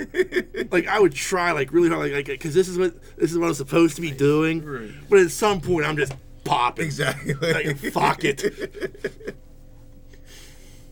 [0.71, 3.47] Like I would try like really hard, like because this is what this is what
[3.47, 4.65] I'm supposed to be doing.
[4.65, 4.89] Right.
[5.09, 6.13] But at some point, I'm just
[6.43, 6.85] popping.
[6.85, 7.33] exactly.
[7.35, 8.43] Like, fuck it.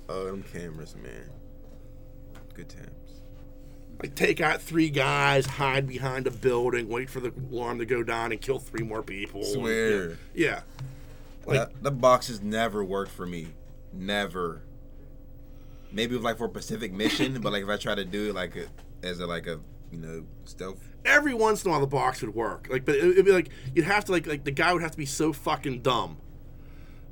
[0.10, 1.30] oh, them cameras, man.
[2.54, 2.95] Good times.
[4.02, 8.04] Like take out three guys, hide behind a building, wait for the alarm to go
[8.04, 9.44] down, and kill three more people.
[9.44, 10.18] Swear.
[10.34, 10.62] Yeah.
[11.46, 13.48] Like that, the boxes never worked for me.
[13.94, 14.64] Never.
[15.92, 18.30] Maybe it was like for a Pacific mission, but like if I try to do
[18.30, 18.66] it like a,
[19.06, 19.60] as a like a
[19.92, 20.80] you know stealth.
[21.06, 22.68] every once in a while, the box would work.
[22.70, 24.92] Like, but it, it'd be like you'd have to like like the guy would have
[24.92, 26.18] to be so fucking dumb.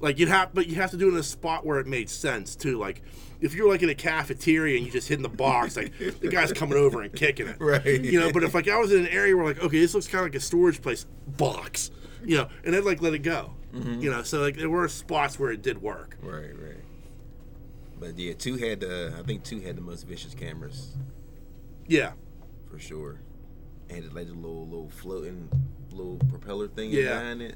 [0.04, 2.10] Like you'd have, but you have to do it in a spot where it made
[2.10, 2.78] sense too.
[2.78, 3.02] Like
[3.40, 6.28] if you're like in a cafeteria and you just hit in the box, like the
[6.28, 8.02] guy's coming over and kicking it, Right.
[8.04, 8.30] You know.
[8.34, 10.26] But if like I was in an area where like okay, this looks kind of
[10.26, 11.06] like a storage place,
[11.38, 11.90] box,
[12.22, 14.24] you know, and I'd like let it go, you know.
[14.24, 16.18] So like there were spots where it did work.
[16.22, 16.84] Right, right.
[17.98, 20.98] But yeah, two had uh, I think two had the most vicious cameras
[21.88, 22.12] Yeah,
[22.70, 23.22] for sure,
[23.90, 25.50] and it like a little little floating
[25.92, 27.20] little propeller thing Yeah.
[27.20, 27.56] behind it.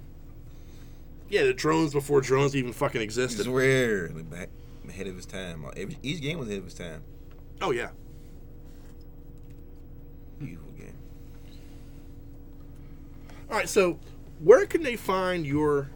[1.30, 1.44] Yeah.
[1.44, 3.46] The drones before drones even fucking I existed.
[3.46, 4.50] swear, like back
[4.88, 5.66] ahead of his time.
[5.76, 7.04] Every, each game was ahead of his time.
[7.62, 7.90] Oh yeah.
[10.40, 10.94] Beautiful game.
[13.50, 14.00] All right, so
[14.40, 15.90] where can they find your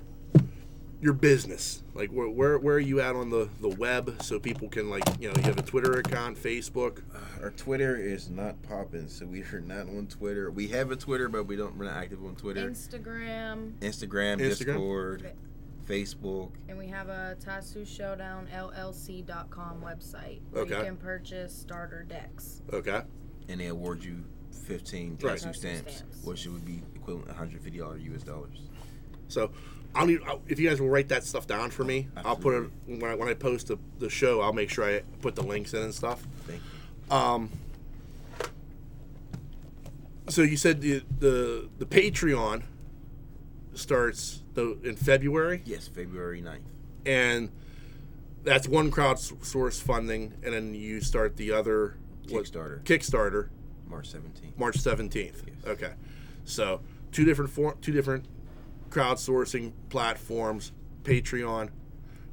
[1.02, 1.81] your business?
[1.94, 5.04] Like where where, where are you at on the, the web so people can like
[5.20, 7.02] you know you have a Twitter account, Facebook.
[7.42, 10.50] Our Twitter is not popping, so we are not on Twitter.
[10.52, 11.76] We have a Twitter, but we don't.
[11.78, 12.70] We're not active on Twitter.
[12.70, 14.40] Instagram, Instagram, Instagram?
[14.40, 15.32] Discord,
[15.86, 16.52] Facebook.
[16.70, 20.78] and we have a Tasuo Showdown LLC.com website where Okay.
[20.78, 22.62] you can purchase starter decks.
[22.72, 23.02] Okay.
[23.50, 24.24] and they award you
[24.66, 25.36] 15 Right.
[25.38, 26.24] Tasuo Tasuo stamps, stamps.
[26.24, 28.62] which would be equivalent to 150 dollars US dollars.
[29.28, 29.52] So
[29.94, 32.08] I'll need I'll, if you guys will write that stuff down for me.
[32.18, 34.42] I'll put it when I, when I post the, the show.
[34.42, 36.26] I'll make sure I put the links in and stuff.
[36.48, 36.62] Thank
[37.10, 37.16] you.
[37.16, 37.50] Um.
[40.30, 42.64] So you said the the, the Patreon
[43.74, 45.62] starts the, in February.
[45.66, 46.60] Yes, February 9th.
[47.06, 47.50] and
[48.44, 51.98] that's one crowdsource funding, and then you start the other
[52.30, 52.82] what- Kickstarter.
[52.84, 53.50] Kickstarter
[53.88, 54.58] March 17th.
[54.58, 55.44] March seventeenth.
[55.46, 55.56] Yes.
[55.68, 55.94] Okay,
[56.46, 56.80] so
[57.12, 58.26] two different for, two different
[58.92, 60.72] crowdsourcing platforms,
[61.04, 61.70] Patreon,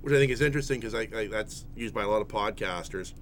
[0.03, 3.15] which I think is interesting because I, I that's used by a lot of podcasters,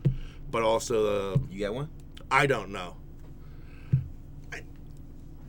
[0.51, 1.89] but also uh, You got one?
[2.31, 2.97] I don't know.
[4.53, 4.63] I,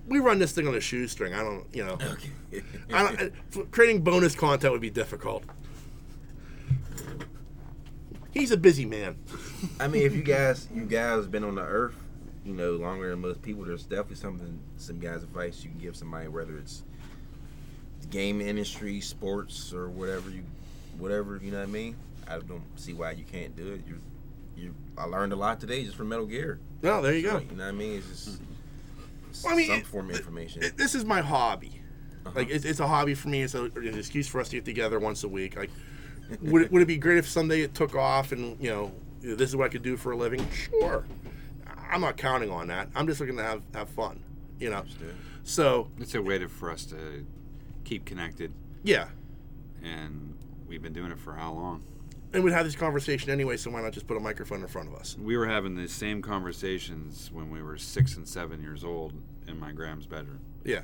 [0.08, 1.34] we run this thing on a shoestring.
[1.34, 1.98] I don't, you know.
[2.54, 2.64] Okay.
[2.94, 5.44] I don't, I- creating bonus content would be difficult.
[8.32, 9.18] He's a busy man.
[9.80, 11.96] I mean, if you guys, you guys been on the earth,
[12.46, 15.96] you know, longer than most people, there's definitely something, some guys' advice you can give
[15.98, 16.97] somebody, whether it's the
[18.10, 20.44] game industry, sports, or whatever you,
[20.98, 21.95] whatever you know what I mean.
[22.28, 23.82] I don't see why you can't do it.
[23.88, 24.02] You,
[24.57, 24.76] you.
[24.98, 26.60] I learned a lot today just from Metal Gear.
[26.82, 27.38] Well, there you go.
[27.40, 27.98] You know what I mean?
[27.98, 28.41] It's just
[29.30, 30.64] it's Well, I mean, some it- form of information.
[30.64, 31.82] It- this is my hobby.
[32.26, 32.34] Uh-huh.
[32.40, 33.44] Like it's, it's a hobby for me.
[33.44, 35.56] It's a, an excuse for us to get together once a week.
[35.56, 35.69] Like,
[36.41, 38.91] would it, would it be great if someday it took off and you know
[39.22, 40.45] this is what I could do for a living?
[40.52, 41.06] Sure.
[41.90, 42.90] I'm not counting on that.
[42.95, 44.19] I'm just looking to have have fun.
[44.60, 44.78] You know.
[44.80, 45.15] Understood.
[45.45, 47.26] So It's a way to, for us to
[47.88, 48.52] keep connected,
[48.84, 49.08] yeah,
[49.84, 50.36] and
[50.68, 51.82] we've been doing it for how long?
[52.34, 53.56] and we'd have this conversation anyway.
[53.56, 55.16] So why not just put a microphone in front of us?
[55.18, 59.14] We were having the same conversations when we were six and seven years old
[59.48, 60.42] in my Graham's bedroom.
[60.66, 60.82] Yeah.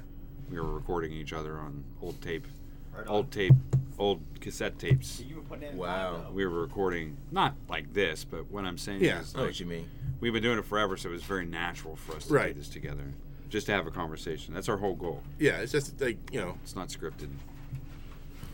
[0.50, 2.48] We were recording each other on old tape,
[2.96, 3.08] Right on.
[3.14, 3.54] old tape,
[4.00, 5.20] old cassette tapes.
[5.28, 6.14] You were putting in Wow.
[6.14, 6.32] time, though.
[6.32, 9.20] We were recording not like this, but what I'm saying Yeah.
[9.20, 9.90] is oh, I know like what you mean.
[10.22, 12.54] we've been doing it forever, so it was very natural for us to Right.
[12.54, 13.14] do this together,
[13.54, 14.54] just to have a conversation.
[14.54, 15.22] That's our whole goal.
[15.40, 15.58] Yeah.
[15.60, 16.58] It's just like you know.
[16.64, 17.30] It's not scripted.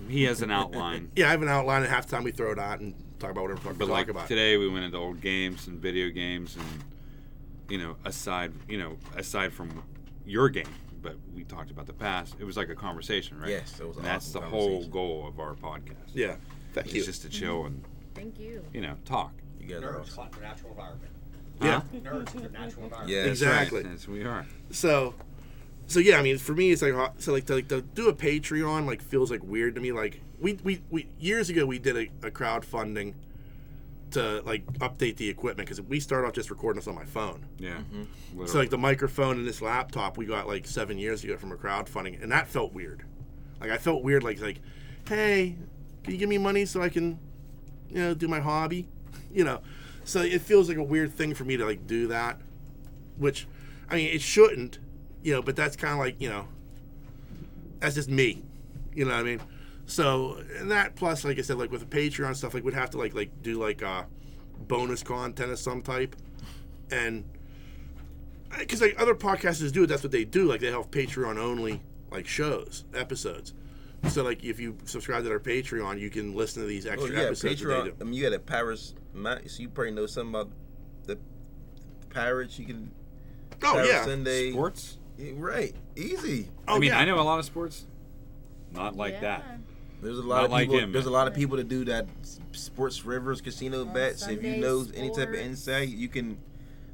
[0.09, 1.09] He has an outline.
[1.15, 3.31] Yeah, I have an outline, and half the time we throw it out and talk
[3.31, 4.27] about whatever the fuck we But talk like about.
[4.27, 6.65] today, we went into old games and video games, and
[7.69, 9.83] you know, aside you know, aside from
[10.25, 10.67] your game,
[11.01, 12.35] but we talked about the past.
[12.39, 13.49] It was like a conversation, right?
[13.51, 14.91] Yes, it was an And that's awesome the whole conversation.
[14.91, 16.09] goal of our podcast.
[16.13, 16.35] Yeah.
[16.73, 16.89] Thank you.
[16.89, 17.03] It's you.
[17.05, 17.81] just to chill and
[18.15, 18.63] Thank you.
[18.73, 19.31] you know, talk.
[19.59, 20.15] You guys are Nerds awesome.
[20.15, 21.11] caught in natural environment.
[21.61, 21.81] Yeah.
[21.93, 23.09] Nerds in their natural environment.
[23.09, 23.83] Yeah, that's Exactly.
[23.83, 24.45] Yes, we are.
[24.71, 25.15] So,
[25.87, 28.13] so yeah, I mean, for me, it's like so like to, like to do a
[28.13, 29.91] Patreon like feels like weird to me.
[29.91, 33.13] Like we we, we years ago we did a, a crowdfunding
[34.11, 37.45] to like update the equipment because we start off just recording this on my phone.
[37.57, 37.77] Yeah.
[37.93, 38.45] Mm-hmm.
[38.45, 41.55] So like the microphone and this laptop we got like seven years ago from a
[41.55, 43.03] crowdfunding, and that felt weird.
[43.59, 44.59] Like I felt weird, like like,
[45.07, 45.55] hey,
[46.03, 47.19] can you give me money so I can,
[47.89, 48.87] you know, do my hobby,
[49.31, 49.61] you know.
[50.09, 52.41] So it feels like a weird thing for me to like do that,
[53.17, 53.47] which,
[53.87, 54.79] I mean, it shouldn't,
[55.21, 55.43] you know.
[55.43, 56.47] But that's kind of like you know,
[57.79, 58.41] that's just me,
[58.91, 59.39] you know what I mean.
[59.85, 62.89] So and that plus, like I said, like with the Patreon stuff, like we'd have
[62.89, 64.05] to like like do like uh,
[64.67, 66.15] bonus content of some type,
[66.89, 67.23] and
[68.57, 70.45] because like other podcasters do it, that's what they do.
[70.45, 71.81] Like they have Patreon only
[72.11, 73.53] like shows, episodes.
[74.07, 77.11] So like if you subscribe to our Patreon, you can listen to these Oh extra
[77.11, 77.59] yeah, episodes.
[77.61, 77.93] that they Patreon.
[78.01, 78.93] I mean, you got a Paris.
[79.13, 80.49] Ma- so you probably know something about
[81.05, 81.17] the
[82.09, 82.57] Pirates.
[82.57, 82.91] You can.
[83.63, 84.51] Oh Pirates yeah, Sunday.
[84.51, 84.97] Sports?
[85.17, 86.47] Yeah, Right, easy.
[86.67, 86.99] oh I mean, yeah.
[86.99, 87.85] I know a lot of sports.
[88.71, 89.19] Not like Yeah.
[89.21, 89.59] that.
[90.01, 90.79] There's a lot Not of like people.
[90.79, 90.91] him.
[90.93, 92.07] There's a lot of people that do that
[92.53, 94.23] sports rivers casino Yeah, bets.
[94.27, 96.37] if you Sunday know any type of insight, you can.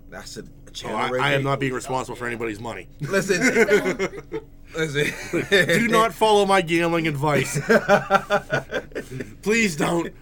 [0.09, 2.87] That's a, a Oh, channel I, right I am not being responsible for anybody's money.
[3.01, 4.41] Listen, listen.
[5.49, 7.59] do not follow my gambling advice.
[9.41, 10.13] Please don't.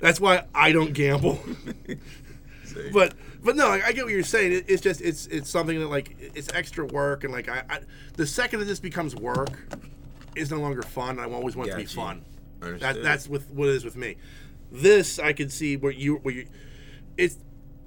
[0.00, 1.40] That's why I don't gamble.
[2.92, 4.52] but but no, I, I get what you're saying.
[4.52, 7.80] It, it's just it's it's something that like it's extra work and like I, I
[8.14, 9.50] the second that this becomes work,
[10.34, 11.18] it's no longer fun.
[11.18, 11.96] I always want it to be Gotcha.
[11.96, 12.24] fun.
[12.60, 13.04] That, Understood.
[13.04, 14.16] that's with what it is with me.
[14.72, 16.46] This I can see where you where you
[17.16, 17.38] it's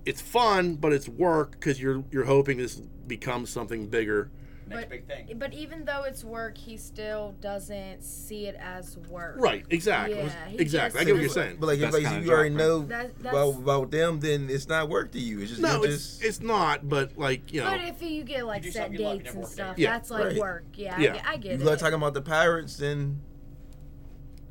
[0.05, 4.29] it's fun, but it's work because you're you're hoping this becomes something bigger.
[4.67, 5.37] Next But- big thing.
[5.37, 9.35] But even though it's work, he still doesn't see it as work.
[9.39, 9.65] Right?
[9.69, 10.17] Exactly.
[10.17, 11.01] Yeah, he exactly.
[11.01, 11.57] I get what you're saying.
[11.59, 14.67] But like That's everybody, kinda you already know That- about, that's- about them, then it's
[14.67, 15.39] not work to you.
[15.39, 16.87] It's just No, it's just it's not.
[16.89, 19.47] But like you know, But if you get like do set something love, dates and
[19.47, 19.77] stuff.
[19.77, 20.37] Yeah, that's like right.
[20.37, 20.65] work.
[20.73, 21.09] Yeah, Yeah.
[21.09, 21.61] I, get- I get you it.
[21.61, 23.21] start talking about the pirates, then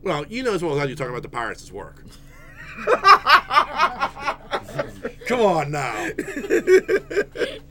[0.03, 0.95] well, you know as well as I do.
[0.95, 2.05] Talking about the Pirates is work.
[5.27, 6.09] Come on now.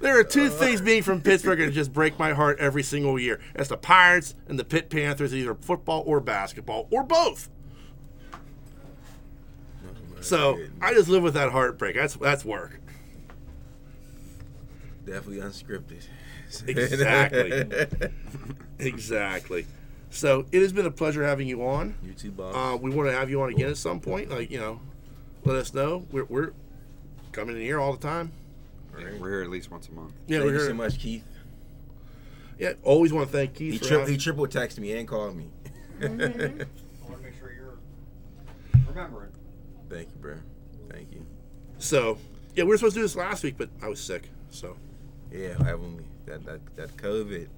[0.00, 3.40] There are two things being from Pittsburgh that just break my heart every single year.
[3.54, 7.48] That's the Pirates and the Pitt Panthers, either football or basketball, or both.
[10.20, 11.96] So I just live with that heartbreak.
[11.96, 12.80] That's that's work.
[15.04, 16.04] definitely unscripted.
[16.66, 18.10] Exactly.
[18.80, 19.66] Exactly.
[20.10, 21.96] So it has been a pleasure having you on.
[22.00, 22.54] you too, boss.
[22.54, 24.30] Uh, we want to have you on again at some point.
[24.30, 24.80] Like you know,
[25.44, 26.06] let us know.
[26.12, 26.52] We're, we're
[27.32, 28.30] coming in here all the time.
[29.00, 30.12] Yeah, we're here at least once a month.
[30.26, 30.68] Yeah, Thank we're you here.
[30.68, 31.24] so much, Keith.
[32.58, 33.72] Yeah, always want to thank Keith.
[33.74, 35.50] He, for tri- having- he triple texted me and called me.
[36.00, 36.10] Mm-hmm.
[36.62, 37.78] I want to make sure you're
[38.88, 39.30] remembering.
[39.88, 40.34] Thank you, bro.
[40.90, 41.24] Thank you.
[41.78, 42.18] so
[42.54, 44.28] yeah, we were supposed to do this last week, but I was sick.
[44.50, 44.76] So
[45.30, 47.48] Yeah, having that that that COVID.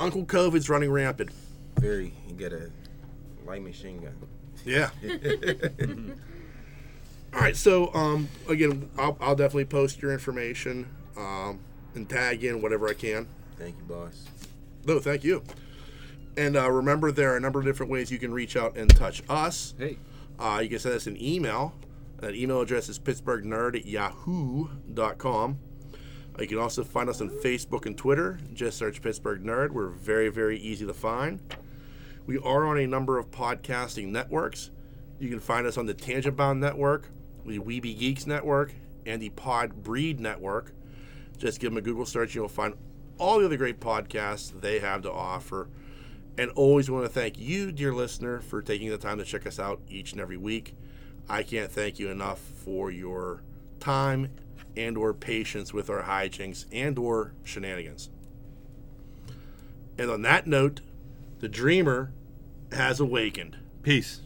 [0.00, 1.30] Uncle COVID's running rampant.
[1.78, 2.70] Very, you got a
[3.46, 4.14] light machine gun.
[4.64, 4.90] Yeah.
[5.02, 6.12] Mm-hmm.
[7.34, 7.56] All right.
[7.56, 10.86] So um, again, I'll, I'll definitely post your information
[11.16, 11.60] um,
[11.94, 13.26] and tag in whatever I can.
[13.58, 14.24] Thank you, boss.
[14.86, 15.42] No, thank you.
[16.36, 18.88] And uh, remember, there are a number of different ways you can reach out and
[18.94, 19.74] touch us.
[19.78, 19.98] Hey,
[20.38, 21.74] Uh, you can send us an email.
[22.18, 25.58] That email address is pittsburghnerd at yahoo.com.
[26.38, 28.38] Uh, you can also find us on Facebook and Twitter.
[28.54, 29.70] Just search Pittsburgh Nerd.
[29.70, 31.40] We're very, very easy to find.
[32.26, 34.70] We are on a number of podcasting networks.
[35.18, 37.08] You can find us on the Tangent Bound Network,
[37.50, 38.74] the Weeby Geeks Network,
[39.06, 40.72] and the Pod Breed Network.
[41.38, 42.34] Just give them a Google search.
[42.34, 42.74] You'll find
[43.18, 45.68] all the other great podcasts they have to offer.
[46.38, 49.58] And always want to thank you, dear listener, for taking the time to check us
[49.58, 50.74] out each and every week.
[51.28, 53.42] I can't thank you enough for your
[53.78, 54.28] time
[54.76, 58.10] and or patience with our hijinks and or shenanigans.
[59.98, 60.80] And on that note,
[61.40, 62.12] the dreamer
[62.72, 63.58] has awakened.
[63.82, 64.20] peace.